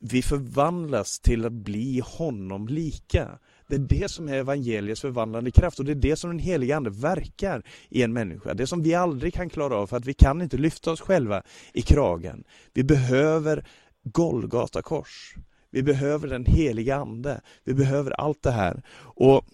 vi 0.00 0.22
förvandlas 0.22 1.20
till 1.20 1.44
att 1.44 1.52
bli 1.52 2.02
honom 2.04 2.68
lika. 2.68 3.38
Det 3.68 3.74
är 3.74 3.78
det 3.78 4.10
som 4.10 4.28
är 4.28 4.34
evangeliets 4.34 5.00
förvandlande 5.00 5.50
kraft 5.50 5.78
och 5.78 5.84
det 5.84 5.92
är 5.92 5.94
det 5.94 6.16
som 6.16 6.30
den 6.30 6.38
heliga 6.38 6.76
Ande 6.76 6.90
verkar 6.90 7.62
i 7.88 8.02
en 8.02 8.12
människa. 8.12 8.54
Det 8.54 8.66
som 8.66 8.82
vi 8.82 8.94
aldrig 8.94 9.34
kan 9.34 9.50
klara 9.50 9.76
av 9.76 9.86
för 9.86 9.96
att 9.96 10.04
vi 10.04 10.14
kan 10.14 10.42
inte 10.42 10.56
lyfta 10.56 10.92
oss 10.92 11.00
själva 11.00 11.42
i 11.72 11.82
kragen. 11.82 12.44
Vi 12.74 12.84
behöver 12.84 13.66
Golgata 14.04 14.82
kors. 14.82 15.34
Vi 15.70 15.82
behöver 15.82 16.28
den 16.28 16.44
heliga 16.46 16.96
Ande. 16.96 17.40
Vi 17.64 17.74
behöver 17.74 18.10
allt 18.10 18.42
det 18.42 18.50
här. 18.50 18.82
Och 19.00 19.44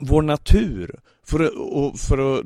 vår 0.00 0.22
natur, 0.22 1.00
för 1.22 1.40
att, 1.44 2.00
för 2.00 2.38
att 2.38 2.44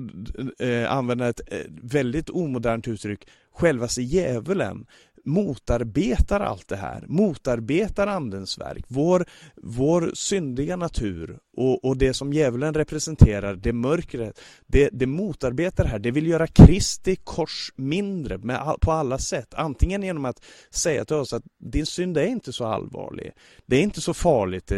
eh, 0.58 0.92
använda 0.92 1.28
ett 1.28 1.40
eh, 1.46 1.58
väldigt 1.82 2.30
omodernt 2.30 2.88
uttryck, 2.88 3.28
självaste 3.52 4.02
djävulen 4.02 4.86
motarbetar 5.24 6.40
allt 6.40 6.68
det 6.68 6.76
här, 6.76 7.04
motarbetar 7.08 8.06
Andens 8.06 8.58
verk, 8.58 8.84
vår, 8.88 9.26
vår 9.62 10.10
syndiga 10.14 10.76
natur 10.76 11.38
och, 11.56 11.84
och 11.84 11.96
det 11.96 12.14
som 12.14 12.32
djävulen 12.32 12.74
representerar, 12.74 13.54
det 13.54 13.72
mörkret, 13.72 14.40
det, 14.66 14.88
det 14.92 15.06
motarbetar 15.06 15.84
det 15.84 15.90
här. 15.90 15.98
Det 15.98 16.10
vill 16.10 16.26
göra 16.26 16.46
Kristi 16.46 17.16
kors 17.16 17.72
mindre 17.76 18.38
med, 18.38 18.76
på 18.80 18.92
alla 18.92 19.18
sätt. 19.18 19.54
Antingen 19.54 20.02
genom 20.02 20.24
att 20.24 20.44
säga 20.70 21.04
till 21.04 21.16
oss 21.16 21.32
att 21.32 21.44
din 21.58 21.86
synd 21.86 22.18
är 22.18 22.26
inte 22.26 22.52
så 22.52 22.64
allvarlig, 22.64 23.32
det 23.66 23.76
är 23.76 23.82
inte 23.82 24.00
så 24.00 24.14
farligt. 24.14 24.72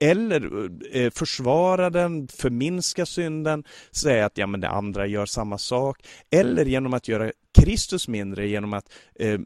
Eller 0.00 0.70
eh, 0.96 1.10
försvara 1.10 1.90
den, 1.90 2.28
förminska 2.28 3.06
synden, 3.06 3.64
säga 3.90 4.26
att 4.26 4.38
ja, 4.38 4.46
men 4.46 4.60
det 4.60 4.68
andra 4.68 5.06
gör 5.06 5.26
samma 5.26 5.58
sak. 5.58 6.06
Eller 6.30 6.64
genom 6.64 6.94
att 6.94 7.08
göra 7.08 7.32
Kristus 7.60 8.08
mindre 8.08 8.48
genom 8.48 8.72
att 8.72 8.92
eh, 9.20 9.40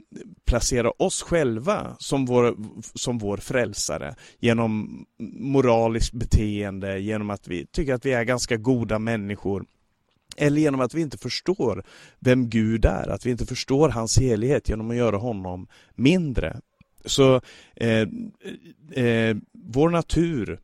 placera 0.45 0.91
oss 0.91 1.23
själva 1.23 1.97
som 1.99 2.27
vår, 2.27 2.57
som 2.95 3.19
vår 3.19 3.37
frälsare 3.37 4.15
genom 4.39 5.05
moraliskt 5.39 6.13
beteende, 6.13 6.99
genom 6.99 7.31
att 7.31 7.49
vi 7.49 7.67
tycker 7.67 7.95
att 7.95 8.07
vi 8.07 8.13
är 8.13 8.25
ganska 8.25 8.57
goda 8.57 8.99
människor 8.99 9.65
eller 10.37 10.61
genom 10.61 10.81
att 10.81 10.95
vi 10.95 11.01
inte 11.01 11.19
förstår 11.19 11.83
vem 12.19 12.49
Gud 12.49 12.85
är, 12.85 13.09
att 13.09 13.27
vi 13.27 13.31
inte 13.31 13.47
förstår 13.47 13.89
hans 13.89 14.19
helighet 14.19 14.69
genom 14.69 14.91
att 14.91 14.97
göra 14.97 15.17
honom 15.17 15.67
mindre. 15.95 16.61
Så 17.05 17.41
eh, 17.77 18.09
eh, 19.05 19.37
vår 19.53 19.91
natur 19.91 20.61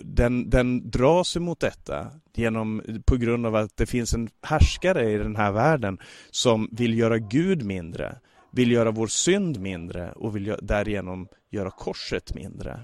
den, 0.00 0.50
den 0.50 0.90
dras 0.90 1.36
emot 1.36 1.60
detta 1.60 2.06
genom, 2.34 2.82
på 3.06 3.16
grund 3.16 3.46
av 3.46 3.54
att 3.54 3.76
det 3.76 3.86
finns 3.86 4.14
en 4.14 4.28
härskare 4.42 5.10
i 5.10 5.18
den 5.18 5.36
här 5.36 5.52
världen 5.52 5.98
som 6.30 6.68
vill 6.72 6.98
göra 6.98 7.18
Gud 7.18 7.62
mindre, 7.62 8.18
vill 8.52 8.72
göra 8.72 8.90
vår 8.90 9.06
synd 9.06 9.60
mindre 9.60 10.12
och 10.12 10.36
vill 10.36 10.54
därigenom 10.62 11.28
göra 11.50 11.70
korset 11.70 12.34
mindre. 12.34 12.80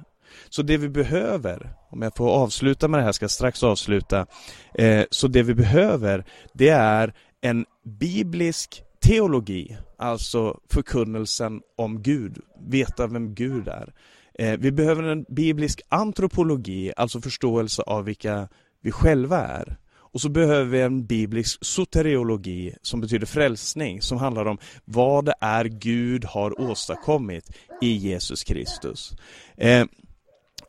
Så 0.49 0.62
det 0.62 0.77
vi 0.77 0.89
behöver, 0.89 1.73
om 1.91 2.03
jag 2.03 2.17
får 2.17 2.31
avsluta 2.31 2.89
med 2.89 3.01
det 3.01 3.05
här, 3.05 3.12
ska 3.12 3.25
jag 3.25 3.31
strax 3.31 3.62
avsluta. 3.62 4.27
Eh, 4.75 5.05
så 5.11 5.29
det 5.29 5.43
vi 5.43 5.55
behöver, 5.55 6.25
det 6.53 6.69
är 6.69 7.15
en 7.41 7.67
biblisk 7.85 8.83
teologi, 9.03 9.77
alltså 9.99 10.61
förkunnelsen 10.71 11.61
om 11.77 12.03
Gud, 12.03 12.39
veta 12.67 13.07
vem 13.07 13.35
Gud 13.35 13.69
är. 13.69 13.93
Eh, 14.39 14.59
vi 14.59 14.73
behöver 14.73 15.03
en 15.03 15.25
biblisk 15.29 15.81
antropologi, 15.89 16.93
alltså 16.97 17.21
förståelse 17.21 17.83
av 17.83 18.05
vilka 18.05 18.49
vi 18.83 18.91
själva 18.91 19.39
är. 19.39 19.77
Och 20.15 20.21
så 20.21 20.29
behöver 20.29 20.65
vi 20.65 20.81
en 20.81 21.07
biblisk 21.07 21.65
soteriologi 21.65 22.75
som 22.83 23.01
betyder 23.01 23.27
frälsning, 23.27 24.03
som 24.03 24.19
handlar 24.19 24.47
om 24.47 24.59
vad 24.85 25.25
det 25.25 25.35
är 25.41 25.65
Gud 25.65 26.25
har 26.25 26.61
åstadkommit 26.61 27.57
i 27.83 27.93
Jesus 27.93 28.45
Kristus. 28.45 29.12
Eh, 29.57 29.87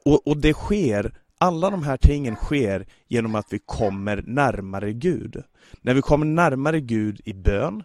och, 0.06 0.28
och 0.28 0.38
det 0.38 0.54
sker, 0.54 1.14
alla 1.38 1.70
de 1.70 1.84
här 1.84 1.98
tingen 1.98 2.36
sker 2.36 2.88
genom 3.08 3.36
att 3.36 3.46
vi 3.50 3.60
kommer 3.66 4.24
närmare 4.28 4.94
Gud. 4.94 5.44
När 5.82 5.94
vi 5.94 6.02
kommer 6.02 6.26
närmare 6.26 6.80
Gud 6.80 7.22
i 7.26 7.34
bön, 7.34 7.84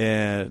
Eh, 0.00 0.46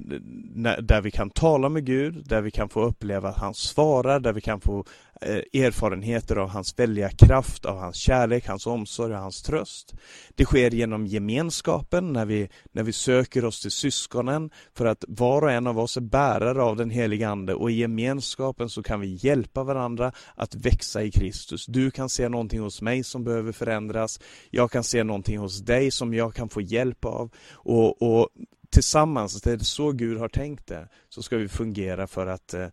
där 0.82 1.02
vi 1.02 1.12
kan 1.12 1.30
tala 1.30 1.70
med 1.70 1.86
Gud, 1.86 2.28
där 2.28 2.42
vi 2.42 2.52
kan 2.52 2.70
få 2.70 2.82
uppleva 2.82 3.30
att 3.30 3.38
han 3.38 3.54
svarar, 3.54 4.20
där 4.20 4.34
vi 4.34 4.42
kan 4.42 4.62
få 4.62 4.86
eh, 5.22 5.62
erfarenheter 5.64 6.36
av 6.36 6.50
hans 6.50 6.80
välja 6.80 7.10
kraft, 7.10 7.66
av 7.66 7.78
hans 7.78 7.96
kärlek, 7.96 8.48
hans 8.48 8.68
omsorg 8.68 9.14
och 9.14 9.20
hans 9.20 9.42
tröst. 9.42 9.94
Det 10.36 10.46
sker 10.46 10.72
genom 10.72 11.06
gemenskapen, 11.08 12.14
när 12.14 12.26
vi, 12.26 12.50
när 12.72 12.84
vi 12.84 12.94
söker 12.94 13.46
oss 13.46 13.62
till 13.62 13.72
syskonen, 13.72 14.50
för 14.74 14.86
att 14.86 15.06
var 15.08 15.42
och 15.42 15.52
en 15.52 15.68
av 15.68 15.80
oss 15.80 15.98
är 15.98 16.02
bärare 16.02 16.64
av 16.64 16.76
den 16.76 16.90
heliga 16.90 17.30
Ande 17.30 17.54
och 17.54 17.72
i 17.72 17.74
gemenskapen 17.74 18.70
så 18.70 18.84
kan 18.84 19.00
vi 19.00 19.18
hjälpa 19.22 19.64
varandra 19.64 20.12
att 20.36 20.56
växa 20.56 21.04
i 21.04 21.12
Kristus. 21.12 21.66
Du 21.66 21.92
kan 21.92 22.10
se 22.10 22.30
någonting 22.30 22.60
hos 22.60 22.82
mig 22.82 23.04
som 23.04 23.24
behöver 23.24 23.52
förändras, 23.52 24.20
jag 24.50 24.72
kan 24.72 24.84
se 24.84 25.04
någonting 25.04 25.38
hos 25.38 25.60
dig 25.60 25.92
som 25.92 26.14
jag 26.14 26.34
kan 26.34 26.50
få 26.50 26.62
hjälp 26.62 27.06
av 27.06 27.32
och, 27.52 28.02
och 28.02 28.30
tillsammans, 28.70 29.42
det 29.42 29.52
är 29.52 29.58
så 29.58 29.92
Gud 29.92 30.18
har 30.18 30.30
tänkt 30.30 30.68
det, 30.68 30.88
så 31.10 31.22
ska 31.22 31.38
vi 31.38 31.48
fungera 31.48 32.08
för 32.08 32.28
att 32.28 32.54
eh, 32.54 32.68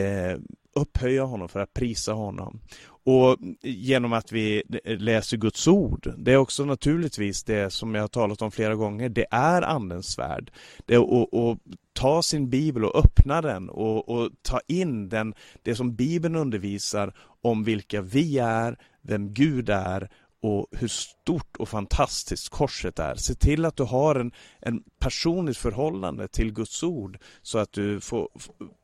eh 0.00 0.38
upphöja 0.74 1.24
honom, 1.24 1.48
för 1.48 1.60
att 1.60 1.74
prisa 1.74 2.12
honom. 2.12 2.60
Och 3.04 3.36
genom 3.62 4.12
att 4.12 4.32
vi 4.32 4.62
eh, 4.84 4.98
läser 4.98 5.36
Guds 5.36 5.68
ord, 5.68 6.14
det 6.18 6.32
är 6.32 6.36
också 6.36 6.64
naturligtvis 6.64 7.44
det 7.44 7.72
som 7.72 7.94
jag 7.94 8.02
har 8.02 8.08
talat 8.08 8.42
om 8.42 8.50
flera 8.50 8.74
gånger, 8.74 9.08
det 9.08 9.26
är 9.30 9.62
Andens 9.62 10.18
värld. 10.18 10.50
Det 10.86 10.94
är 10.94 11.22
att 11.52 11.58
ta 11.92 12.22
sin 12.22 12.50
bibel 12.50 12.84
och 12.84 13.04
öppna 13.04 13.42
den 13.42 13.68
och, 13.68 14.08
och 14.08 14.30
ta 14.42 14.60
in 14.66 15.08
den, 15.08 15.34
det 15.62 15.74
som 15.74 15.94
bibeln 15.94 16.36
undervisar 16.36 17.14
om 17.42 17.64
vilka 17.64 18.02
vi 18.02 18.38
är, 18.38 18.78
vem 19.02 19.32
Gud 19.32 19.70
är 19.70 20.10
och 20.42 20.66
hur 20.70 20.88
stort 20.88 21.56
och 21.56 21.68
fantastiskt 21.68 22.48
korset 22.48 22.98
är. 22.98 23.14
Se 23.14 23.34
till 23.34 23.64
att 23.64 23.76
du 23.76 23.82
har 23.82 24.14
en, 24.14 24.32
en 24.60 24.82
personligt 24.98 25.58
förhållande 25.58 26.28
till 26.28 26.52
Guds 26.52 26.82
ord 26.82 27.18
så 27.42 27.58
att 27.58 27.72
du 27.72 28.00
får, 28.00 28.28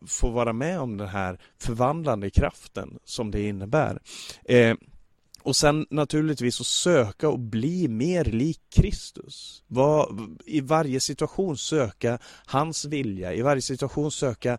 får 0.06 0.30
vara 0.30 0.52
med 0.52 0.80
om 0.80 0.96
den 0.96 1.08
här 1.08 1.40
förvandlande 1.58 2.30
kraften 2.30 2.98
som 3.04 3.30
det 3.30 3.42
innebär. 3.42 4.00
Eh, 4.44 4.74
och 5.42 5.56
sen 5.56 5.86
naturligtvis 5.90 6.60
att 6.60 6.66
söka 6.66 7.28
och 7.28 7.38
bli 7.38 7.88
mer 7.88 8.24
lik 8.24 8.60
Kristus. 8.76 9.62
Var, 9.66 10.16
I 10.44 10.60
varje 10.60 11.00
situation 11.00 11.58
söka 11.58 12.18
hans 12.46 12.84
vilja, 12.84 13.34
i 13.34 13.42
varje 13.42 13.62
situation 13.62 14.10
söka 14.10 14.58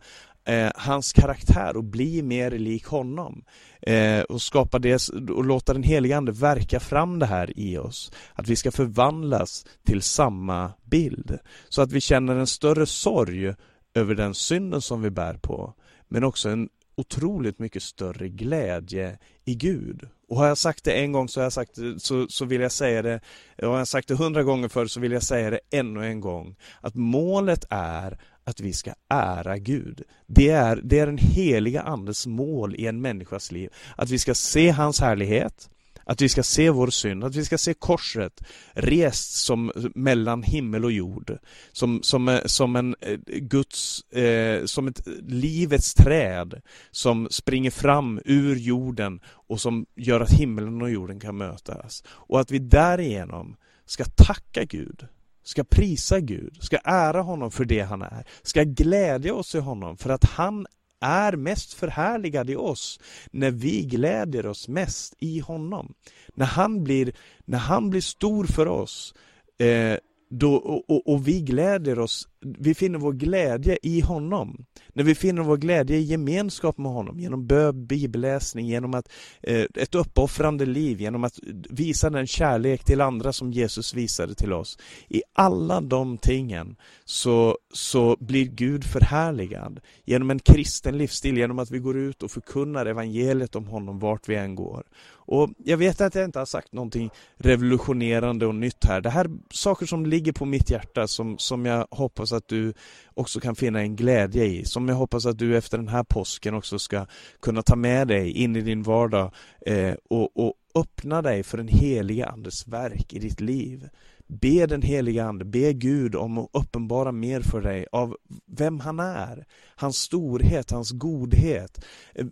eh, 0.49 0.71
hans 0.75 1.13
karaktär 1.13 1.77
och 1.77 1.83
bli 1.83 2.21
mer 2.21 2.51
lik 2.51 2.85
honom. 2.85 3.43
Eh, 3.81 4.21
och 4.21 4.41
skapa 4.41 4.79
det 4.79 5.09
och 5.09 5.45
låta 5.45 5.73
den 5.73 5.83
helige 5.83 6.17
Ande 6.17 6.31
verka 6.31 6.79
fram 6.79 7.19
det 7.19 7.25
här 7.25 7.59
i 7.59 7.77
oss. 7.77 8.11
Att 8.33 8.47
vi 8.47 8.55
ska 8.55 8.71
förvandlas 8.71 9.65
till 9.85 10.01
samma 10.01 10.71
bild. 10.83 11.39
Så 11.69 11.81
att 11.81 11.91
vi 11.91 12.01
känner 12.01 12.35
en 12.35 12.47
större 12.47 12.85
sorg 12.85 13.53
över 13.93 14.15
den 14.15 14.33
synden 14.33 14.81
som 14.81 15.01
vi 15.01 15.09
bär 15.09 15.33
på. 15.33 15.73
Men 16.07 16.23
också 16.23 16.49
en 16.49 16.69
otroligt 16.97 17.59
mycket 17.59 17.83
större 17.83 18.29
glädje 18.29 19.17
i 19.45 19.55
Gud. 19.55 20.07
Och 20.29 20.37
har 20.37 20.47
jag 20.47 20.57
sagt 20.57 20.83
det 20.83 20.91
en 20.91 21.11
gång 21.11 21.29
så, 21.29 21.39
har 21.39 21.45
jag 21.45 21.53
sagt 21.53 21.77
så, 21.97 22.27
så 22.29 22.45
vill 22.45 22.61
jag 22.61 22.71
säga 22.71 23.01
det, 23.01 23.21
och 23.61 23.67
har 23.67 23.77
jag 23.77 23.87
sagt 23.87 24.07
det 24.07 24.15
hundra 24.15 24.43
gånger 24.43 24.67
förr 24.67 24.85
så 24.85 24.99
vill 24.99 25.11
jag 25.11 25.23
säga 25.23 25.49
det 25.49 25.59
ännu 25.71 26.05
en 26.05 26.21
gång. 26.21 26.55
Att 26.81 26.95
målet 26.95 27.65
är 27.69 28.19
att 28.49 28.59
vi 28.59 28.73
ska 28.73 28.93
ära 29.09 29.57
Gud. 29.57 30.01
Det 30.27 30.49
är, 30.49 30.81
det 30.83 30.99
är 30.99 31.05
den 31.05 31.17
heliga 31.17 31.81
Andes 31.81 32.27
mål 32.27 32.75
i 32.75 32.87
en 32.87 33.01
människas 33.01 33.51
liv. 33.51 33.69
Att 33.95 34.09
vi 34.09 34.19
ska 34.19 34.35
se 34.35 34.69
hans 34.69 34.99
härlighet, 34.99 35.69
att 36.03 36.21
vi 36.21 36.29
ska 36.29 36.43
se 36.43 36.69
vår 36.69 36.87
synd, 36.87 37.23
att 37.23 37.35
vi 37.35 37.45
ska 37.45 37.57
se 37.57 37.73
korset 37.73 38.41
rest 38.73 39.45
som 39.45 39.71
mellan 39.95 40.43
himmel 40.43 40.85
och 40.85 40.91
jord. 40.91 41.37
Som, 41.71 42.03
som, 42.03 42.27
eh, 42.29 42.41
som 42.45 42.75
en 42.75 42.95
eh, 43.01 43.19
Guds, 43.25 44.01
eh, 44.11 44.65
som 44.65 44.87
ett 44.87 45.07
livets 45.27 45.93
träd 45.93 46.61
som 46.91 47.27
springer 47.31 47.71
fram 47.71 48.21
ur 48.25 48.55
jorden 48.55 49.19
och 49.25 49.61
som 49.61 49.85
gör 49.95 50.21
att 50.21 50.31
himlen 50.31 50.81
och 50.81 50.91
jorden 50.91 51.19
kan 51.19 51.37
mötas. 51.37 52.03
Och 52.07 52.39
att 52.39 52.51
vi 52.51 52.59
därigenom 52.59 53.55
ska 53.85 54.05
tacka 54.05 54.63
Gud 54.63 55.07
ska 55.43 55.63
prisa 55.63 56.19
Gud, 56.19 56.57
ska 56.61 56.77
ära 56.83 57.21
honom 57.21 57.51
för 57.51 57.65
det 57.65 57.81
han 57.81 58.01
är, 58.01 58.25
ska 58.41 58.63
glädja 58.63 59.33
oss 59.33 59.55
i 59.55 59.59
honom 59.59 59.97
för 59.97 60.09
att 60.09 60.23
han 60.23 60.65
är 61.01 61.33
mest 61.33 61.73
förhärligad 61.73 62.49
i 62.49 62.55
oss 62.55 62.99
när 63.31 63.51
vi 63.51 63.81
gläder 63.81 64.45
oss 64.45 64.67
mest 64.67 65.13
i 65.19 65.39
honom. 65.39 65.93
När 66.35 66.45
han 66.45 66.83
blir, 66.83 67.11
när 67.45 67.57
han 67.57 67.89
blir 67.89 68.01
stor 68.01 68.45
för 68.45 68.67
oss 68.67 69.13
eh, 69.59 69.97
då, 70.29 70.55
och, 70.55 70.89
och, 70.89 71.13
och, 71.13 71.27
vi 71.27 71.41
gläder 71.41 71.99
oss, 71.99 72.27
vi 72.41 72.73
finner 72.73 72.99
vår 72.99 73.13
glädje 73.13 73.77
i 73.81 74.01
honom. 74.01 74.65
När 74.93 75.03
vi 75.03 75.15
finner 75.15 75.41
vår 75.41 75.57
glädje 75.57 75.97
i 75.97 76.01
gemenskap 76.01 76.77
med 76.77 76.91
honom, 76.91 77.19
genom 77.19 77.47
bön, 77.47 77.85
bibelläsning, 77.85 78.67
genom 78.67 78.93
att, 78.93 79.11
eh, 79.43 79.65
ett 79.75 79.95
uppoffrande 79.95 80.65
liv, 80.65 81.01
genom 81.01 81.23
att 81.23 81.39
visa 81.69 82.09
den 82.09 82.27
kärlek 82.27 82.83
till 82.83 83.01
andra 83.01 83.33
som 83.33 83.51
Jesus 83.51 83.93
visade 83.93 84.35
till 84.35 84.53
oss. 84.53 84.77
I 85.07 85.21
alla 85.33 85.81
de 85.81 86.17
tingen 86.17 86.75
så, 87.05 87.57
så 87.73 88.17
blir 88.19 88.45
Gud 88.45 88.83
förhärligad 88.83 89.79
genom 90.05 90.29
en 90.29 90.39
kristen 90.39 90.97
livsstil, 90.97 91.37
genom 91.37 91.59
att 91.59 91.71
vi 91.71 91.79
går 91.79 91.97
ut 91.97 92.23
och 92.23 92.31
förkunnar 92.31 92.85
evangeliet 92.85 93.55
om 93.55 93.67
honom 93.67 93.99
vart 93.99 94.29
vi 94.29 94.35
än 94.35 94.55
går. 94.55 94.83
Och 95.31 95.49
jag 95.57 95.77
vet 95.77 96.01
att 96.01 96.15
jag 96.15 96.25
inte 96.25 96.39
har 96.39 96.45
sagt 96.45 96.73
någonting 96.73 97.09
revolutionerande 97.37 98.45
och 98.45 98.55
nytt 98.55 98.85
här. 98.85 99.01
Det 99.01 99.09
här 99.09 99.25
är 99.25 99.31
saker 99.53 99.85
som 99.85 100.05
ligger 100.05 100.31
på 100.31 100.45
mitt 100.45 100.69
hjärta 100.69 101.07
som, 101.07 101.37
som 101.37 101.65
jag 101.65 101.87
hoppas 101.91 102.28
att 102.33 102.47
du 102.47 102.73
också 103.13 103.39
kan 103.39 103.55
finna 103.55 103.81
en 103.81 103.95
glädje 103.95 104.45
i. 104.45 104.65
Som 104.65 104.87
jag 104.87 104.95
hoppas 104.95 105.25
att 105.25 105.37
du 105.37 105.57
efter 105.57 105.77
den 105.77 105.87
här 105.87 106.03
påsken 106.03 106.53
också 106.53 106.79
ska 106.79 107.05
kunna 107.41 107.61
ta 107.61 107.75
med 107.75 108.07
dig 108.07 108.31
in 108.31 108.55
i 108.55 108.61
din 108.61 108.83
vardag 108.83 109.31
eh, 109.65 109.93
och, 110.09 110.37
och 110.37 110.53
öppna 110.75 111.21
dig 111.21 111.43
för 111.43 111.57
den 111.57 111.67
heliga 111.67 112.25
Andes 112.25 112.67
verk 112.67 113.13
i 113.13 113.19
ditt 113.19 113.41
liv. 113.41 113.89
Be 114.27 114.65
den 114.65 114.81
heliga 114.81 115.25
Ande, 115.25 115.45
be 115.45 115.73
Gud 115.73 116.15
om 116.15 116.37
att 116.37 116.49
uppenbara 116.53 117.11
mer 117.11 117.41
för 117.41 117.61
dig 117.61 117.85
av 117.91 118.17
vem 118.45 118.79
han 118.79 118.99
är, 118.99 119.45
hans 119.75 119.97
storhet, 119.97 120.71
hans 120.71 120.91
godhet. 120.91 121.85
Eh, 122.15 122.25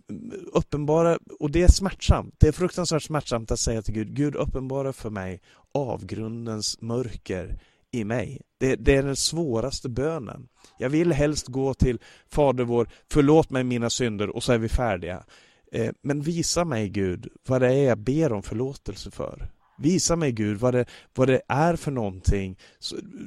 uppenbara, 0.52 1.18
och 1.40 1.50
det 1.50 1.62
är 1.62 1.68
smärtsamt, 1.68 2.34
det 2.38 2.48
är 2.48 2.52
fruktansvärt 2.52 3.02
smärtsamt 3.02 3.50
att 3.50 3.58
säga 3.58 3.82
till 3.82 3.94
Gud, 3.94 4.14
Gud 4.14 4.34
uppenbara 4.34 4.92
för 4.92 5.10
mig 5.10 5.40
avgrundens 5.74 6.80
mörker 6.80 7.58
i 7.92 8.04
mig. 8.04 8.40
Det, 8.60 8.76
det, 8.76 8.96
är 8.96 9.02
den 9.02 9.16
svåraste 9.16 9.88
bönen. 9.88 10.48
Jag 10.78 10.90
vill 10.90 11.12
helst 11.12 11.46
gå 11.46 11.74
till 11.74 11.98
Fader 12.30 12.64
vår, 12.64 12.88
förlåt 13.10 13.50
mig 13.50 13.64
mina 13.64 13.90
synder 13.90 14.36
och 14.36 14.42
så 14.42 14.52
är 14.52 14.58
vi 14.58 14.68
färdiga. 14.68 15.24
Eh, 15.72 15.92
men 16.02 16.20
visa 16.20 16.64
mig 16.64 16.88
Gud 16.88 17.28
vad 17.48 17.60
det 17.60 17.74
är 17.74 17.88
jag 17.88 17.98
ber 17.98 18.32
om 18.32 18.42
förlåtelse 18.42 19.10
för. 19.10 19.48
Visa 19.78 20.16
mig 20.16 20.32
Gud 20.32 20.58
vad 20.58 20.74
det, 20.74 20.84
vad 21.14 21.28
det 21.28 21.40
är 21.48 21.76
för 21.76 21.90
någonting, 21.90 22.58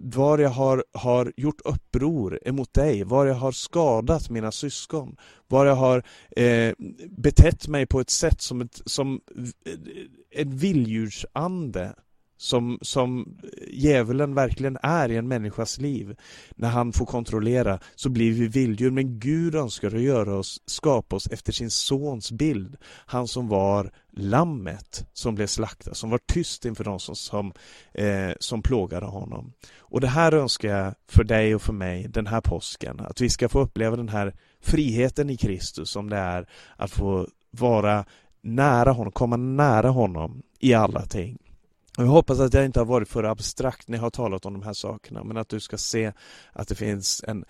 var 0.01 0.39
jag 0.39 0.49
har, 0.49 0.83
har 0.93 1.33
gjort 1.37 1.61
uppror 1.65 2.39
emot 2.45 2.73
dig, 2.73 3.03
var 3.03 3.25
jag 3.25 3.35
har 3.35 3.51
skadat 3.51 4.29
mina 4.29 4.51
syskon, 4.51 5.15
var 5.47 5.65
jag 5.65 5.75
har 5.75 6.03
eh, 6.35 6.73
betett 7.09 7.67
mig 7.67 7.85
på 7.85 7.99
ett 7.99 8.09
sätt 8.09 8.41
som, 8.41 8.61
ett, 8.61 8.81
som 8.85 9.21
eh, 9.65 10.41
en 10.41 10.57
vilddjursande 10.57 11.95
som, 12.41 12.79
som 12.81 13.37
djävulen 13.71 14.35
verkligen 14.35 14.77
är 14.83 15.11
i 15.11 15.17
en 15.17 15.27
människas 15.27 15.77
liv. 15.77 16.15
När 16.55 16.69
han 16.69 16.93
får 16.93 17.05
kontrollera 17.05 17.79
så 17.95 18.09
blir 18.09 18.31
vi 18.31 18.47
vilddjur. 18.47 18.91
Men 18.91 19.19
Gud 19.19 19.55
önskar 19.55 19.87
att 19.87 20.01
göra 20.01 20.35
oss, 20.35 20.61
skapa 20.65 21.15
oss 21.15 21.27
efter 21.27 21.51
sin 21.51 21.69
sons 21.69 22.31
bild. 22.31 22.77
Han 22.85 23.27
som 23.27 23.47
var 23.47 23.91
lammet 24.11 25.07
som 25.13 25.35
blev 25.35 25.47
slaktat, 25.47 25.97
som 25.97 26.09
var 26.09 26.19
tyst 26.25 26.65
inför 26.65 26.83
de 26.83 26.99
som, 26.99 27.15
som, 27.15 27.53
eh, 27.93 28.31
som 28.39 28.61
plågade 28.61 29.05
honom. 29.05 29.53
Och 29.77 30.01
det 30.01 30.07
här 30.07 30.31
önskar 30.31 30.69
jag 30.69 30.93
för 31.07 31.23
dig 31.23 31.55
och 31.55 31.61
för 31.61 31.73
mig 31.73 32.07
den 32.09 32.27
här 32.27 32.41
påsken. 32.41 32.99
Att 32.99 33.21
vi 33.21 33.29
ska 33.29 33.49
få 33.49 33.59
uppleva 33.59 33.95
den 33.95 34.09
här 34.09 34.35
friheten 34.61 35.29
i 35.29 35.37
Kristus 35.37 35.89
som 35.89 36.09
det 36.09 36.17
är 36.17 36.49
att 36.75 36.91
få 36.91 37.27
vara 37.51 38.05
nära 38.41 38.91
honom, 38.91 39.11
komma 39.11 39.37
nära 39.37 39.89
honom 39.89 40.41
i 40.59 40.73
alla 40.73 41.01
ting. 41.01 41.50
Jag 41.97 42.05
hoppas 42.05 42.39
att 42.39 42.53
jag 42.53 42.65
inte 42.65 42.79
har 42.79 42.85
varit 42.85 43.09
för 43.09 43.23
abstrakt 43.23 43.87
när 43.87 43.97
jag 43.97 44.03
har 44.03 44.09
talat 44.09 44.45
om 44.45 44.53
de 44.53 44.63
här 44.63 44.73
sakerna 44.73 45.23
men 45.23 45.37
att 45.37 45.49
du 45.49 45.59
ska 45.59 45.77
se 45.77 46.13
att 46.53 46.67
det 46.67 46.75
finns 46.75 47.23
en, 47.27 47.45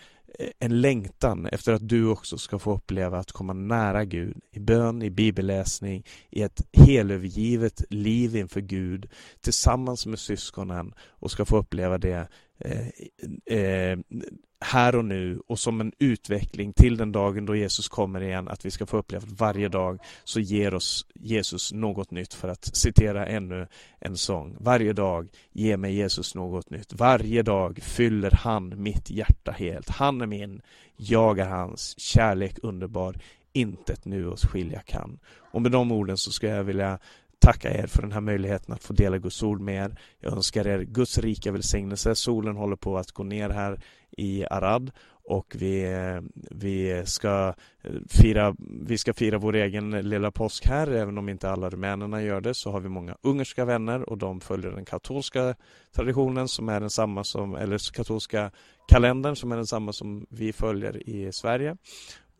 en 0.59 0.81
längtan 0.81 1.45
efter 1.45 1.73
att 1.73 1.87
du 1.87 2.07
också 2.07 2.37
ska 2.37 2.59
få 2.59 2.73
uppleva 2.73 3.19
att 3.19 3.31
komma 3.31 3.53
nära 3.53 4.05
Gud 4.05 4.37
i 4.51 4.59
bön, 4.59 5.01
i 5.01 5.09
bibelläsning, 5.09 6.05
i 6.29 6.41
ett 6.41 6.61
helövergivet 6.73 7.83
liv 7.89 8.35
inför 8.35 8.61
Gud 8.61 9.09
tillsammans 9.41 10.05
med 10.05 10.19
syskonen 10.19 10.93
och 10.99 11.31
ska 11.31 11.45
få 11.45 11.57
uppleva 11.57 11.97
det 11.97 12.27
eh, 12.59 12.87
eh, 13.57 13.99
här 14.61 14.95
och 14.95 15.05
nu 15.05 15.41
och 15.47 15.59
som 15.59 15.81
en 15.81 15.91
utveckling 15.99 16.73
till 16.73 16.97
den 16.97 17.11
dagen 17.11 17.45
då 17.45 17.55
Jesus 17.55 17.89
kommer 17.89 18.21
igen 18.21 18.47
att 18.47 18.65
vi 18.65 18.71
ska 18.71 18.85
få 18.85 18.97
uppleva 18.97 19.23
att 19.23 19.39
varje 19.39 19.69
dag 19.69 19.99
så 20.23 20.39
ger 20.39 20.73
oss 20.73 21.05
Jesus 21.13 21.73
något 21.73 22.11
nytt 22.11 22.33
för 22.33 22.47
att 22.47 22.75
citera 22.75 23.25
ännu 23.25 23.67
en 23.99 24.17
sång. 24.17 24.55
Varje 24.59 24.93
dag 24.93 25.27
ger 25.51 25.77
mig 25.77 25.93
Jesus 25.95 26.35
något 26.35 26.69
nytt. 26.69 26.93
Varje 26.93 27.43
dag 27.43 27.79
fyller 27.83 28.31
han 28.31 28.83
mitt 28.83 29.09
hjärta 29.09 29.51
helt. 29.51 29.89
Han 29.89 30.21
är 30.21 30.25
min, 30.25 30.61
jag 30.95 31.39
är 31.39 31.45
hans, 31.45 31.99
kärlek 31.99 32.57
underbar, 32.63 33.15
intet 33.53 34.05
nu 34.05 34.27
oss 34.27 34.45
skilja 34.45 34.79
kan. 34.79 35.19
Och 35.51 35.61
med 35.61 35.71
de 35.71 35.91
orden 35.91 36.17
så 36.17 36.31
ska 36.31 36.47
jag 36.47 36.63
vilja 36.63 36.99
tacka 37.41 37.73
er 37.73 37.87
för 37.87 38.01
den 38.01 38.11
här 38.11 38.21
möjligheten 38.21 38.73
att 38.73 38.83
få 38.83 38.93
dela 38.93 39.17
Guds 39.17 39.43
ord 39.43 39.61
med 39.61 39.85
er. 39.85 39.99
Jag 40.19 40.33
önskar 40.33 40.67
er 40.67 40.81
Guds 40.81 41.17
rika 41.17 41.51
välsignelse. 41.51 42.15
Solen 42.15 42.55
håller 42.55 42.75
på 42.75 42.97
att 42.97 43.11
gå 43.11 43.23
ner 43.23 43.49
här 43.49 43.79
i 44.17 44.45
Arad 44.45 44.91
och 45.23 45.55
vi, 45.59 45.87
vi, 46.51 47.03
ska 47.05 47.53
eh, 47.83 47.91
fira, 48.09 48.55
vi 48.59 48.97
ska 48.97 49.13
fira 49.13 49.37
vår 49.37 49.55
egen 49.55 49.91
lilla 49.91 50.31
påsk 50.31 50.65
här. 50.65 50.87
Även 50.87 51.17
om 51.17 51.29
inte 51.29 51.49
alla 51.49 51.69
rumänerna 51.69 52.21
gör 52.21 52.41
det 52.41 52.53
så 52.53 52.71
har 52.71 52.79
vi 52.79 52.89
många 52.89 53.17
ungerska 53.21 53.65
vänner 53.65 54.09
och 54.09 54.17
de 54.17 54.41
följer 54.41 54.71
den 54.71 54.85
katolska 54.85 55.55
traditionen 55.95 56.47
som 56.47 56.69
är 56.69 56.79
densamma 56.79 57.23
som, 57.23 57.55
eller 57.55 57.93
katolska 57.93 58.51
kalendern 58.87 59.35
som 59.35 59.51
är 59.51 59.55
densamma 59.55 59.93
som 59.93 60.25
vi 60.29 60.53
följer 60.53 61.09
i 61.09 61.31
Sverige. 61.31 61.77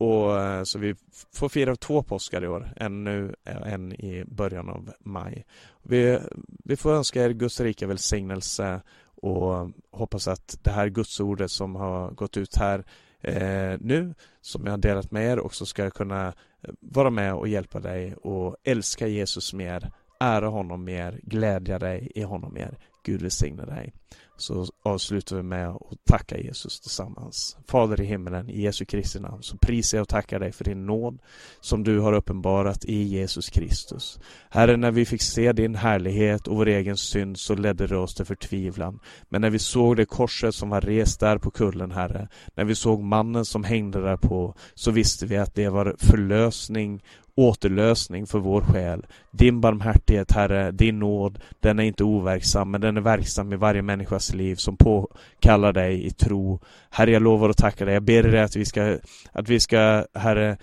Och, 0.02 0.39
eh, 0.39 0.64
så 0.64 0.80
vi 0.80 0.95
får 1.34 1.49
fira 1.49 1.76
två 1.76 2.04
påskar 2.04 2.43
i 2.43 2.47
år, 2.47 2.74
en 2.76 3.04
nu, 3.04 3.36
och 3.60 3.68
en 3.68 3.93
i 3.93 4.24
början 4.28 4.70
av 4.70 4.91
maj. 4.99 5.45
Vi, 5.84 6.20
vi 6.64 6.76
får 6.76 6.93
önska 6.93 7.26
er 7.26 7.30
Guds 7.30 7.60
rika 7.60 7.88
välsignelse 7.88 8.82
och 9.04 9.72
hoppas 9.91 10.28
att 10.28 10.60
det 10.62 10.72
här 10.72 10.88
gudsordet 10.88 11.52
som 11.52 11.76
har 11.76 12.12
gått 12.12 12.38
ut 12.38 12.56
här 12.56 12.86
eh, 13.22 13.80
nu, 13.80 14.14
som 14.41 14.66
jag 14.66 14.72
har 14.72 14.78
delat 14.78 15.12
med 15.12 15.32
er, 15.32 15.39
också 15.39 15.66
ska 15.66 15.89
kunna 15.89 16.28
eh, 16.28 16.34
vara 16.80 17.10
med 17.10 17.34
och 17.34 17.47
hjälpa 17.47 17.80
dig 17.80 18.16
och 18.16 18.56
älska 18.64 19.08
Jesus 19.08 19.54
mer, 19.54 19.91
ära 20.20 20.47
honom 20.47 20.84
mer, 20.84 21.20
glädja 21.24 21.80
dig 21.80 22.12
i 22.16 22.22
honom 22.22 22.54
mer. 22.54 22.78
Gud 23.04 23.22
välsigne 23.22 23.66
dig 23.66 23.93
så 24.42 24.66
avslutar 24.84 25.36
vi 25.36 25.44
med 25.44 25.70
att 25.70 26.06
tacka 26.10 26.38
Jesus 26.38 26.80
tillsammans. 26.80 27.58
Fader 27.68 28.02
i 28.02 28.06
himmelen, 28.06 28.50
i 28.50 28.62
Jesu 28.62 28.86
Kristi 28.86 29.20
namn, 29.20 29.44
så 29.44 29.58
prisar 29.58 29.98
jag 29.98 30.02
och 30.02 30.10
tackar 30.10 30.39
dig 30.39 30.52
för 30.52 30.64
din 30.64 30.86
nåd 30.86 31.20
som 31.62 31.84
du 31.84 32.00
har 32.00 32.14
uppenbarat 32.14 32.86
i 32.86 33.04
Jesus 33.04 33.50
Kristus. 33.50 34.20
Herre, 34.50 34.78
när 34.78 34.92
vi 34.92 35.06
fick 35.06 35.22
se 35.22 35.54
din 35.54 35.76
härlighet 35.76 36.48
och 36.48 36.56
vår 36.56 36.68
egen 36.68 36.98
synd 36.98 37.39
så 37.39 37.56
ledde 37.56 37.88
det 37.88 37.98
oss 37.98 38.16
till 38.16 38.26
förtvivlan. 38.26 39.00
Men 39.30 39.42
när 39.42 39.50
vi 39.50 39.60
såg 39.60 39.98
det 39.98 40.06
korset 40.06 40.56
som 40.56 40.70
var 40.70 40.82
rest 40.82 41.20
där 41.20 41.38
på 41.38 41.52
kullen, 41.52 41.92
Herre, 41.92 42.28
när 42.56 42.64
vi 42.64 42.76
såg 42.76 43.04
mannen 43.04 43.46
som 43.46 43.64
hängde 43.64 44.02
där 44.02 44.18
på, 44.18 44.56
så 44.74 44.92
visste 44.92 45.26
vi 45.26 45.38
att 45.38 45.56
det 45.56 45.70
var 45.70 45.96
förlösning 46.00 47.02
återlösning 47.36 48.28
för 48.28 48.40
vår 48.40 48.62
själ. 48.62 49.06
Din 49.32 49.62
barmhärtighet, 49.62 50.32
Herre, 50.32 50.72
din 50.72 51.00
nåd, 51.00 51.40
den 51.60 51.80
är 51.80 51.84
inte 51.84 52.04
overksam, 52.04 52.72
men 52.72 52.82
den 52.82 52.98
är 52.98 53.02
verksam 53.02 53.54
i 53.54 53.56
varje 53.56 53.82
människas 53.82 54.34
liv 54.34 54.56
som 54.56 54.78
påkallar 54.78 55.74
dig 55.74 56.06
i 56.06 56.12
tro. 56.12 56.60
Herre, 56.90 57.12
jag 57.12 57.22
lovar 57.22 57.50
att 57.50 57.58
tacka 57.58 57.86
dig. 57.86 57.94
Jag 57.94 58.04
ber 58.04 58.24
dig 58.24 58.42
att 58.42 58.56
vi 58.56 58.66
ska, 58.66 58.98
att 59.32 59.50
vi 59.50 59.60
ska, 59.60 60.06
Herre, 60.14 60.58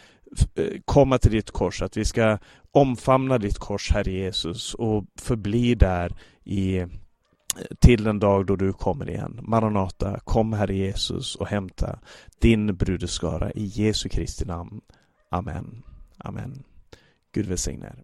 eh, 0.55 0.64
komma 0.85 1.19
till 1.19 1.33
ditt 1.33 1.51
kors, 1.51 1.83
att 1.83 1.97
vi 1.97 2.05
ska 2.05 2.39
omfamna 2.73 3.39
ditt 3.39 3.59
kors, 3.59 3.91
Herre 3.91 4.12
Jesus, 4.12 4.75
och 4.75 5.05
förbli 5.21 5.75
där 5.75 6.12
i 6.45 6.79
eh, 6.79 6.87
till 7.79 8.05
den 8.05 8.19
dag 8.19 8.47
då 8.47 8.57
du 8.57 8.73
kommer 8.73 9.11
igen. 9.11 9.41
Maranata, 9.43 10.21
kom 10.25 10.53
Herre 10.53 10.77
Jesus 10.77 11.37
och 11.37 11.47
hämta 11.47 11.99
din 12.39 12.77
brudeskara 12.77 13.51
i 13.53 13.64
Jesu 13.64 14.09
Kristi 14.09 14.45
namn. 14.45 14.81
Amen. 15.31 15.83
Amen. 16.25 16.64
Gud 17.33 17.45
välsigne 17.45 17.87
er. 17.87 18.03